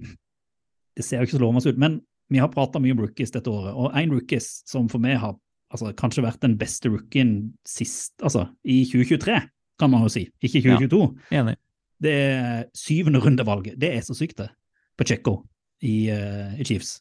Det 0.94 1.02
ser 1.02 1.18
jo 1.18 1.26
ikke 1.26 1.34
så 1.34 1.42
lovende 1.42 1.66
ut, 1.66 1.78
men 1.78 1.96
vi 2.30 2.38
har 2.38 2.52
prata 2.52 2.78
mye 2.78 2.94
om 2.94 3.00
rookies 3.02 3.32
dette 3.34 3.50
året, 3.50 3.74
og 3.74 3.90
en 3.98 4.12
rookies 4.14 4.62
som 4.70 4.86
for 4.88 5.02
meg 5.02 5.16
har 5.18 5.34
altså, 5.74 5.92
kanskje 5.98 6.24
vært 6.24 6.42
den 6.44 6.56
beste 6.60 6.90
rookien 6.92 7.34
sist, 7.68 8.14
altså 8.22 8.46
i 8.62 8.82
2023, 8.88 9.38
kan 9.80 9.90
man 9.90 10.04
jo 10.06 10.12
si, 10.12 10.26
ikke 10.38 10.62
2022. 10.64 11.06
Enig. 11.34 11.56
Det 12.04 12.12
er 12.14 12.66
syvende 12.76 13.22
rundevalget. 13.22 13.78
Det 13.80 13.90
er 13.96 14.04
så 14.06 14.16
sykt, 14.16 14.38
det. 14.42 14.50
Pacheco 14.98 15.40
i, 15.82 16.10
uh, 16.14 16.54
i 16.58 16.66
Chiefs. 16.66 16.98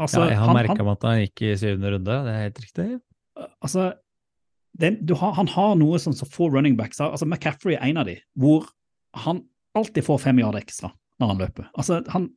Altså, 0.00 0.22
ja, 0.24 0.32
jeg 0.32 0.40
har 0.40 0.54
merka 0.56 0.78
meg 0.80 0.94
at 0.96 1.04
han 1.06 1.18
gikk 1.20 1.44
i 1.44 1.56
syvende 1.60 1.92
runde, 1.94 2.16
det 2.26 2.32
er 2.32 2.46
helt 2.46 2.62
riktig. 2.64 2.86
altså, 3.60 3.90
det, 4.80 4.94
du 5.04 5.14
har, 5.20 5.34
han 5.36 5.50
har 5.52 5.74
noe 5.76 5.98
som 6.00 6.14
som 6.16 6.28
få 6.32 6.48
running 6.52 6.78
backs 6.78 7.02
har. 7.02 7.12
Altså, 7.12 7.28
McCaffrey 7.28 7.76
er 7.76 7.90
en 7.90 8.00
av 8.00 8.08
de, 8.08 8.16
hvor 8.40 8.70
han 9.26 9.44
alltid 9.76 10.06
får 10.06 10.22
fem 10.24 10.40
yarder 10.40 10.64
ekstra 10.64 10.92
når 11.20 11.32
han 11.32 11.42
løper. 11.44 11.68
Altså, 11.76 12.00
han, 12.14 12.30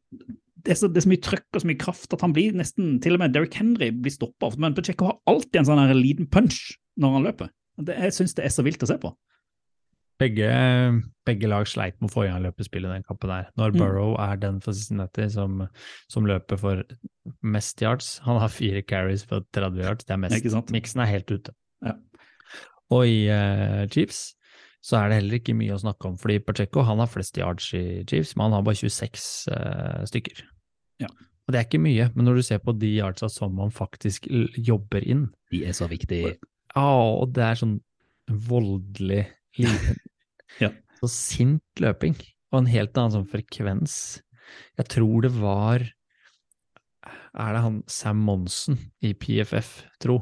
det, 0.65 0.73
er 0.73 0.79
så, 0.79 0.89
det 0.89 1.01
er 1.01 1.05
så 1.05 1.11
mye 1.11 1.23
trøkk 1.23 1.45
og 1.53 1.61
så 1.61 1.69
mye 1.69 1.81
kraft 1.81 2.15
at 2.15 2.23
han 2.25 2.33
blir 2.35 2.55
nesten 2.57 2.97
Til 3.03 3.17
og 3.17 3.21
med 3.21 3.35
Derrick 3.35 3.55
Henry 3.59 3.91
blir 3.93 4.13
stoppa. 4.13 4.49
Men 4.61 4.75
Pacheco 4.77 5.11
har 5.11 5.19
alltid 5.29 5.61
en 5.61 5.69
sånn 5.69 5.81
her 5.83 5.97
liten 5.97 6.29
punch 6.31 6.73
når 7.01 7.15
han 7.17 7.29
løper. 7.29 7.53
Det, 7.85 7.95
jeg 8.07 8.15
syns 8.15 8.35
det 8.37 8.45
er 8.47 8.53
så 8.55 8.65
vilt 8.65 8.83
å 8.83 8.89
se 8.89 8.97
på. 9.01 9.11
Begge, 10.15 10.47
begge 11.27 11.49
lag 11.51 11.67
sleit 11.67 11.97
med 11.99 12.07
å 12.07 12.13
få 12.13 12.23
i 12.23 12.29
gang 12.29 12.45
løpespillet 12.45 12.87
i 12.87 12.97
den 12.97 13.07
kampen 13.07 13.33
der. 13.33 13.49
Når 13.59 13.73
Mm. 13.75 13.79
Burrow 13.81 14.15
er 14.15 14.37
den 14.39 14.61
for 14.63 14.71
Cincinnati 14.71 15.27
som, 15.29 15.65
som 16.07 16.25
løper 16.25 16.57
for 16.61 16.83
mest 17.43 17.83
yards. 17.83 18.19
Han 18.23 18.39
har 18.39 18.53
fire 18.53 18.81
carries 18.81 19.25
for 19.27 19.43
30 19.51 19.83
yards, 19.83 20.05
det 20.05 20.15
er 20.15 20.23
mest. 20.23 20.71
Miksen 20.71 21.03
er 21.03 21.11
helt 21.11 21.31
ute. 21.31 21.51
Ja. 21.83 21.97
Og 22.95 23.07
i 23.09 23.27
uh, 23.27 23.83
Chiefs 23.91 24.35
så 24.85 24.99
er 24.99 25.09
det 25.09 25.19
heller 25.19 25.39
ikke 25.39 25.57
mye 25.57 25.73
å 25.73 25.81
snakke 25.81 26.07
om, 26.07 26.17
fordi 26.21 26.37
Pacheco 26.45 26.83
han 26.85 27.01
har 27.01 27.09
flest 27.09 27.37
yards 27.41 27.71
i 27.73 28.03
Chiefs, 28.05 28.35
men 28.37 28.47
han 28.47 28.59
har 28.59 28.65
bare 28.67 28.77
26 28.77 29.47
uh, 29.49 30.03
stykker. 30.05 30.43
Ja. 31.01 31.09
Og 31.45 31.53
det 31.53 31.59
er 31.59 31.65
ikke 31.67 31.81
mye, 31.83 32.07
men 32.15 32.25
når 32.25 32.39
du 32.39 32.43
ser 32.47 32.61
på 32.63 32.73
de 32.73 32.89
yardsa 32.97 33.27
som 33.29 33.53
man 33.57 33.73
faktisk 33.73 34.25
jobber 34.57 35.03
inn, 35.05 35.27
De 35.51 35.63
er 35.67 35.75
så 35.77 35.85
viktige. 35.91 36.35
ja, 36.75 36.85
og 36.85 37.33
det 37.35 37.43
er 37.45 37.59
sånn 37.59 37.75
voldelig 38.49 39.25
liten 39.59 39.99
Ja. 40.63 40.71
Så 41.01 41.09
sint 41.11 41.81
løping, 41.83 42.15
og 42.51 42.61
en 42.63 42.71
helt 42.71 42.95
annen 42.97 43.11
sånn 43.11 43.27
frekvens. 43.29 44.21
Jeg 44.79 44.87
tror 44.93 45.25
det 45.25 45.33
var 45.35 45.83
Er 47.35 47.53
det 47.57 47.61
han 47.65 47.81
Sam 47.91 48.21
Monsen 48.23 48.77
i 49.03 49.11
PFF, 49.13 49.83
tro, 49.99 50.21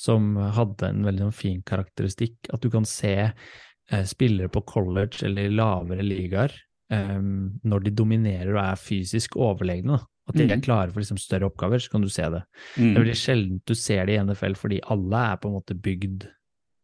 som 0.00 0.34
hadde 0.56 0.88
en 0.88 1.04
veldig 1.06 1.26
sånn 1.28 1.36
fin 1.36 1.60
karakteristikk, 1.62 2.48
at 2.50 2.64
du 2.64 2.70
kan 2.72 2.86
se 2.88 3.12
eh, 3.28 4.04
spillere 4.08 4.48
på 4.50 4.64
college 4.66 5.20
eller 5.28 5.46
i 5.50 5.54
lavere 5.54 6.02
ligaer 6.02 6.54
eh, 6.90 7.18
når 7.64 7.84
de 7.84 7.90
dominerer 7.90 8.50
og 8.56 8.62
er 8.64 8.76
fysisk 8.76 9.36
overlegne. 9.36 10.00
At 10.26 10.34
de 10.36 10.44
er 10.44 10.56
Mhm. 10.56 10.62
klare 10.64 10.90
for 10.92 11.00
liksom 11.00 11.18
større 11.18 11.44
oppgaver, 11.50 11.78
så 11.80 11.90
kan 11.90 12.00
du 12.00 12.08
se 12.08 12.22
det. 12.22 12.42
Det 12.76 12.82
er 12.82 12.94
Mm. 12.94 12.94
veldig 13.04 13.16
sjelden 13.16 13.60
du 13.66 13.74
ser 13.74 14.06
det 14.06 14.14
i 14.14 14.18
NFL, 14.24 14.54
fordi 14.56 14.80
alle 14.88 15.32
er 15.32 15.36
på 15.36 15.48
en 15.48 15.60
måte 15.60 15.74
bygd 15.80 16.28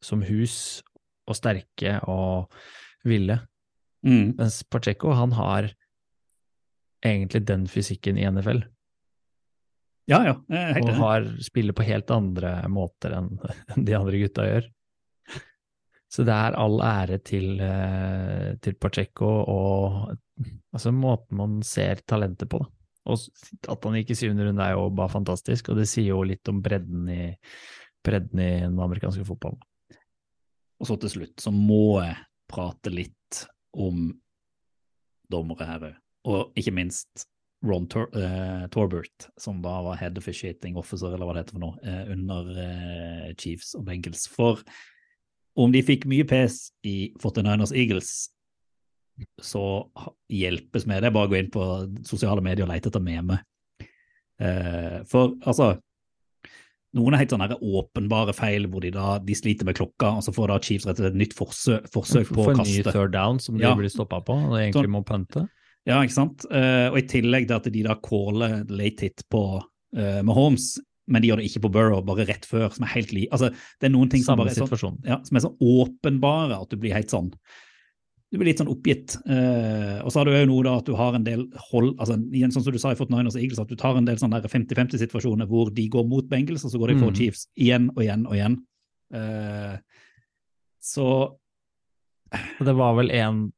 som 0.03 0.21
hus, 0.23 0.83
og 1.27 1.35
sterke 1.37 2.01
og 2.09 2.51
ville. 3.05 3.41
Mm. 4.05 4.37
Mens 4.37 4.63
Pacheco, 4.65 5.13
han 5.15 5.31
har 5.33 5.71
egentlig 7.05 7.45
den 7.47 7.67
fysikken 7.67 8.19
i 8.19 8.25
NFL, 8.31 8.65
Ja, 10.09 10.25
ja. 10.25 10.33
Og 10.83 10.89
har, 10.97 11.23
spiller 11.39 11.73
på 11.73 11.85
helt 11.87 12.11
andre 12.11 12.65
måter 12.69 13.13
enn 13.17 13.39
de 13.85 13.93
andre 13.95 14.19
gutta 14.19 14.43
gjør. 14.43 14.65
Så 16.11 16.25
det 16.27 16.35
er 16.35 16.57
all 16.59 16.81
ære 16.83 17.21
til, 17.23 17.61
eh, 17.63 18.57
til 18.63 18.75
Pacheco 18.83 19.29
og 19.47 20.17
altså 20.75 20.91
måten 20.95 21.39
man 21.39 21.61
ser 21.67 22.03
talentet 22.03 22.51
på. 22.51 22.59
Da. 22.59 22.71
Og 23.11 23.19
at 23.71 23.87
han 23.87 23.99
gikk 24.01 24.13
i 24.13 24.19
syvende 24.19 24.49
runde 24.49 24.65
er 24.65 24.75
jo 24.77 24.89
bare 24.95 25.13
fantastisk, 25.13 25.71
og 25.71 25.81
det 25.81 25.87
sier 25.89 26.11
jo 26.13 26.25
litt 26.27 26.51
om 26.51 26.61
bredden 26.63 27.07
i, 27.15 27.23
bredden 28.05 28.43
i 28.43 28.51
den 28.67 28.79
amerikanske 28.83 29.25
fotballen. 29.29 29.63
Og 30.81 30.89
så 30.89 30.97
til 31.01 31.15
slutt 31.15 31.45
så 31.45 31.53
må 31.55 32.01
jeg 32.03 32.17
prate 32.51 32.93
litt 32.93 33.43
om 33.79 34.09
dommere 35.31 35.69
her 35.69 35.91
òg. 35.91 35.99
Og 36.31 36.59
ikke 36.59 36.75
minst 36.77 37.29
Ron 37.65 37.87
Tor 37.93 38.09
uh, 38.17 38.67
Torbert, 38.73 39.29
som 39.41 39.61
da 39.63 39.75
var 39.85 39.99
head 40.01 40.17
officiating 40.19 40.79
officer, 40.81 41.13
eller 41.13 41.29
hva 41.29 41.37
det 41.37 41.45
heter 41.45 41.59
for 41.59 41.65
noe, 41.65 41.77
uh, 41.85 42.13
under 42.13 42.49
uh, 42.57 43.27
Chiefs 43.41 43.75
og 43.77 43.85
Bengals. 43.89 44.25
For 44.33 44.63
om 45.61 45.73
de 45.75 45.83
fikk 45.85 46.07
mye 46.09 46.25
pes 46.29 46.71
i 46.87 47.13
49ers 47.21 47.75
Eagles, 47.77 48.11
så 49.45 49.63
hjelpes 50.33 50.87
med. 50.89 51.05
Det 51.05 51.13
bare 51.13 51.29
gå 51.29 51.37
inn 51.41 51.53
på 51.53 51.65
sosiale 52.09 52.41
medier 52.45 52.65
og 52.65 52.73
lete 52.73 52.89
etter 52.89 53.03
meme. 53.05 53.37
Eh, 54.41 55.01
for 55.11 55.35
altså 55.45 55.75
noen 56.97 57.15
er 57.15 57.23
helt 57.23 57.33
sånne 57.35 57.59
åpenbare 57.61 58.33
feil 58.35 58.65
hvor 58.71 58.83
de 58.83 58.91
da 58.95 59.19
de 59.23 59.37
sliter 59.39 59.69
med 59.69 59.77
klokka, 59.79 60.17
og 60.19 60.25
så 60.27 60.33
får 60.35 60.51
da 60.51 60.59
Chiefs 60.65 60.89
rett 60.89 60.99
og 60.99 61.05
slett 61.05 61.13
et 61.15 61.21
nytt 61.21 61.37
forsøk, 61.39 61.87
forsøk 61.95 62.33
på 62.33 62.41
For 62.41 62.55
å 62.55 62.57
en 62.57 62.67
ny 62.67 62.83
third 62.89 63.13
down 63.15 63.39
som 63.43 63.59
de 63.59 63.67
Ja. 63.67 63.75
blir 63.79 63.93
stoppa 63.93 64.19
på, 64.27 64.35
og 64.35 64.57
egentlig 64.59 64.89
Sånn. 64.89 64.95
må 64.97 65.05
pente? 65.07 65.45
Ja, 65.87 66.01
ikke 66.03 66.17
sant? 66.17 66.45
Eh, 66.51 66.89
og 66.91 66.99
i 66.99 67.07
tillegg 67.09 67.47
til 67.47 67.57
at 67.57 67.69
de 67.73 67.83
da 67.87 67.95
caller 67.95 68.65
late 68.69 69.07
hit 69.07 69.23
på 69.31 69.63
uh, 69.63 70.23
Mahomes, 70.27 70.79
men 71.11 71.23
de 71.23 71.31
gjør 71.31 71.43
det 71.43 71.49
ikke 71.51 71.65
på 71.67 71.73
Burrow, 71.75 72.05
bare 72.07 72.29
rett 72.29 72.47
før, 72.49 72.69
som 72.75 72.87
er 72.87 72.95
helt 72.95 73.11
li... 73.17 73.27
Altså, 73.35 73.51
det 73.81 73.91
er 73.91 73.95
noen 73.95 74.13
ting 74.13 74.23
som 74.25 74.41
er 74.41 74.55
sånn, 74.55 75.01
ja, 75.07 75.19
som 75.27 75.39
er 75.39 75.45
så 75.45 75.51
åpenbare 75.59 76.61
at 76.61 76.71
du 76.71 76.79
blir 76.81 76.95
helt 76.97 77.13
sånn 77.13 77.33
du 78.31 78.39
blir 78.39 78.53
litt 78.53 78.61
sånn 78.63 78.71
oppgitt. 78.71 79.17
Eh, 79.27 79.97
og 80.05 80.13
så 80.13 80.21
har 80.21 80.29
du 80.29 80.35
jo 80.37 80.47
noe 80.53 80.63
da 80.63 80.77
at 80.79 80.87
du 80.87 80.95
har 80.95 81.17
en 81.19 81.27
del 81.27 81.49
hold 81.71 81.97
altså 81.97 82.15
igjen 82.31 82.53
sånn 82.55 82.63
som 82.63 82.75
du 82.75 82.79
sa 82.79 82.93
i 82.95 82.99
Fortniners 82.99 83.35
og 83.35 83.43
Eagles, 83.43 83.59
at 83.63 83.73
du 83.73 83.79
tar 83.79 83.99
en 83.99 84.07
del 84.07 84.21
sånne 84.23 84.39
50-50-situasjoner 84.45 85.51
hvor 85.51 85.73
de 85.75 85.89
går 85.91 86.07
mot 86.07 86.29
Bengals, 86.31 86.63
og 86.67 86.71
så 86.71 86.79
går 86.79 86.93
de 86.93 87.01
for 87.01 87.11
Mm. 87.11 87.19
Chiefs 87.19 87.49
igjen 87.59 87.91
og 87.97 88.05
igjen 88.05 88.27
og 88.29 88.37
igjen. 88.37 88.57
Eh, 89.19 89.77
så 90.79 91.09
det 92.63 92.77
var 92.79 92.95
vel 92.95 93.11
en 93.11 93.49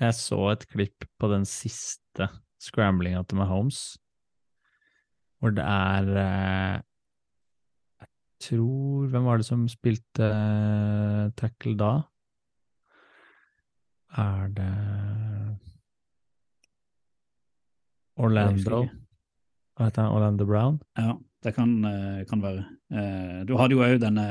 Jeg 0.00 0.14
så 0.16 0.38
et 0.50 0.64
klipp 0.66 1.04
på 1.20 1.28
den 1.30 1.44
siste 1.46 2.26
scramblinga 2.58 3.20
til 3.28 3.38
Mahomes, 3.38 3.98
hvor 5.38 5.52
det 5.54 5.62
er 5.62 6.08
eh, 6.22 6.80
tror 8.42 9.08
Hvem 9.12 9.24
var 9.28 9.38
det 9.40 9.46
som 9.48 9.64
spilte 9.70 10.26
eh, 10.28 11.30
tackle 11.38 11.76
da? 11.80 11.92
Er 14.22 14.48
det 14.52 14.70
Orlando? 18.20 18.82
Hva 19.72 19.86
heter 19.88 20.04
han? 20.04 20.12
Orlando 20.12 20.46
Brown? 20.46 20.80
Ja, 21.00 21.14
det 21.42 21.54
kan, 21.56 21.70
eh, 21.84 22.24
kan 22.28 22.42
være. 22.42 22.64
Eh, 22.92 23.44
Du 23.48 23.56
hadde 23.56 23.72
jo 23.74 23.80
òg 23.82 23.98
denne, 24.00 24.26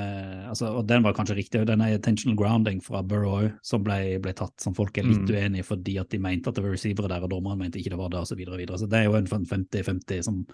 altså, 0.48 0.70
og 0.78 0.86
den 0.88 1.02
var 1.04 1.14
kanskje 1.14 1.36
riktig, 1.36 1.66
denne 1.66 1.90
intentional 1.96 2.38
grounding 2.38 2.80
fra 2.84 3.02
Burrow 3.04 3.50
som 3.64 3.84
ble, 3.84 4.20
ble 4.22 4.34
tatt, 4.34 4.54
som 4.62 4.74
folk 4.74 4.96
er 4.98 5.04
litt 5.04 5.26
Mm. 5.28 5.36
uenige 5.36 5.66
fordi 5.66 6.00
at 6.00 6.10
de 6.10 6.20
mente 6.20 6.48
at 6.48 6.56
det 6.56 6.64
var 6.64 6.72
receivere 6.72 7.10
der, 7.10 7.24
og 7.24 7.30
dommeren 7.32 7.58
mente 7.58 7.80
ikke 7.80 7.90
det 7.90 7.98
var 7.98 8.10
det, 8.10 8.20
og 8.20 8.28
så 8.28 8.36
videre 8.38 8.54
og 8.54 8.60
videre. 8.60 8.78
Så 8.78 8.88
det 8.88 9.00
er 9.00 9.04
jo 9.06 9.16
en 9.16 9.26
sånn 9.26 9.46
50-50 9.48 10.22
som 10.24 10.46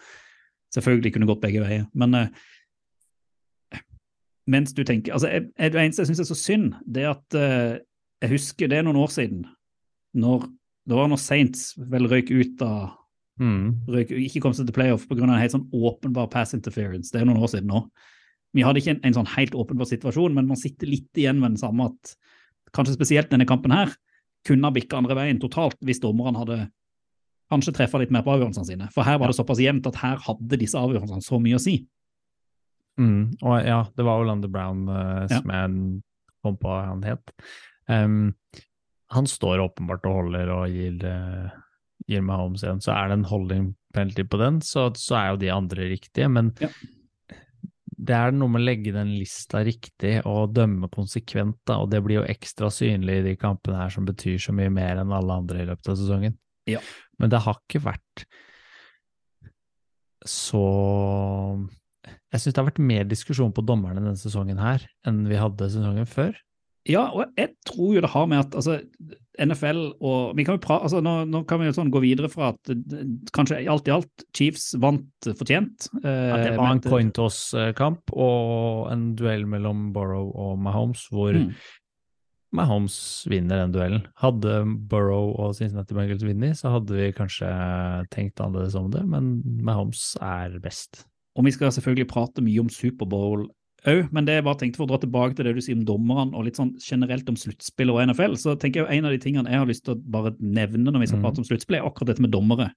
selvfølgelig 0.74 1.14
kunne 1.14 1.28
gått 1.28 1.42
begge 1.42 1.62
veier. 1.62 1.88
Men 1.94 2.16
eh, 2.16 2.28
mens 4.48 4.74
du 4.76 4.84
tenker 4.88 5.16
altså, 5.16 5.30
jeg, 5.32 5.50
jeg, 5.58 5.74
Det 5.74 5.82
eneste 5.82 6.04
jeg 6.04 6.12
syns 6.12 6.22
er 6.24 6.30
så 6.30 6.38
synd, 6.40 6.70
det 6.88 7.04
er 7.04 7.12
at 7.12 7.38
uh, 7.38 7.74
jeg 8.24 8.34
husker 8.34 8.72
det 8.72 8.80
er 8.80 8.88
noen 8.88 9.00
år 9.02 9.12
siden, 9.14 9.44
når 10.18 10.48
det 10.88 10.96
var 10.96 11.10
når 11.12 11.20
Saints 11.22 11.74
vel 11.92 12.08
røyk 12.10 12.32
ut 12.32 12.64
av 12.66 12.96
Mm. 13.38 13.86
røyk, 13.86 14.12
ikke 14.18 14.42
kom 14.42 14.54
seg 14.58 14.66
til 14.66 14.74
playoff 14.74 15.04
pga. 15.06 15.22
en 15.24 15.38
helt 15.38 15.54
sånn 15.54 15.70
åpenbar 15.70 16.30
pass 16.34 16.56
interference. 16.58 17.12
Det 17.12 17.22
er 17.22 17.26
noen 17.26 17.38
år 17.38 17.52
siden 17.52 17.70
nå. 17.70 17.84
Vi 18.58 18.64
hadde 18.66 18.82
ikke 18.82 18.96
en, 18.96 19.02
en 19.06 19.14
sånn 19.14 19.30
helt 19.36 19.54
åpenbar 19.54 19.86
situasjon, 19.86 20.34
men 20.34 20.48
man 20.48 20.58
sitter 20.58 20.90
litt 20.90 21.12
igjen 21.14 21.40
med 21.40 21.54
den 21.54 21.62
samme 21.62 21.92
at 21.92 22.16
kanskje 22.74 22.96
spesielt 22.96 23.30
denne 23.30 23.46
kampen 23.46 23.72
her 23.72 23.94
kunne 24.48 24.66
ha 24.66 24.74
bikka 24.74 24.98
andre 24.98 25.18
veien 25.20 25.40
totalt 25.42 25.78
hvis 25.86 26.02
dommerne 26.02 26.40
hadde 26.40 26.58
kanskje 27.52 27.76
treffa 27.78 28.02
litt 28.02 28.12
mer 28.12 28.26
på 28.26 28.34
avgjørelsene 28.34 28.68
sine. 28.68 28.90
For 28.96 29.08
her 29.08 29.20
var 29.22 29.30
det 29.30 29.38
såpass 29.38 29.62
jevnt 29.62 29.88
at 29.88 30.00
her 30.02 30.18
hadde 30.24 30.60
disse 30.60 30.80
avgjørelsene 30.80 31.24
så 31.24 31.40
mye 31.44 31.60
å 31.60 31.64
si. 31.64 31.78
Mm, 32.98 33.36
og 33.46 33.60
ja, 33.66 33.84
det 33.96 34.06
var 34.08 34.20
Orlando 34.24 34.48
Brown 34.50 34.88
Ja. 34.88 35.28
som 35.30 35.52
jeg 35.54 36.02
kom 36.44 36.58
på 36.58 36.72
han 36.82 37.04
het. 37.06 37.32
Um, 37.88 38.34
han 39.14 39.28
står 39.30 39.62
åpenbart 39.64 40.06
og 40.10 40.16
holder 40.22 40.50
og 40.52 40.68
gir, 40.74 40.98
uh, 41.06 41.50
gir 42.10 42.22
Mahomes 42.26 42.64
igjen. 42.64 42.82
så 42.82 42.92
er 42.96 43.08
det 43.10 43.20
en 43.20 43.28
holding 43.30 43.76
penalty 43.94 44.24
på 44.28 44.38
den, 44.42 44.60
så, 44.62 44.90
så 44.98 45.16
er 45.20 45.30
jo 45.32 45.38
de 45.46 45.50
andre 45.54 45.88
riktige, 45.94 46.28
men 46.30 46.54
Ja. 46.62 46.68
det 47.98 48.16
er 48.16 48.32
noe 48.36 48.50
med 48.50 48.62
å 48.62 48.66
legge 48.66 48.92
den 48.94 49.14
lista 49.18 49.64
riktig 49.66 50.20
og 50.26 50.54
dømme 50.54 50.90
konsekvent, 50.94 51.58
da, 51.66 51.78
og 51.82 51.90
det 51.92 52.04
blir 52.06 52.20
jo 52.22 52.28
ekstra 52.28 52.70
synlig 52.70 53.22
i 53.22 53.26
de 53.32 53.36
kampene 53.40 53.78
her 53.80 53.90
som 53.90 54.06
betyr 54.06 54.38
så 54.38 54.54
mye 54.54 54.70
mer 54.74 54.98
enn 55.02 55.12
alle 55.16 55.34
andre 55.42 55.62
i 55.64 55.66
løpet 55.70 55.90
av 55.94 55.98
sesongen. 55.98 56.38
Ja. 56.68 56.80
Men 57.18 57.30
det 57.34 57.40
har 57.46 57.58
ikke 57.64 57.82
vært 57.88 58.26
så 60.28 60.66
Jeg 62.34 62.42
syns 62.44 62.54
det 62.56 62.62
har 62.64 62.70
vært 62.72 62.84
mer 62.84 63.08
diskusjon 63.10 63.54
på 63.56 63.64
dommerne 63.66 64.02
denne 64.02 64.18
sesongen 64.20 64.60
her 64.62 64.84
enn 65.08 65.24
vi 65.30 65.40
hadde 65.40 65.70
sesongen 65.72 66.08
før. 66.10 66.36
Ja, 66.88 67.10
og 67.12 67.34
jeg 67.36 67.50
tror 67.68 67.98
jo 67.98 68.02
det 68.06 68.10
har 68.14 68.28
med 68.32 68.40
at 68.46 68.54
altså, 68.56 68.78
NFL 69.44 69.80
og 70.08 70.38
vi 70.38 70.46
kan 70.48 70.56
pra, 70.64 70.78
altså, 70.86 71.02
nå, 71.04 71.26
nå 71.28 71.42
kan 71.46 71.60
vi 71.60 71.68
jo 71.68 71.74
sånn 71.76 71.90
gå 71.92 72.00
videre 72.00 72.30
fra 72.32 72.54
at 72.54 72.72
eh, 72.72 73.02
kanskje 73.36 73.58
alt 73.70 73.90
i 73.90 73.94
alt 73.98 74.24
Chiefs 74.38 74.70
vant 74.80 75.28
fortjent. 75.28 75.90
eh, 76.00 76.30
Ja, 76.32 76.38
det 76.46 76.54
var 76.56 76.72
en 76.72 76.80
coin 76.86 77.12
toss-kamp 77.12 78.14
og 78.16 78.88
en 78.94 79.10
duell 79.20 79.44
mellom 79.52 79.90
Burrow 79.98 80.32
og 80.32 80.56
Mahomes, 80.64 81.10
hvor 81.12 81.36
Mm. 81.36 81.52
Mahomes 82.56 83.26
vinner 83.28 83.60
den 83.60 83.74
duellen. 83.76 84.06
Hadde 84.22 84.62
Burrow 84.88 85.34
og 85.36 85.52
Cincinnati 85.58 85.94
Bengals 85.94 86.24
vunnet, 86.24 86.56
så 86.56 86.72
hadde 86.72 86.96
vi 86.96 87.10
kanskje 87.12 87.50
tenkt 88.16 88.40
annerledes 88.40 88.78
om 88.80 88.88
det, 88.94 89.04
men 89.06 89.42
Mahomes 89.68 90.16
er 90.24 90.56
best. 90.64 91.04
Og 91.38 91.46
vi 91.46 91.54
skal 91.54 91.72
selvfølgelig 91.72 92.10
prate 92.10 92.44
mye 92.44 92.60
om 92.64 92.70
Superbowl 92.74 93.48
òg, 93.88 94.08
men 94.12 94.26
det 94.26 94.34
jeg 94.40 94.44
bare 94.44 94.58
tenkte 94.60 94.80
for 94.80 94.88
å 94.88 94.90
dra 94.90 94.98
tilbake 95.04 95.36
til 95.38 95.46
det 95.46 95.54
du 95.56 95.62
sier 95.62 95.78
om 95.78 95.86
dommerne 95.86 96.34
og 96.36 96.48
litt 96.48 96.58
sånn 96.58 96.74
generelt 96.82 97.30
om 97.30 97.38
sluttspill 97.38 97.92
og 97.94 98.02
NFL, 98.10 98.34
så 98.42 98.56
tenker 98.60 98.84
jeg 98.84 98.98
en 98.98 99.06
av 99.06 99.14
de 99.14 99.20
tingene 99.22 99.48
jeg 99.54 99.62
har 99.62 99.70
lyst 99.70 99.86
til 99.86 99.94
å 99.96 100.02
bare 100.02 100.34
nevne 100.42 100.90
når 100.90 101.00
vi 101.00 101.08
skal 101.12 101.20
Mhm. 101.20 101.26
prate 101.28 101.38
om 101.44 101.46
sluttspill, 101.46 101.78
er 101.78 101.86
akkurat 101.88 102.08
dette 102.08 102.22
med 102.26 102.32
dommere. 102.32 102.72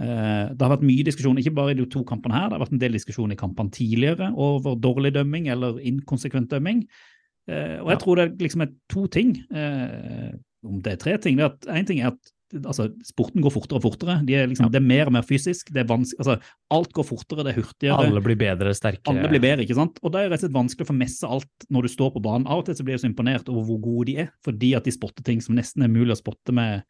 Eh, 0.00 0.54
Det 0.54 0.60
har 0.62 0.76
vært 0.76 0.86
mye 0.86 1.04
diskusjon, 1.04 1.36
ikke 1.36 1.54
bare 1.54 1.70
i 1.70 1.74
de 1.74 1.86
to 1.86 2.04
kampene 2.04 2.32
her, 2.32 2.48
det 2.48 2.58
har 2.58 2.64
vært 2.66 2.72
en 2.72 2.78
del 2.78 2.92
diskusjon 2.92 3.32
i 3.32 3.34
kampene 3.36 3.70
tidligere 3.70 4.32
over 4.36 4.76
dårlig 4.76 5.12
dømming 5.12 5.48
eller 5.48 5.80
inkonsekvent 5.80 6.48
dømming. 6.48 6.86
Eh, 7.48 7.78
Og 7.80 7.88
jeg 7.90 7.98
tror 7.98 8.16
det 8.16 8.38
liksom 8.38 8.62
er 8.62 8.72
to 8.88 9.06
ting, 9.08 9.44
eh, 9.52 10.32
om 10.64 10.80
det 10.80 10.92
er 10.92 10.96
tre 10.96 11.18
ting. 11.18 11.36
det 11.36 11.42
er 11.44 11.46
at 11.46 11.66
En 11.76 11.84
ting 11.84 12.00
er 12.00 12.06
at 12.08 12.32
altså, 12.54 12.88
sporten 13.04 13.42
går 13.42 13.52
fortere 13.54 13.80
og 13.80 13.84
fortere. 13.84 14.16
De 14.26 14.34
er 14.34 14.46
liksom, 14.46 14.66
Ja. 14.66 14.70
Det 14.70 14.80
er 14.80 14.86
mer 14.86 15.06
og 15.06 15.12
mer 15.12 15.22
fysisk. 15.22 15.72
det 15.72 15.80
er 15.82 15.88
vanskelig, 15.88 16.18
altså, 16.18 16.40
Alt 16.70 16.92
går 16.92 17.04
fortere, 17.04 17.44
det 17.44 17.52
er 17.54 17.62
hurtigere. 17.62 17.98
Alle 18.06 18.20
blir 18.20 18.36
bedre, 18.36 18.74
sterkere. 18.74 19.14
Alle 19.14 19.28
blir 19.28 19.40
bedre, 19.40 19.62
ikke 19.62 19.74
sant? 19.74 19.98
Og 20.02 20.12
da 20.12 20.18
er 20.18 20.28
det 20.28 20.32
rett 20.32 20.44
og 20.44 20.48
slett 20.48 20.58
vanskelig 20.58 20.86
å 20.86 20.92
få 20.92 20.98
messe 20.98 21.26
alt 21.26 21.66
når 21.70 21.82
du 21.82 21.88
står 21.88 22.10
på 22.14 22.22
banen. 22.22 22.46
Av 22.46 22.58
og 22.58 22.66
til 22.66 22.74
så 22.74 22.84
blir 22.84 22.94
jeg 22.94 23.04
så 23.04 23.10
imponert 23.10 23.48
over 23.48 23.64
hvor 23.64 23.80
gode 23.80 24.06
de 24.10 24.16
er, 24.26 24.30
fordi 24.44 24.74
at 24.74 24.84
de 24.84 24.94
spotter 24.94 25.22
ting 25.22 25.40
som 25.40 25.54
nesten 25.54 25.82
er 25.82 25.88
mulig 25.88 26.14
å 26.14 26.22
spotte 26.22 26.52
med, 26.52 26.82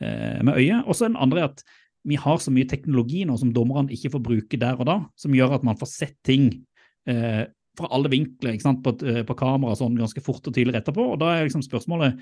eh, 0.00 0.42
med 0.42 0.54
øyet. 0.54 0.86
Og 0.86 0.94
så 0.94 1.08
den 1.08 1.16
andre 1.16 1.40
er 1.40 1.50
at 1.50 1.64
vi 2.04 2.16
har 2.18 2.38
så 2.38 2.50
mye 2.50 2.66
teknologi 2.66 3.24
nå 3.24 3.38
som 3.38 3.52
dommerne 3.54 3.92
ikke 3.94 4.10
får 4.10 4.22
bruke 4.22 4.58
der 4.58 4.78
og 4.78 4.86
da, 4.86 5.06
som 5.16 5.34
gjør 5.34 5.54
at 5.54 5.62
man 5.66 5.78
får 5.78 5.86
sett 5.86 6.16
ting 6.26 6.64
eh, 7.06 7.46
fra 7.78 7.88
alle 7.94 8.10
vinkler 8.12 8.56
ikke 8.56 8.66
sant? 8.66 8.82
På, 8.84 8.94
eh, 9.06 9.22
på 9.26 9.36
kamera 9.38 9.76
sånn 9.78 9.96
ganske 9.96 10.22
fort 10.24 10.46
og 10.46 10.54
tydelig 10.54 10.80
etterpå. 10.80 11.12
Og 11.14 11.20
da 11.22 11.36
er 11.36 11.46
liksom 11.46 11.64
spørsmålet 11.64 12.20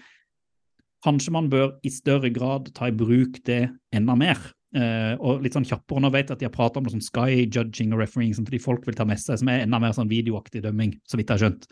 Kanskje 1.05 1.33
man 1.33 1.49
bør 1.53 1.79
i 1.87 1.91
større 1.93 2.29
grad 2.35 2.73
ta 2.77 2.89
i 2.91 2.95
bruk 2.97 3.39
det 3.49 3.71
enda 3.97 4.17
mer. 4.19 4.37
Uh, 4.77 5.17
og 5.19 5.41
litt 5.43 5.57
sånn 5.57 5.67
kjappere, 5.67 5.99
nå 6.05 6.11
vet 6.15 6.29
jeg 6.29 6.37
at 6.37 6.43
de 6.43 6.47
har 6.47 6.53
prata 6.55 6.79
om 6.79 6.85
det 6.87 6.93
sånn 6.93 7.03
sky 7.03 7.47
judging 7.51 7.91
og 7.97 7.99
refereeing, 8.05 8.35
som 8.37 8.45
fordi 8.47 8.61
folk 8.63 8.85
vil 8.87 8.95
ta 8.95 9.07
med 9.09 9.19
seg, 9.19 9.41
som 9.41 9.49
er 9.51 9.65
enda 9.65 9.81
mer 9.83 9.97
sånn 9.97 10.11
videoaktig 10.11 10.63
dømming, 10.63 10.93
så 11.09 11.19
vidt 11.19 11.33
jeg 11.33 11.39
har 11.39 11.43
skjønt. 11.47 11.67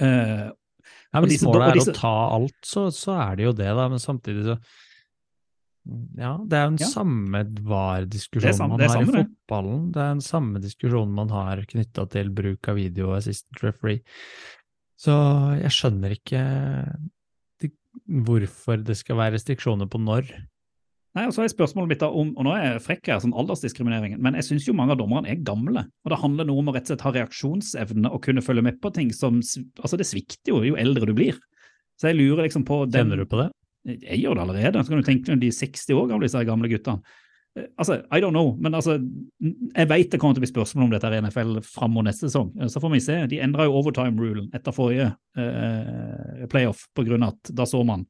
Uh, 0.00 0.52
Ja, 1.14 1.20
hvis 1.24 1.42
målet 1.42 1.72
er 1.72 1.78
disse- 1.80 1.90
å 1.90 1.96
ta 1.96 2.14
alt, 2.36 2.56
så, 2.62 2.84
så 2.94 3.16
er 3.18 3.36
det 3.38 3.44
jo 3.48 3.52
det, 3.56 3.66
da. 3.74 3.88
Men 3.88 3.98
samtidig 3.98 4.44
så 4.46 4.58
Ja, 6.18 6.36
det 6.42 6.56
er 6.58 6.64
jo 6.66 6.70
den 6.74 6.78
Ja. 6.82 6.86
samme 6.90 7.40
Det 7.54 7.62
VAR-diskusjonen 7.62 8.58
man 8.68 8.80
har 8.80 8.86
i 8.86 8.88
samme 8.90 9.06
i 9.06 9.24
fotballen. 9.24 9.92
Det 9.92 10.00
er 10.02 10.14
den 10.14 10.20
samme 10.20 10.60
diskusjonen 10.60 11.14
man 11.14 11.28
har 11.30 11.62
knytta 11.62 12.08
til 12.10 12.28
bruk 12.30 12.68
av 12.68 12.74
video 12.76 13.12
assistant 13.14 13.62
referee. 13.62 14.02
Så 14.98 15.14
jeg 15.62 15.70
skjønner 15.70 16.10
ikke 16.18 16.42
hvorfor 18.04 18.82
det 18.84 18.96
skal 18.98 19.18
være 19.20 19.36
restriksjoner 19.36 19.88
på 19.90 20.00
når. 20.02 20.28
Nei, 21.16 21.24
og 21.24 21.32
så 21.32 21.46
er 21.46 21.48
spørsmålet 21.48 21.94
mitt 21.94 22.02
da 22.02 22.10
om, 22.12 22.34
og 22.36 22.44
nå 22.44 22.52
er 22.52 22.64
jeg 22.74 22.82
frekk 22.84 23.08
her, 23.08 23.20
sånn 23.24 23.32
aldersdiskrimineringen, 23.40 24.20
men 24.20 24.34
jeg 24.36 24.44
syns 24.50 24.66
jo 24.68 24.74
mange 24.76 24.92
av 24.92 24.98
dommerne 25.00 25.30
er 25.32 25.40
gamle. 25.40 25.86
Og 26.04 26.12
det 26.12 26.18
handler 26.20 26.44
noe 26.44 26.60
om 26.60 26.68
å 26.68 26.74
rett 26.76 26.84
og 26.84 26.92
slett 26.92 27.04
ha 27.06 27.12
reaksjonsevne 27.16 28.10
og 28.12 28.20
kunne 28.26 28.44
følge 28.44 28.64
med 28.66 28.82
på 28.82 28.92
ting 28.92 29.12
som 29.16 29.38
Altså, 29.40 29.96
det 29.96 30.04
svikter 30.08 30.52
jo 30.52 30.60
jo 30.66 30.76
eldre 30.76 31.08
du 31.08 31.14
blir. 31.16 31.38
Så 31.96 32.10
jeg 32.10 32.18
lurer 32.18 32.44
liksom 32.44 32.66
på 32.68 32.84
den- 32.90 33.08
Kjenner 33.08 33.16
du 33.16 33.24
på 33.24 33.40
det? 33.40 33.50
Jeg 34.02 34.20
gjør 34.20 34.34
det 34.34 34.42
allerede. 34.44 34.84
Så 34.84 34.88
kan 34.92 35.00
du 35.00 35.06
tenke 35.08 35.24
deg 35.32 35.40
de 35.40 35.46
er 35.48 35.56
60 35.56 35.94
år 35.94 36.08
gamle, 36.10 36.26
disse 36.26 36.44
gamle 36.44 36.68
guttene. 36.68 37.00
Eh, 37.56 37.66
Altså, 37.80 38.02
I 38.12 38.20
don't 38.20 38.34
know, 38.36 38.54
men 38.60 38.74
altså, 38.76 38.98
jeg 39.40 39.88
vet 39.88 40.10
det 40.12 40.20
kommer 40.20 40.36
til 40.36 40.42
å 40.42 40.46
bli 40.46 40.50
spørsmål 40.52 40.84
om 40.86 40.94
dette 40.94 41.10
i 41.12 41.20
NFL 41.24 41.58
fram 41.64 41.94
mot 41.96 42.04
neste 42.04 42.28
sesong. 42.28 42.50
Eh, 42.60 42.68
Så 42.72 42.82
får 42.82 42.92
vi 42.92 43.00
se. 43.00 43.18
De 43.32 43.40
endra 43.40 43.64
jo 43.64 43.78
overtime-rulen 43.80 44.50
etter 44.56 44.76
forrige 44.76 45.10
eh, 45.40 46.46
playoff, 46.52 46.86
på 46.94 47.04
grunn 47.06 47.24
av 47.26 47.34
at 47.36 47.52
da 47.56 47.66
så 47.68 47.82
man 47.86 48.06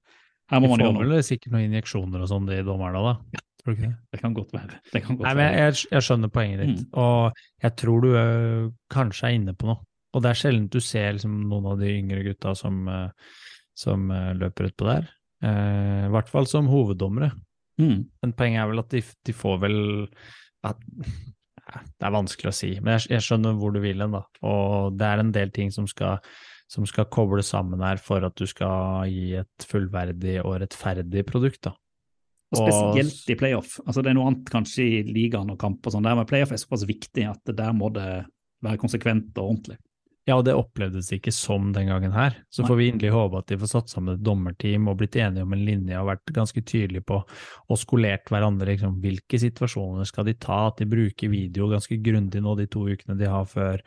her 0.51 0.61
må 0.63 0.71
man 0.71 0.79
gjøre 0.83 0.95
noe. 0.95 1.09
vel 1.11 1.25
sikkert 1.27 1.55
noen 1.57 1.73
injeksjoner 1.73 2.23
og 2.23 2.29
sånn, 2.31 2.47
de 2.47 2.61
dommerne, 2.67 3.01
da? 3.03 3.41
Tror 3.63 3.75
du 3.75 3.81
ikke 3.81 3.89
det? 3.89 3.97
Det 4.15 4.21
kan 4.23 4.35
godt 4.37 4.53
være. 4.55 4.77
Det 4.93 5.01
kan 5.03 5.17
godt 5.17 5.27
Nei, 5.27 5.35
men 5.41 5.57
jeg, 5.59 5.81
jeg 5.91 6.05
skjønner 6.07 6.31
poenget 6.31 6.61
ditt, 6.63 6.85
og 6.95 7.41
jeg 7.65 7.75
tror 7.83 8.05
du 8.05 8.09
øh, 8.15 8.69
kanskje 8.95 9.27
er 9.27 9.35
inne 9.41 9.55
på 9.59 9.67
noe. 9.73 9.81
Og 10.15 10.23
det 10.23 10.31
er 10.31 10.39
sjelden 10.39 10.69
du 10.71 10.79
ser 10.81 11.17
liksom, 11.17 11.35
noen 11.51 11.67
av 11.73 11.81
de 11.83 11.91
yngre 11.99 12.23
gutta 12.25 12.55
som, 12.57 12.87
som 13.77 14.07
løper 14.39 14.71
utpå 14.71 14.87
der. 14.87 15.11
Eh, 15.45 16.07
I 16.07 16.13
hvert 16.15 16.31
fall 16.33 16.47
som 16.49 16.71
hoveddommere. 16.71 17.33
Mm. 17.81 18.05
Men 18.23 18.35
poenget 18.37 18.63
er 18.63 18.69
vel 18.71 18.83
at 18.83 18.93
de, 18.95 19.03
de 19.29 19.35
får 19.37 19.57
vel 19.67 19.81
at, 20.67 20.85
Det 21.67 22.07
er 22.07 22.15
vanskelig 22.15 22.51
å 22.53 22.57
si, 22.57 22.69
men 22.81 22.95
jeg, 22.97 23.09
jeg 23.17 23.25
skjønner 23.27 23.57
hvor 23.59 23.75
du 23.75 23.81
vil 23.83 24.05
hen, 24.05 24.15
da. 24.15 24.23
Og 24.47 24.95
det 24.99 25.09
er 25.09 25.23
en 25.23 25.33
del 25.35 25.51
ting 25.55 25.73
som 25.75 25.89
skal, 25.91 26.23
som 26.71 26.87
skal 26.89 27.09
kobles 27.13 27.51
sammen 27.53 27.83
her 27.85 27.99
for 28.03 28.25
at 28.27 28.37
du 28.39 28.47
skal 28.49 29.11
gi 29.11 29.35
et 29.41 29.67
fullverdig 29.67 30.39
og 30.45 30.61
rettferdig 30.63 31.27
produkt, 31.29 31.67
da. 31.67 31.75
Og 32.55 32.63
spesielt 32.63 33.33
i 33.33 33.37
playoff. 33.39 33.81
Altså, 33.83 34.05
det 34.05 34.13
er 34.13 34.17
noe 34.21 34.31
annet 34.31 34.51
kanskje 34.53 34.85
i 34.87 35.01
ligaen 35.09 35.51
og 35.51 35.59
kamp 35.59 35.83
og 35.83 35.97
sånn, 35.97 36.07
der, 36.07 36.15
men 36.15 36.29
playoff 36.31 36.55
er 36.55 36.63
såpass 36.63 36.87
viktig 36.87 37.27
at 37.27 37.55
der 37.59 37.75
må 37.75 37.91
det 37.95 38.07
være 38.65 38.81
konsekvent 38.81 39.35
og 39.35 39.51
ordentlig. 39.51 39.81
Ja, 40.27 40.41
og 40.41 40.43
det 40.49 40.57
opplevdes 40.59 41.13
ikke 41.15 41.31
som 41.31 41.69
den 41.71 41.87
gangen 41.87 42.11
her. 42.11 42.35
Så 42.51 42.65
får 42.67 42.79
vi 42.81 42.89
inderlig 42.91 43.13
håpe 43.15 43.39
at 43.39 43.47
de 43.47 43.59
får 43.61 43.71
satt 43.71 43.93
sammen 43.93 44.17
et 44.17 44.25
dommerteam 44.27 44.89
og 44.91 44.97
blitt 44.99 45.15
enige 45.23 45.47
om 45.47 45.55
en 45.55 45.63
linje 45.63 46.01
og 46.01 46.09
vært 46.09 46.33
ganske 46.35 46.63
tydelige 46.67 47.07
på 47.07 47.21
og 47.23 47.79
skolert 47.79 48.27
hverandre 48.35 48.73
liksom, 48.73 48.97
hvilke 49.05 49.39
situasjoner 49.39 50.09
skal 50.11 50.27
de 50.27 50.35
ta, 50.43 50.65
at 50.73 50.83
de 50.83 50.89
bruker 50.91 51.31
video 51.31 51.71
ganske 51.71 52.01
grundig 52.03 52.43
nå 52.43 52.57
de 52.59 52.67
to 52.75 52.83
ukene 52.91 53.15
de 53.21 53.31
har 53.31 53.47
før, 53.47 53.79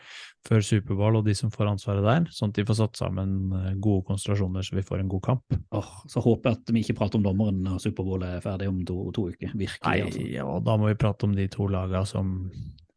før 0.47 0.63
Superbowl 0.63 1.19
og 1.19 1.27
de 1.27 1.35
som 1.35 1.51
får 1.51 1.73
ansvaret 1.73 2.07
der, 2.07 2.31
sånn 2.31 2.55
at 2.55 2.61
de 2.61 2.67
får 2.71 2.81
satt 2.85 3.03
sammen 3.03 3.37
eh, 3.59 3.75
gode 3.75 4.07
konstellasjoner 4.07 4.63
så 4.63 4.79
vi 4.79 4.87
får 4.87 5.03
en 5.03 5.11
god 5.11 5.25
kamp. 5.27 5.61
Åh, 5.75 5.93
så 6.07 6.23
håper 6.23 6.53
jeg 6.53 6.61
at 6.61 6.75
vi 6.75 6.87
ikke 6.87 7.01
prater 7.03 7.19
om 7.19 7.27
dommeren 7.27 7.63
når 7.67 7.83
Superbowl 7.83 8.23
er 8.31 8.39
ferdig 8.45 8.71
om 8.71 8.79
to, 8.87 9.01
to 9.11 9.27
uker. 9.33 9.51
Virkelig. 9.51 9.83
Nei, 9.83 10.01
altså. 10.07 10.27
ja, 10.39 10.51
da 10.63 10.79
må 10.79 10.87
vi 10.87 10.99
prate 11.03 11.27
om 11.27 11.35
de 11.35 11.51
to 11.51 11.67
lagene 11.67 12.07
som 12.07 12.37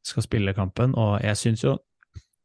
skal 0.06 0.30
spille 0.30 0.54
kampen, 0.54 0.94
og 0.98 1.18
jeg 1.22 1.38
syns 1.38 1.66
jo 1.66 1.80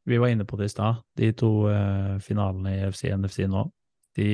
vi 0.07 0.17
var 0.17 0.31
inne 0.31 0.45
på 0.47 0.57
det 0.59 0.69
i 0.69 0.71
stad, 0.71 1.01
de 1.19 1.31
to 1.35 1.51
uh, 1.67 2.15
finalene 2.23 2.75
i 2.77 2.83
UFC 2.87 3.09
og 3.09 3.19
NFC 3.23 3.47
nå, 3.51 3.65
de 4.17 4.29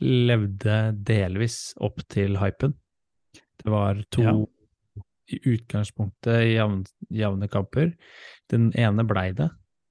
levde 0.00 0.76
delvis 1.06 1.74
opp 1.82 2.02
til 2.12 2.38
hypen. 2.40 2.76
Det 3.34 3.72
var 3.72 4.02
to 4.14 4.22
Ja. 4.22 4.34
i 5.26 5.40
utgangspunktet 5.42 6.44
jevne, 6.52 6.84
jevne 7.10 7.48
kamper. 7.50 7.96
Den 8.50 8.70
ene 8.78 9.02
blei 9.02 9.32
det, 9.34 9.48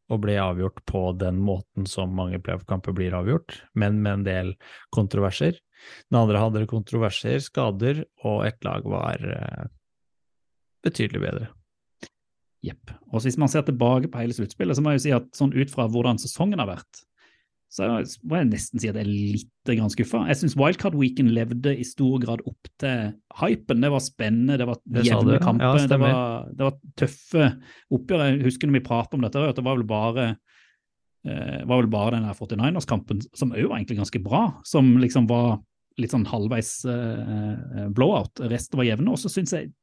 og 0.08 0.22
ble 0.24 0.38
avgjort 0.40 0.80
på 0.88 1.02
den 1.20 1.42
måten 1.44 1.88
som 1.90 2.16
mange 2.16 2.40
playoff-kamper 2.40 2.96
blir 2.96 3.18
avgjort, 3.18 3.58
men 3.74 4.02
med 4.02 4.14
en 4.14 4.24
del 4.24 4.54
kontroverser. 4.96 5.60
Den 6.10 6.22
andre 6.22 6.40
hadde 6.40 6.68
kontroverser, 6.72 7.42
skader, 7.44 8.06
og 8.24 8.46
ett 8.48 8.64
lag 8.64 8.88
var 8.88 9.20
uh, 9.20 9.68
betydelig 10.86 11.26
bedre. 11.26 11.52
Jepp. 12.66 12.94
Og 13.12 13.20
så 13.20 13.30
hvis 13.30 13.40
man 13.42 13.52
ser 13.52 13.66
tilbake 13.68 14.10
på 14.12 14.22
hele 14.22 14.36
sluttspillet, 14.36 14.78
så 14.78 14.84
må 14.84 14.94
jeg 14.94 15.02
jo 15.02 15.06
si 15.06 15.14
at 15.16 15.28
sånn 15.38 15.54
ut 15.56 15.74
fra 15.74 15.86
hvordan 15.92 16.20
sesongen 16.22 16.62
har 16.62 16.72
vært, 16.72 17.06
så 17.76 17.88
må 18.24 18.40
jeg 18.40 18.48
nesten 18.54 18.80
si 18.80 18.88
at 18.88 18.96
jeg 18.96 19.04
er 19.04 19.10
litt 19.12 19.72
skuffa. 19.92 20.22
Jeg 20.30 20.40
syns 20.40 20.56
Wildcard 20.56 20.96
Weekend 20.96 21.34
levde 21.36 21.74
i 21.76 21.84
stor 21.88 22.22
grad 22.24 22.44
opp 22.48 22.70
til 22.80 23.10
hypen. 23.42 23.82
Det 23.84 23.92
var 23.92 24.04
spennende, 24.06 24.58
det 24.62 24.68
var 24.70 24.80
jevne 25.04 25.40
kamper, 25.44 25.66
Ja, 25.66 25.88
det, 25.90 26.00
var, 26.00 26.46
det 26.54 26.68
var 26.70 26.78
tøffe 27.02 27.50
oppgjør. 27.98 28.26
Jeg 28.30 28.46
husker 28.46 28.70
når 28.70 28.78
vi 28.78 28.84
pratet 28.86 29.18
om 29.18 29.26
dette, 29.26 29.44
at 29.50 29.60
det 29.60 29.66
var 29.66 29.80
vel 29.80 29.88
bare 29.90 30.28
eh, 31.26 31.66
var 31.68 31.82
vel 31.82 31.92
bare 31.92 32.16
den 32.16 32.30
49ers-kampen 32.30 33.26
som 33.34 33.52
òg 33.52 33.66
var 33.66 33.82
egentlig 33.82 34.00
ganske 34.00 34.24
bra, 34.24 34.46
som 34.64 34.96
liksom 35.02 35.28
var 35.32 35.58
litt 36.00 36.16
sånn 36.16 36.28
halvveis 36.30 36.78
eh, 36.92 37.90
blowout. 37.98 38.46
Resten 38.52 38.80
var 38.80 38.88
jevne. 38.88 39.12
Og 39.12 39.20
så 39.20 39.32
syns 39.32 39.56
jeg 39.58 39.74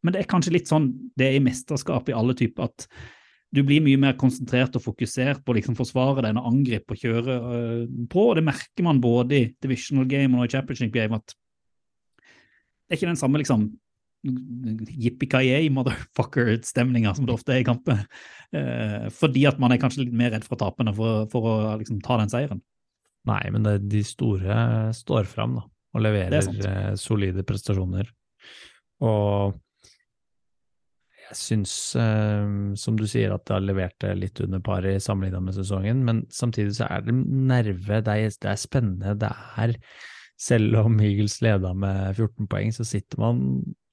Men 0.00 0.14
det 0.14 0.22
er 0.22 0.30
kanskje 0.30 0.54
litt 0.54 0.70
sånn 0.70 0.90
det 1.18 1.28
er 1.28 1.38
i 1.38 1.44
mesterskap 1.44 2.08
i 2.08 2.16
alle 2.16 2.36
typer, 2.38 2.70
at 2.70 2.86
du 3.50 3.64
blir 3.66 3.82
mye 3.82 3.98
mer 3.98 4.14
konsentrert 4.18 4.76
og 4.78 4.84
fokusert 4.84 5.42
på 5.42 5.52
å 5.52 5.56
liksom 5.58 5.76
forsvare 5.78 6.22
deg 6.22 6.38
og 6.38 6.48
angripe 6.52 6.94
og 6.94 7.00
kjøre 7.02 7.36
øh, 7.36 7.84
på. 8.10 8.26
og 8.30 8.38
Det 8.38 8.46
merker 8.46 8.86
man 8.86 9.02
både 9.02 9.36
i 9.36 9.46
divisional 9.62 10.06
game 10.10 10.38
og 10.38 10.46
i 10.46 10.52
championship 10.54 10.92
game, 10.94 11.18
at 11.18 11.34
det 11.34 12.94
er 12.94 13.00
ikke 13.00 13.10
den 13.10 13.18
samme 13.20 13.40
liksom 13.42 13.68
yippee 14.20 15.70
motherfucker-stemninga 15.72 17.14
som 17.16 17.26
det 17.26 17.34
ofte 17.34 17.54
er 17.54 17.62
i 17.62 17.66
kamper. 17.66 18.02
Eh, 18.52 19.08
fordi 19.14 19.46
at 19.48 19.60
man 19.62 19.72
er 19.72 19.80
kanskje 19.80 20.04
litt 20.04 20.16
mer 20.16 20.34
redd 20.34 20.44
for 20.46 20.60
tapene 20.60 20.92
for, 20.96 21.24
for 21.32 21.48
å 21.48 21.54
liksom 21.80 22.02
ta 22.04 22.18
den 22.20 22.32
seieren. 22.32 22.62
Nei, 23.28 23.42
men 23.52 23.64
det, 23.66 23.76
de 23.92 24.02
store 24.06 24.90
står 24.96 25.28
fram 25.28 25.58
da, 25.58 25.64
og 25.94 26.00
er 26.00 26.06
leverer 26.06 26.50
eh, 26.70 26.92
solide 27.00 27.44
prestasjoner. 27.46 28.10
Og 29.06 29.56
jeg 31.30 31.38
syns, 31.38 31.74
eh, 31.98 32.48
som 32.80 32.96
du 32.98 33.06
sier, 33.08 33.32
at 33.34 33.44
det 33.46 33.54
har 33.54 33.64
levert 33.64 34.06
litt 34.18 34.40
under 34.42 34.62
par 34.64 34.86
i 34.86 34.96
sammenlignet 35.02 35.46
med 35.46 35.56
sesongen, 35.56 36.02
men 36.06 36.24
samtidig 36.34 36.74
så 36.78 36.88
er 36.90 37.06
det 37.06 37.14
nerve, 37.14 38.00
det 38.06 38.16
er, 38.16 38.34
det 38.42 38.50
er 38.50 38.60
spennende, 38.60 39.18
det 39.20 39.30
er 39.58 39.76
Selv 40.40 40.72
om 40.80 40.94
Eagles 41.04 41.42
leda 41.44 41.74
med 41.76 42.16
14 42.16 42.46
poeng, 42.48 42.70
så 42.72 42.80
sitter 42.88 43.18
man 43.20 43.42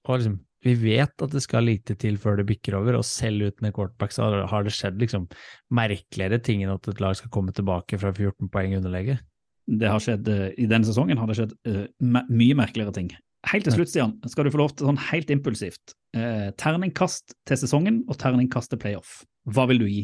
og 0.08 0.14
liksom 0.16 0.38
Vi 0.64 0.74
vet 0.80 1.22
at 1.22 1.32
det 1.32 1.42
skal 1.44 1.68
lite 1.68 1.94
til 2.00 2.16
før 2.18 2.40
det 2.40 2.48
bikker 2.48 2.78
over, 2.80 2.96
og 2.98 3.06
selv 3.06 3.52
uten 3.52 3.68
en 3.68 3.74
quarterback 3.76 4.12
så 4.12 4.48
har- 4.48 4.64
det 4.64 4.74
skjedd 4.74 4.98
liksom 4.98 5.28
merkeligere 5.70 6.42
ting 6.42 6.64
enn 6.64 6.74
at 6.74 6.88
et 6.88 7.00
lag 7.00 7.16
skal 7.16 7.30
komme 7.30 7.54
tilbake 7.54 8.00
fra 8.00 8.12
14 8.12 8.50
poeng 8.50 8.76
underlege. 8.76 9.20
Det 9.68 9.88
har 9.88 10.00
skjedd, 10.00 10.28
eh, 10.28 10.54
I 10.58 10.66
denne 10.66 10.84
sesongen 10.84 11.18
har 11.18 11.28
det 11.28 11.36
skjedd 11.36 11.54
uh, 11.68 11.88
mye 12.02 12.56
merkeligere 12.56 12.94
ting. 12.94 13.12
Helt 13.48 13.64
til 13.64 13.78
slutt, 13.78 13.92
Stian, 13.92 14.14
skal 14.28 14.48
du 14.48 14.52
få 14.52 14.60
lov 14.60 14.74
til 14.76 14.90
sånn 14.90 15.00
helt 15.10 15.30
impulsivt. 15.32 15.94
Eh, 16.18 16.50
terningkast 16.60 17.36
til 17.48 17.60
sesongen 17.60 18.02
og 18.10 18.18
terningkast 18.20 18.74
til 18.74 18.82
playoff. 18.82 19.22
Hva 19.48 19.68
vil 19.70 19.80
du 19.80 19.88
gi? 19.88 20.04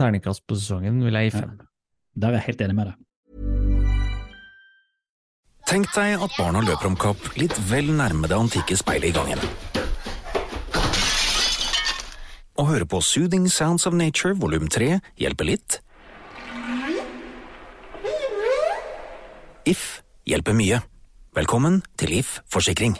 Terningkast 0.00 0.42
på 0.48 0.58
sesongen 0.58 1.02
vil 1.04 1.14
jeg 1.14 1.30
gi 1.30 1.38
Ja. 1.38 1.50
Der 2.16 2.28
er 2.28 2.38
jeg 2.38 2.46
helt 2.46 2.60
enig 2.62 2.74
med 2.74 2.86
deg. 2.86 2.94
Tenk 5.66 5.92
deg 5.94 6.22
at 6.22 6.34
barna 6.38 6.60
løper 6.60 6.86
om 6.86 6.96
kapp 6.96 7.36
litt 7.36 7.54
vel 7.70 7.86
nærme 7.90 8.28
det 8.28 8.36
antikke 8.36 8.76
speilet 8.76 9.10
i 9.10 9.14
gangen. 9.16 9.38
Å 12.54 12.66
høre 12.68 12.86
på 12.86 13.00
Soothing 13.02 13.48
Sounds 13.48 13.86
of 13.86 13.94
Nature 13.94 14.34
volum 14.34 14.68
3 14.68 15.00
hjelper 15.18 15.44
litt. 15.44 15.80
If 19.64 20.02
hjelper 20.26 20.54
mye. 20.54 20.82
Velkommen 21.34 21.80
til 21.98 22.12
If 22.14 22.36
forsikring. 22.46 22.92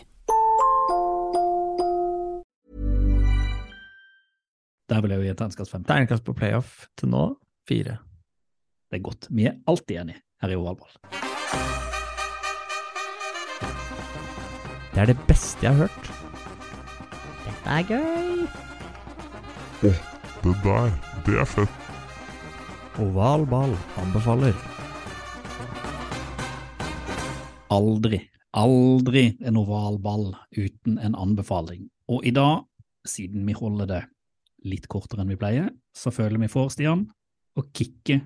Der 4.90 5.00
vil 5.00 5.10
jeg 5.14 5.20
jo 5.20 5.28
gi 5.28 5.34
terningkast 5.38 5.70
fem. 5.70 5.84
Terningkast 5.86 6.24
på 6.26 6.34
playoff 6.34 6.88
til 6.98 7.12
nå 7.12 7.22
fire. 7.68 7.94
Det 8.90 8.98
er 8.98 9.04
godt. 9.06 9.28
Vi 9.30 9.46
er 9.46 9.54
alltid 9.70 10.00
enige 10.00 10.18
her 10.42 10.50
i 10.50 10.58
ovalball. 10.58 10.90
Det 14.90 15.04
er 15.04 15.12
det 15.12 15.18
beste 15.30 15.62
jeg 15.62 15.70
har 15.70 15.86
hørt. 15.86 16.12
Dette 17.46 17.78
er 17.78 17.82
gøy. 17.94 18.46
Det 19.84 19.94
der, 20.42 20.90
det 21.26 21.38
er 21.38 21.52
fett. 21.54 21.92
Ovalball 22.98 23.78
anbefaler. 24.02 24.83
Aldri, 27.72 28.18
aldri 28.52 29.24
en 29.40 29.56
oval 29.56 29.96
ball 30.02 30.26
uten 30.52 30.98
en 31.00 31.14
anbefaling. 31.16 31.86
Og 32.12 32.26
i 32.28 32.32
dag, 32.34 32.66
siden 33.08 33.46
vi 33.48 33.56
holder 33.56 33.88
det 33.88 34.02
litt 34.68 34.88
kortere 34.92 35.24
enn 35.24 35.32
vi 35.32 35.38
pleier, 35.40 35.70
så 35.96 36.12
føler 36.12 36.40
vi 36.42 36.50
for, 36.52 36.68
Stian, 36.72 37.06
å 37.56 37.64
kicke, 37.76 38.20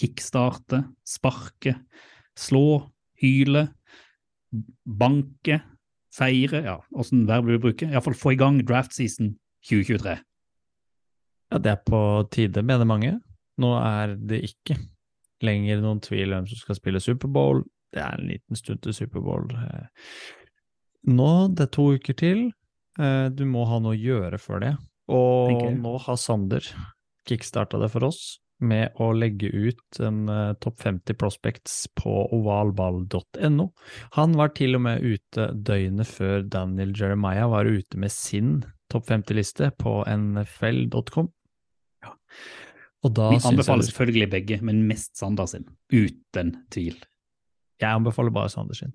kickstarte, 0.00 0.82
sparke, 1.06 1.76
slå, 2.38 2.90
hyle, 3.22 3.68
banke, 4.84 5.60
feire, 6.14 6.62
ja, 6.66 6.78
åssen 6.94 7.26
verb 7.28 7.50
du 7.50 7.58
bruker, 7.58 7.90
iallfall 7.90 8.18
få 8.18 8.34
i 8.34 8.40
gang 8.40 8.60
draft 8.66 8.94
season 8.94 9.34
2023. 9.66 10.16
Ja, 11.54 11.60
det 11.62 11.70
er 11.70 11.80
på 11.86 12.00
tide, 12.34 12.64
mener 12.66 12.88
mange. 12.88 13.14
Nå 13.62 13.70
er 13.78 14.16
det 14.18 14.42
ikke 14.48 14.78
lenger 15.44 15.82
noen 15.82 16.00
tvil 16.02 16.32
om 16.32 16.40
hvem 16.40 16.50
som 16.50 16.60
skal 16.62 16.78
spille 16.78 17.02
Superbowl. 17.02 17.62
Det 17.94 18.02
er 18.02 18.18
en 18.18 18.28
liten 18.28 18.58
stund 18.58 18.82
til 18.84 18.96
Superbowl. 18.96 19.48
Eh, 19.54 19.86
Nå, 21.14 21.30
det 21.54 21.68
er 21.68 21.74
to 21.76 21.90
uker 21.94 22.16
til. 22.18 22.46
Eh, 22.98 23.28
Du 23.30 23.44
må 23.46 23.66
ha 23.70 23.78
noe 23.82 23.94
å 23.94 24.00
gjøre 24.00 24.40
for 24.42 24.64
det. 24.64 24.74
Og 25.12 25.52
nå 25.76 25.98
har 26.00 26.16
Sander 26.16 26.64
kickstarta 27.28 27.78
det 27.80 27.90
for 27.92 28.08
oss 28.08 28.38
med 28.64 28.96
å 29.02 29.10
legge 29.12 29.50
ut 29.50 29.98
en 30.00 30.28
uh, 30.30 30.54
topp 30.62 30.80
50 30.84 31.18
prospects 31.20 31.74
på 31.98 32.12
ovalball.no. 32.32 33.66
Han 34.16 34.36
var 34.38 34.54
til 34.56 34.78
og 34.78 34.84
med 34.86 35.04
ute 35.04 35.50
døgnet 35.52 36.08
før 36.08 36.44
Daniel 36.48 36.94
Jeremiah 36.96 37.50
var 37.50 37.68
ute 37.68 38.00
med 38.00 38.14
sin 38.14 38.62
topp 38.92 39.10
50-liste 39.10 39.72
på 39.80 39.98
nfl.com. 40.08 41.32
Og 43.04 43.12
da 43.12 43.28
Vi 43.34 43.40
anbefaler 43.50 43.84
selvfølgelig 43.84 44.30
begge, 44.32 44.60
men 44.64 44.86
mest 44.88 45.18
Sander 45.20 45.50
sin, 45.50 45.66
uten 45.92 46.54
tvil. 46.72 46.96
Jeg 47.82 47.90
anbefaler 47.90 48.34
bare 48.34 48.52
Sander 48.52 48.78
sin. 48.78 48.94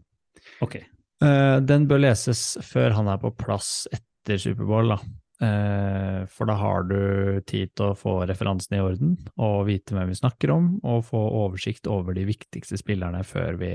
Ok, 0.63 0.79
Uh, 1.19 1.59
den 1.59 1.83
bør 1.89 1.99
leses 1.99 2.53
før 2.63 2.93
han 2.95 3.09
er 3.11 3.19
på 3.19 3.33
plass 3.35 3.89
etter 3.91 4.39
Superbowl, 4.39 4.93
da. 4.93 4.99
Uh, 5.39 6.21
for 6.31 6.47
da 6.47 6.55
har 6.59 6.85
du 6.87 6.99
tid 7.47 7.71
til 7.75 7.91
å 7.91 7.97
få 7.97 8.17
referansene 8.27 8.79
i 8.79 8.83
orden, 8.83 9.13
og 9.39 9.67
vite 9.67 9.95
hvem 9.95 10.11
vi 10.11 10.19
snakker 10.19 10.53
om, 10.55 10.69
og 10.79 11.05
få 11.09 11.19
oversikt 11.41 11.87
over 11.91 12.15
de 12.15 12.25
viktigste 12.27 12.79
spillerne 12.79 13.23
før 13.27 13.59
vi, 13.59 13.73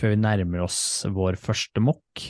før 0.00 0.12
vi 0.12 0.20
nærmer 0.20 0.64
oss 0.64 0.78
vår 1.08 1.40
første 1.40 1.80
mokk. 1.84 2.26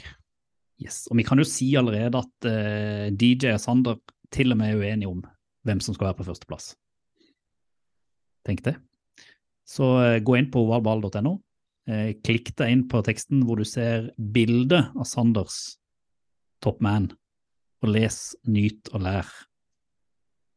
yes. 0.82 1.04
Og 1.10 1.18
vi 1.18 1.26
kan 1.26 1.42
jo 1.42 1.46
si 1.48 1.72
allerede 1.78 2.22
at 2.22 2.50
uh, 2.50 3.10
DJ 3.10 3.56
og 3.56 3.62
Sander 3.62 3.98
til 4.34 4.54
og 4.54 4.58
med 4.58 4.74
er 4.74 4.82
uenige 4.82 5.10
om 5.10 5.22
hvem 5.66 5.82
som 5.82 5.94
skal 5.96 6.12
være 6.12 6.20
på 6.20 6.30
førsteplass. 6.30 6.74
Tenk 8.46 8.62
det. 8.66 8.74
Så 9.64 9.86
eh, 10.02 10.18
gå 10.20 10.34
inn 10.36 10.50
på 10.52 10.60
ovalball.no. 10.66 11.38
Eh, 11.84 12.14
klikk 12.24 12.54
deg 12.56 12.70
inn 12.72 12.86
på 12.88 13.02
teksten 13.04 13.42
hvor 13.44 13.60
du 13.60 13.66
ser 13.68 14.06
bildet 14.16 14.94
av 14.96 15.04
Sanders 15.04 15.76
top 16.64 16.80
man, 16.80 17.10
og 17.84 17.90
les, 17.92 18.16
nyt 18.48 18.88
og 18.96 19.04
lær. 19.04 19.28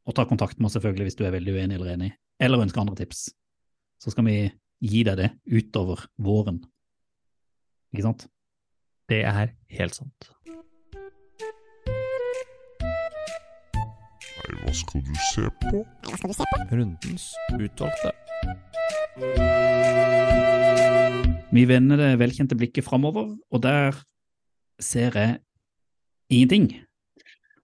Og 0.07 0.15
ta 0.15 0.23
kontakt 0.29 0.55
med 0.59 0.69
oss 0.69 0.77
selvfølgelig 0.77 1.09
hvis 1.09 1.19
du 1.19 1.25
er 1.27 1.35
veldig 1.35 1.57
uenig 1.57 1.75
eller 1.75 1.91
enig, 1.97 2.13
eller 2.39 2.63
ønsker 2.63 2.79
andre 2.79 2.95
tips. 3.01 3.27
Så 3.99 4.13
skal 4.13 4.27
vi 4.29 4.37
gi 4.79 5.03
deg 5.03 5.19
det 5.19 5.29
utover 5.51 6.05
våren. 6.15 6.61
Ikke 7.91 8.07
sant? 8.07 8.27
Det 9.11 9.23
er 9.27 9.51
helt 9.75 9.99
sant. 9.99 10.31
Nei, 14.37 14.59
hva 14.63 14.73
skal 14.79 15.03
du 15.03 15.13
se 15.33 15.47
på? 15.59 15.83
Rundens 16.71 17.31
utvalgte. 17.59 18.15
Vi 21.47 21.63
vender 21.63 21.95
det 21.95 22.17
velkjente 22.19 22.57
blikket 22.59 22.83
framover, 22.83 23.29
og 23.31 23.61
der 23.63 23.95
ser 24.83 25.15
jeg 25.15 25.37
ingenting. 26.29 26.67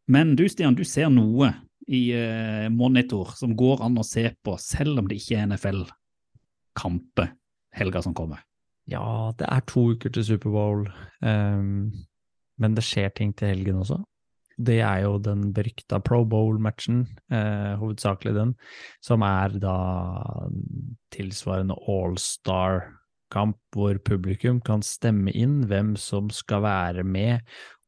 Men 0.08 0.38
du, 0.40 0.46
Stian, 0.48 0.76
du 0.76 0.86
ser 0.88 1.12
noe 1.12 1.50
i 1.92 2.06
eh, 2.16 2.70
monitor 2.72 3.34
som 3.36 3.58
går 3.60 3.84
an 3.84 4.00
å 4.00 4.06
se 4.08 4.30
på, 4.44 4.56
selv 4.62 5.02
om 5.02 5.10
det 5.10 5.20
ikke 5.20 5.42
er 5.42 5.52
NFL-kamper 5.52 7.34
helga 7.76 8.06
som 8.06 8.16
kommer. 8.16 8.40
Ja, 8.88 9.34
det 9.40 9.52
er 9.52 9.68
to 9.68 9.90
uker 9.92 10.12
til 10.16 10.28
Superbowl, 10.28 10.88
um, 11.24 11.92
men 12.60 12.76
det 12.76 12.88
skjer 12.88 13.12
ting 13.16 13.36
til 13.36 13.52
helgen 13.52 13.84
også. 13.84 14.00
Det 14.64 14.80
er 14.86 15.04
jo 15.04 15.18
den 15.24 15.48
berykta 15.56 16.00
Pro 16.06 16.22
Bowl-matchen, 16.30 17.08
eh, 17.34 17.74
hovedsakelig 17.82 18.36
den, 18.36 18.52
som 19.04 19.24
er 19.26 19.56
da 19.60 19.78
tilsvarende 21.16 21.76
all-star-kamp, 23.34 23.58
hvor 23.74 23.98
publikum 24.04 24.62
kan 24.62 24.82
stemme 24.82 25.32
inn 25.32 25.66
hvem 25.68 25.96
som 25.98 26.30
skal 26.30 26.64
være 26.64 27.04
med 27.04 27.42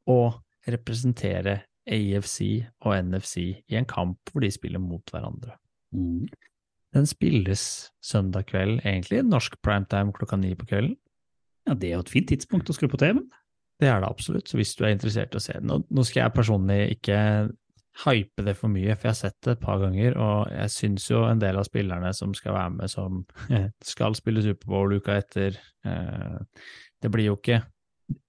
og 0.08 0.42
representere 0.68 1.66
AFC 1.86 2.66
og 2.82 2.96
NFC 3.06 3.38
i 3.70 3.76
en 3.78 3.86
kamp 3.86 4.18
hvor 4.32 4.42
de 4.42 4.52
spiller 4.52 4.80
mot 4.80 5.04
hverandre. 5.12 5.58
Den 6.94 7.06
spilles 7.06 7.92
søndag 8.02 8.48
kveld, 8.48 8.82
egentlig, 8.86 9.24
norsk 9.24 9.62
primetime 9.62 10.14
klokka 10.14 10.38
ni 10.38 10.56
på 10.56 10.66
kvelden. 10.66 10.96
Ja, 11.68 11.74
Det 11.74 11.90
er 11.90 11.96
jo 11.96 12.06
et 12.06 12.10
fint 12.10 12.30
tidspunkt 12.30 12.70
å 12.70 12.74
skru 12.74 12.88
på 12.88 12.98
TV-en. 12.98 13.30
Det 13.80 13.88
er 13.90 14.00
det 14.00 14.08
absolutt, 14.08 14.48
så 14.48 14.56
hvis 14.56 14.76
du 14.76 14.86
er 14.86 14.94
interessert 14.94 15.34
i 15.34 15.38
å 15.38 15.44
se 15.44 15.54
den. 15.54 15.84
Nå 15.90 16.04
skal 16.06 16.24
jeg 16.24 16.36
personlig 16.36 16.96
ikke 16.96 17.50
hype 18.04 18.44
det 18.44 18.56
for 18.60 18.72
mye, 18.72 18.96
for 18.96 19.08
jeg 19.08 19.14
har 19.14 19.20
sett 19.20 19.38
det 19.46 19.54
et 19.56 19.62
par 19.64 19.80
ganger, 19.80 20.18
og 20.20 20.50
jeg 20.52 20.74
syns 20.74 21.06
jo 21.08 21.22
en 21.28 21.40
del 21.40 21.60
av 21.60 21.68
spillerne 21.68 22.12
som 22.18 22.34
skal 22.36 22.58
være 22.58 22.74
med, 22.76 22.92
som 22.92 23.22
skal 23.94 24.18
spille 24.18 24.44
Superbowl 24.44 24.98
uka 25.00 25.16
etter 25.22 25.56
eh, 25.88 26.66
Det 27.02 27.12
blir 27.14 27.30
jo 27.30 27.38
ikke 27.40 27.62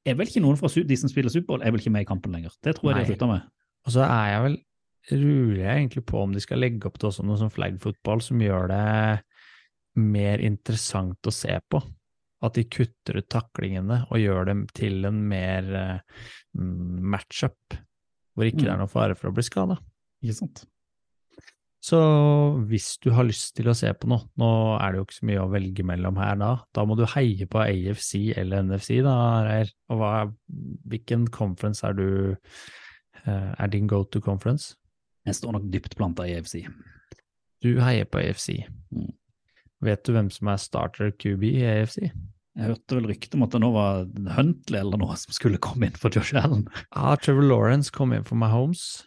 Er 0.06 0.14
vel 0.18 0.30
ikke 0.30 0.44
noen 0.44 0.60
fra 0.60 0.70
de 0.70 1.00
som 1.00 1.10
spiller 1.10 1.32
Superbowl, 1.32 1.64
er 1.64 1.74
vel 1.74 1.82
ikke 1.82 1.94
med 1.96 2.06
i 2.06 2.08
kampen 2.08 2.36
lenger. 2.36 2.54
Det 2.62 2.76
tror 2.76 2.90
jeg 2.90 2.94
de 2.94 3.00
har 3.00 3.04
Nei. 3.04 3.10
slutta 3.10 3.30
med. 3.32 3.50
Og 3.86 3.94
så 3.96 4.06
er 4.06 4.30
jeg 4.34 4.46
vel 4.46 4.62
Ruler 5.06 5.60
jeg 5.60 5.78
egentlig 5.78 6.02
på 6.02 6.18
om 6.18 6.32
de 6.34 6.40
skal 6.42 6.58
legge 6.58 6.88
opp 6.88 6.96
til 6.98 7.12
også 7.12 7.22
noe 7.22 7.38
sånn 7.38 7.52
flag 7.54 7.76
football 7.78 8.22
som 8.26 8.40
gjør 8.42 8.72
det 8.72 8.86
mer 10.02 10.42
interessant 10.42 11.28
å 11.30 11.34
se 11.34 11.54
på. 11.70 11.78
At 12.42 12.58
de 12.58 12.66
kutter 12.66 13.20
ut 13.20 13.28
taklingene 13.30 14.00
og 14.10 14.18
gjør 14.18 14.48
dem 14.50 14.64
til 14.74 15.06
en 15.06 15.20
mer 15.30 15.68
mm, 16.58 16.98
matchup, 17.14 17.78
hvor 18.36 18.48
ikke 18.48 18.64
det 18.64 18.72
er 18.72 18.80
noen 18.80 18.92
fare 18.92 19.16
for 19.16 19.30
å 19.30 19.34
bli 19.36 19.44
skada. 19.46 19.78
Ikke 20.22 20.36
sant? 20.36 20.66
Så 21.86 21.98
hvis 22.66 22.96
du 23.04 23.12
har 23.14 23.28
lyst 23.28 23.52
til 23.56 23.68
å 23.70 23.74
se 23.76 23.92
på 23.94 24.08
noe, 24.10 24.26
nå 24.40 24.48
er 24.80 24.92
det 24.92 24.98
jo 24.98 25.06
ikke 25.06 25.18
så 25.20 25.28
mye 25.28 25.42
å 25.44 25.50
velge 25.52 25.84
mellom 25.86 26.16
her 26.18 26.38
da, 26.40 26.48
da 26.74 26.84
må 26.88 26.96
du 26.98 27.04
heie 27.12 27.46
på 27.46 27.60
AFC 27.62 28.32
eller 28.40 28.64
NFC 28.66 28.98
da, 29.06 29.14
Reir. 29.46 29.70
Og 29.92 30.00
hva, 30.00 30.10
hvilken 30.90 31.28
conference 31.34 31.86
er 31.86 31.94
du, 31.94 32.08
eh, 33.22 33.52
er 33.54 33.70
din 33.70 33.86
go 33.90 34.02
to 34.02 34.22
conference? 34.24 34.74
Jeg 35.26 35.38
står 35.38 35.56
nok 35.56 35.70
dypt 35.70 35.94
planta 35.98 36.26
i 36.26 36.34
AFC. 36.38 36.64
Du 37.62 37.78
heier 37.82 38.08
på 38.10 38.18
AFC. 38.24 38.66
Mm. 38.90 39.12
Vet 39.86 40.02
du 40.06 40.14
hvem 40.16 40.32
som 40.32 40.50
er 40.50 40.62
starter 40.62 41.14
QB 41.14 41.46
i 41.52 41.64
AFC? 41.70 42.10
Jeg 42.56 42.70
hørte 42.70 42.96
vel 42.96 43.08
rykte 43.10 43.36
om 43.36 43.44
at 43.44 43.52
det 43.52 43.60
nå 43.60 43.68
var 43.74 44.06
Huntley 44.38 44.80
eller 44.80 45.00
noe 45.00 45.16
som 45.20 45.34
skulle 45.36 45.60
komme 45.60 45.90
inn 45.90 45.98
for 46.00 46.14
Josh 46.14 46.32
Allen. 46.40 46.64
Ja, 46.88 47.12
Trevor 47.20 47.44
Lawrence 47.44 47.92
kom 47.92 48.14
inn 48.16 48.24
for 48.24 48.40
Mahomes. 48.40 49.04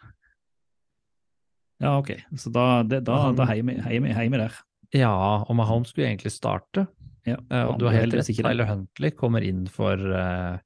Ja, 1.82 1.96
ok. 1.98 2.14
Så 2.38 2.52
da, 2.54 2.84
det, 2.86 3.02
da, 3.08 3.32
da 3.34 3.48
heier 3.50 3.66
vi, 3.66 3.80
heier, 3.82 4.04
vi, 4.06 4.14
heier 4.14 4.34
vi 4.34 4.42
der. 4.44 4.62
Ja, 4.94 5.14
og 5.42 5.58
Mahomes 5.58 5.94
skulle 5.94 6.12
egentlig 6.12 6.34
starte. 6.36 6.86
Ja, 7.28 7.40
uh, 7.50 7.72
og 7.72 7.80
du 7.82 7.88
har 7.88 7.98
helt 7.98 8.16
rett. 8.18 8.30
Tyler 8.30 8.70
Huntley 8.70 9.14
kommer 9.18 9.46
inn 9.46 9.66
for, 9.72 9.98
uh, 9.98 10.60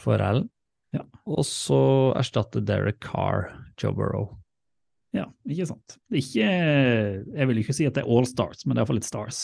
for 0.00 0.22
Allen. 0.22 0.48
Ja. 0.96 1.04
Og 1.28 1.44
så 1.44 1.80
erstatter 2.16 2.64
Derek 2.64 3.02
Carr 3.04 3.50
Joe 3.76 3.92
Burrow. 3.96 4.30
Ja, 5.16 5.26
ikke 5.48 5.68
sant. 5.68 5.96
Ikke 6.12 6.44
Jeg 6.46 7.48
vil 7.48 7.60
ikke 7.60 7.74
si 7.76 7.86
at 7.88 7.96
det 7.96 8.04
er 8.04 8.10
all 8.12 8.28
stars, 8.28 8.64
men 8.64 8.74
det 8.74 8.80
er 8.80 8.84
iallfall 8.84 9.00
litt 9.00 9.08
stars. 9.08 9.40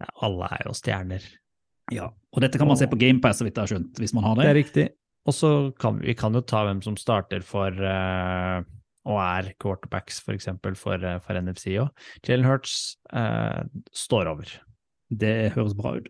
Ja, 0.00 0.08
alle 0.26 0.48
er 0.56 0.66
jo 0.68 0.74
stjerner. 0.76 1.24
Ja, 1.92 2.06
og 2.08 2.42
dette 2.44 2.58
kan 2.60 2.68
man 2.70 2.78
se 2.78 2.86
på 2.88 2.98
GamePass, 3.00 3.40
så 3.40 3.46
vidt 3.46 3.56
jeg 3.58 3.66
har 3.66 3.72
skjønt, 3.74 3.98
hvis 3.98 4.14
man 4.14 4.24
har 4.24 4.36
Det 4.38 4.44
det. 4.44 4.50
er 4.50 4.58
riktig. 4.60 4.84
Og 5.28 5.34
så 5.36 5.48
kan 5.78 5.98
vi, 6.00 6.14
kan 6.16 6.32
jo 6.34 6.40
ta 6.40 6.62
hvem 6.64 6.80
som 6.84 6.96
starter 6.96 7.42
for 7.44 7.74
uh, 7.76 8.62
og 9.10 9.18
er 9.20 9.50
quarterbacks, 9.60 10.20
for 10.24 10.32
eksempel, 10.36 10.76
for, 10.78 10.96
uh, 11.04 11.18
for 11.24 11.36
NFC 11.40 11.74
òg. 11.82 11.90
Jalen 12.26 12.46
Hurts 12.48 12.96
uh, 13.12 13.64
står 13.92 14.30
over. 14.32 14.54
Det 15.10 15.52
høres 15.56 15.74
bra 15.76 15.96
ut. 15.98 16.08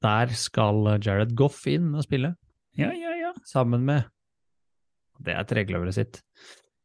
Der 0.00 0.32
skal 0.32 0.86
Jared 1.04 1.34
Goff 1.36 1.66
inn 1.68 1.90
og 1.98 2.06
spille, 2.06 2.34
Ja, 2.78 2.88
ja, 2.94 3.10
ja. 3.18 3.32
sammen 3.44 3.82
med 3.84 4.06
Det 5.20 5.34
er 5.34 5.44
trekløveret 5.44 5.98
sitt. 5.98 6.22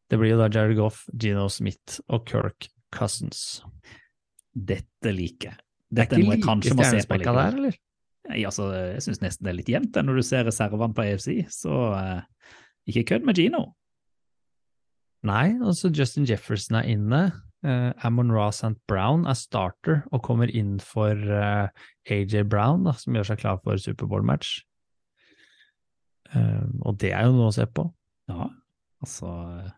Det 0.10 0.18
blir 0.20 0.34
jo 0.34 0.40
da 0.42 0.50
Jared 0.52 0.76
Goff, 0.76 1.06
Gino 1.16 1.46
Smith 1.48 2.02
og 2.10 2.26
Kirk 2.28 2.68
Cousins. 2.92 3.62
Dette 4.52 5.14
liker 5.16 5.54
jeg. 5.54 5.62
Det 5.90 6.02
er 6.02 6.10
Dette 6.10 6.18
er 6.18 6.24
jeg 6.24 6.26
ikke 6.26 6.36
like 6.36 6.56
må 6.58 6.66
se 6.66 6.76
på 6.76 6.84
stjernespekka 6.84 7.36
der, 7.38 7.58
eller? 7.60 7.80
Nei, 8.26 8.42
altså, 8.50 8.68
jeg 8.74 9.02
syns 9.06 9.22
nesten 9.22 9.46
det 9.46 9.52
er 9.52 9.58
litt 9.60 9.70
jevnt 9.70 9.98
når 10.02 10.18
du 10.18 10.26
ser 10.26 10.48
reservene 10.48 10.98
på 10.98 11.04
AFC, 11.06 11.30
så 11.54 11.82
uh, 11.94 12.22
ikke 12.90 13.06
kødd 13.12 13.28
med 13.28 13.38
Gino. 13.38 13.66
Nei, 15.26 15.56
altså 15.62 15.90
Justin 15.94 16.26
Jefferson 16.30 16.80
er 16.82 16.90
inne. 16.96 17.22
Uh, 17.66 17.92
Amon 18.06 18.34
Ra 18.34 18.52
St. 18.54 18.76
Brown 18.90 19.26
er 19.26 19.38
starter 19.38 20.04
og 20.14 20.22
kommer 20.26 20.52
inn 20.54 20.78
for 20.84 21.18
uh, 21.18 21.70
AJ 22.10 22.46
Brown, 22.50 22.86
da, 22.86 22.94
som 22.98 23.18
gjør 23.18 23.32
seg 23.32 23.42
klar 23.42 23.62
for 23.64 23.82
Superbowl-match. 23.82 24.60
Uh, 26.34 26.66
og 26.86 27.00
det 27.02 27.14
er 27.14 27.26
jo 27.26 27.38
noe 27.38 27.50
å 27.50 27.56
se 27.56 27.66
på. 27.66 27.88
Ja, 28.30 28.50
altså 29.06 29.32
eh, 29.62 29.74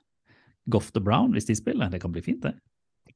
Goff 0.72 0.91
the 0.95 1.03
Brown, 1.03 1.34
hvis 1.36 1.47
de 1.49 1.55
spiller, 1.55 1.89
det 1.91 1.99
kan 2.03 2.14
bli 2.16 2.24
fint, 2.24 2.43
det. 2.43 2.53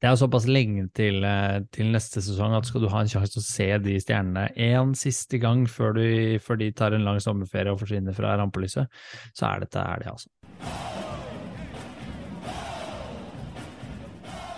Det 0.02 0.08
er 0.08 0.16
jo 0.16 0.18
såpass 0.24 0.48
lenge 0.50 0.88
til, 0.98 1.22
eh, 1.22 1.60
til 1.70 1.92
neste 1.94 2.18
sesong 2.18 2.56
at 2.56 2.66
skal 2.66 2.82
du 2.82 2.88
ha 2.90 3.04
en 3.04 3.10
sjanse 3.10 3.36
til 3.36 3.38
å 3.38 3.46
se 3.46 3.66
de 3.84 3.92
stjernene 4.02 4.48
en 4.58 4.96
siste 4.98 5.38
gang 5.38 5.62
før, 5.70 5.94
du, 5.94 6.38
før 6.42 6.58
de 6.58 6.72
tar 6.74 6.96
en 6.96 7.04
lang 7.06 7.20
sommerferie 7.22 7.70
og 7.70 7.78
forsvinner 7.84 8.16
fra 8.16 8.32
rampelyset, 8.40 8.90
så 9.30 9.46
er 9.46 9.62
dette 9.62 9.78
er 9.78 10.02
det, 10.02 10.10
altså. 10.10 10.26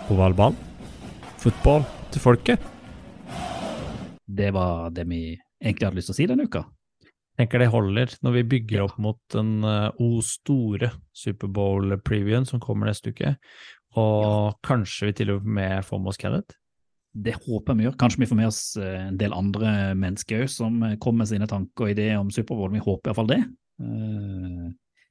Ovalball. 0.09 0.57
Fotball 1.45 1.85
til 2.09 2.25
folket. 2.25 2.65
Det 4.25 4.49
var 4.49 4.89
det 4.97 5.05
vi 5.13 5.27
egentlig 5.61 5.85
hadde 5.85 6.01
lyst 6.01 6.09
til 6.09 6.15
å 6.15 6.19
si 6.23 6.27
denne 6.33 6.49
uka. 6.49 6.65
tenker 7.37 7.59
det 7.59 7.69
holder 7.69 8.17
når 8.23 8.31
vi 8.39 8.43
bygger 8.55 8.85
opp 8.87 8.97
mot 8.97 9.17
den 9.33 9.59
uh, 9.61 9.91
o 9.99 10.21
store 10.23 10.89
Superbowl-previewen 11.13 12.47
som 12.47 12.61
kommer 12.63 12.87
neste 12.89 13.11
uke. 13.11 13.35
Og 14.01 14.55
kanskje 14.65 15.09
vi 15.09 15.17
til 15.21 15.33
og 15.35 15.45
med 15.47 15.83
får 15.87 16.01
med 16.01 16.11
oss 16.11 16.21
Kenneth. 16.21 16.57
Det 17.15 17.37
håper 17.45 17.77
vi 17.77 17.85
gjør. 17.85 17.95
Kanskje 17.99 18.25
vi 18.25 18.27
får 18.27 18.39
med 18.41 18.49
oss 18.49 18.63
eh, 18.75 19.05
en 19.07 19.19
del 19.19 19.35
andre 19.35 19.93
mennesker 19.95 20.43
òg 20.43 20.51
som 20.51 20.81
eh, 20.83 20.97
kommer 20.99 21.23
med 21.23 21.31
sine 21.31 21.47
tanker 21.47 21.87
og 21.87 21.93
ideer 21.93 22.19
om 22.19 22.31
Superbowl. 22.33 22.73
Vi 22.73 22.83
håper 22.83 23.11
iallfall 23.11 23.31
det. 23.31 23.41
Eh, 23.79 24.65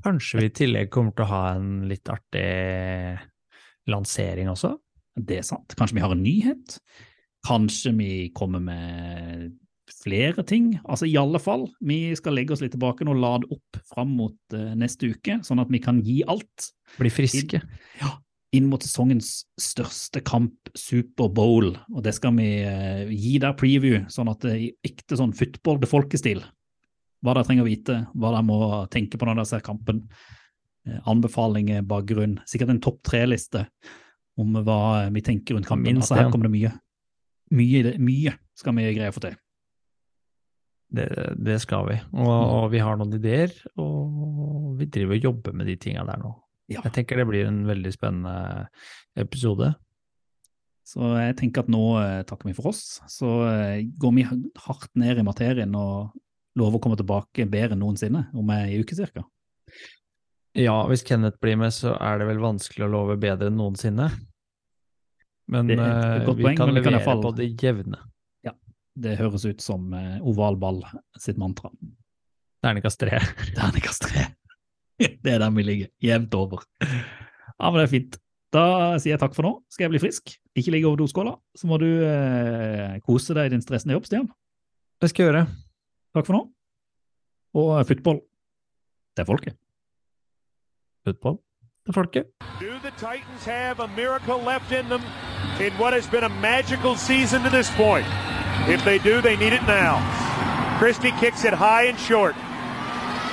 Kanskje 0.05 0.43
vi 0.43 0.51
i 0.51 0.53
tillegg 0.53 0.91
kommer 0.93 1.15
til 1.17 1.25
å 1.25 1.31
ha 1.31 1.43
en 1.55 1.71
litt 1.89 2.11
artig 2.13 2.45
lansering 3.89 4.51
også. 4.53 4.75
Det 5.17 5.41
er 5.41 5.47
sant. 5.49 5.73
Kanskje 5.79 5.97
vi 5.97 6.05
har 6.05 6.13
en 6.13 6.25
nyhet. 6.25 6.77
Kanskje 7.49 7.95
vi 7.97 8.11
kommer 8.37 8.61
med 8.61 9.55
flere 9.93 10.45
ting. 10.45 10.75
Altså 10.85 11.09
i 11.09 11.17
alle 11.21 11.41
fall, 11.41 11.67
vi 11.85 12.13
skal 12.19 12.37
legge 12.37 12.53
oss 12.57 12.65
litt 12.65 12.75
tilbake 12.75 13.07
og 13.07 13.21
lade 13.21 13.49
opp 13.53 13.81
fram 13.89 14.15
mot 14.19 14.37
uh, 14.57 14.73
neste 14.81 15.13
uke, 15.13 15.39
sånn 15.45 15.63
at 15.63 15.73
vi 15.73 15.81
kan 15.85 16.01
gi 16.05 16.23
alt 16.29 16.71
Bli 16.99 17.13
friske. 17.13 17.61
Inn 18.55 18.69
mot 18.71 18.83
sesongens 18.83 19.45
største 19.61 20.23
kamp, 20.25 20.71
Superbowl. 20.79 21.73
Og 21.95 22.05
det 22.05 22.15
skal 22.17 22.35
vi 22.39 22.49
eh, 22.67 23.11
gi 23.11 23.37
der 23.43 23.57
preview, 23.59 24.05
sånn 24.13 24.31
at 24.33 24.45
det 24.45 24.55
er 24.55 24.91
ekte 24.91 25.19
sånn 25.19 25.35
football 25.37 25.81
til 25.83 25.91
folkestil. 25.91 26.45
Hva 27.25 27.35
dere 27.35 27.49
trenger 27.49 27.65
å 27.65 27.69
vite, 27.69 27.99
hva 28.13 28.35
dere 28.35 28.47
må 28.47 28.59
tenke 28.93 29.19
på 29.19 29.29
når 29.29 29.41
dere 29.41 29.51
ser 29.51 29.65
kampen. 29.67 30.05
Eh, 30.87 30.99
anbefalinger, 31.11 31.85
bakgrunn, 31.89 32.39
sikkert 32.49 32.75
en 32.75 32.83
topp 32.85 33.01
tre-liste 33.07 33.67
om 34.41 34.57
hva 34.67 35.07
vi 35.15 35.23
tenker 35.25 35.57
rundt 35.57 35.71
kampen. 35.71 36.03
Altså 36.03 36.19
her 36.19 36.31
kommer 36.33 36.51
det 36.51 36.57
mye. 36.57 36.75
Mye, 37.55 37.97
mye 38.03 38.37
skal 38.59 38.77
vi 38.77 38.93
greie 38.97 39.13
å 39.13 39.15
få 39.15 39.25
til. 39.29 39.37
Det, 40.95 41.09
det 41.43 41.59
skal 41.63 41.89
vi. 41.89 41.99
Og, 42.15 42.31
og 42.31 42.69
vi 42.71 42.83
har 42.83 42.99
noen 42.99 43.17
ideer, 43.17 43.55
og 43.81 44.75
vi 44.79 44.87
driver 44.87 45.17
og 45.17 45.29
jobber 45.31 45.57
med 45.59 45.71
de 45.71 45.79
tinga 45.81 46.05
der 46.07 46.21
nå. 46.23 46.35
Ja. 46.73 46.81
Jeg 46.87 46.95
tenker 46.97 47.19
det 47.21 47.27
blir 47.29 47.45
en 47.49 47.63
veldig 47.69 47.91
spennende 47.93 48.69
episode. 49.21 49.75
Så 50.85 51.01
jeg 51.17 51.37
tenker 51.41 51.65
at 51.65 51.71
nå 51.73 51.81
eh, 52.01 52.23
takker 52.29 52.49
vi 52.51 52.55
for 52.57 52.71
oss. 52.73 53.01
Så 53.09 53.29
eh, 53.49 53.83
går 54.01 54.13
vi 54.17 54.25
hardt 54.67 54.91
ned 55.01 55.21
i 55.21 55.25
materien 55.27 55.73
og 55.77 56.13
lover 56.61 56.79
å 56.79 56.83
komme 56.85 56.99
tilbake 57.01 57.47
bedre 57.51 57.75
enn 57.77 57.83
noensinne 57.83 58.27
om 58.37 58.53
ei 58.55 58.79
uke 58.81 58.97
cirka. 58.97 59.25
Ja, 60.55 60.77
hvis 60.87 61.03
Kenneth 61.03 61.41
blir 61.43 61.57
med, 61.59 61.73
så 61.75 61.97
er 61.99 62.21
det 62.21 62.29
vel 62.29 62.39
vanskelig 62.43 62.85
å 62.87 62.93
love 62.93 63.17
bedre 63.21 63.49
enn 63.51 63.57
noensinne. 63.59 64.11
Men 65.51 65.73
eh, 65.75 66.21
vi 66.29 66.45
poeng, 66.47 66.57
kan 66.61 66.71
men 66.71 66.79
levere 66.79 67.01
kan 67.01 67.07
fall- 67.09 67.25
på 67.27 67.33
det 67.41 67.49
jevne. 67.61 67.99
Ja, 68.47 68.55
Det 68.95 69.17
høres 69.19 69.45
ut 69.49 69.61
som 69.65 69.91
oval 70.23 70.57
ball 70.61 70.81
sitt 71.21 71.41
mantra. 71.41 71.73
Terningkast 72.65 73.01
tre. 73.03 73.19
Terningkast 73.59 74.07
tre. 74.09 74.29
Det 75.25 75.33
er 75.33 75.41
der 75.43 75.51
vi 75.55 75.65
ligger, 75.67 75.91
jevnt 76.03 76.35
over. 76.39 76.63
Ja, 76.81 77.71
men 77.71 77.81
det 77.81 77.87
er 77.87 77.93
fint. 77.93 78.19
Da 78.55 78.65
sier 79.03 79.17
jeg 79.17 79.23
takk 79.23 79.35
for 79.35 79.47
nå. 79.47 79.53
Skal 79.73 79.87
jeg 79.87 79.95
bli 79.95 80.03
frisk, 80.03 80.37
ikke 80.55 80.75
ligge 80.77 80.87
over 80.87 81.01
doskåla, 81.03 81.35
så 81.59 81.67
må 81.71 81.79
du 81.83 81.89
eh, 82.07 83.01
kose 83.07 83.35
deg 83.35 83.51
i 83.51 83.55
din 83.57 83.65
stressende 83.65 83.97
jobb, 83.97 84.07
Stian. 84.07 84.29
Det 85.03 85.11
skal 85.11 85.25
jeg 85.25 85.33
gjøre. 85.33 85.47
Takk 86.15 86.29
for 86.29 86.39
nå. 86.39 86.45
Og 87.59 87.73
eh, 87.81 87.87
football, 87.89 88.23
det 89.15 89.25
er 89.25 89.31
folket. 89.31 89.59
Football 91.05 91.41
til 91.85 91.95
folket. 91.95 92.25
Do 92.61 92.73
the 92.83 92.93
Titans 92.97 93.45
have 93.45 93.81
a 93.81 93.89
miracle 93.97 94.39
left 94.39 94.73
in 94.73 94.89
them 94.89 95.03
in 95.61 95.73
what 95.73 95.93
has 95.93 96.07
been 96.07 96.25
a 96.25 96.35
magical 96.41 96.97
season 96.97 97.43
to 97.43 97.51
this 97.51 97.71
point? 97.77 98.07
If 98.69 98.85
they 98.85 98.99
do, 98.99 99.21
they 99.21 99.37
need 99.37 99.53
it 99.53 99.67
now. 99.67 100.01
Christie 100.79 101.13
kicks 101.21 101.45
it 101.45 101.53
high 101.53 101.85
and 101.91 101.99
short. 101.99 102.35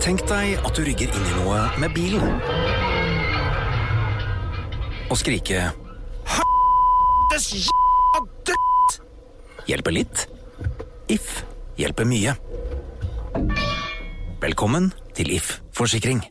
Tenk 0.00 0.22
deg 0.24 0.62
at 0.64 0.72
du 0.72 0.80
rygger 0.80 1.12
inn 1.12 1.26
i 1.28 1.34
noe 1.42 1.58
med 1.82 1.92
bilen. 1.92 2.38
Og 5.12 5.18
skrike 5.20 5.66
Helvetes 6.24 7.50
jævla 7.66 8.22
dritt! 8.48 8.96
Hjelper 9.68 9.94
litt. 9.98 10.24
If 11.12 11.42
hjelper 11.76 12.08
mye. 12.08 12.32
Velkommen 14.40 14.88
til 15.12 15.34
If 15.36 15.58
forsikring. 15.76 16.24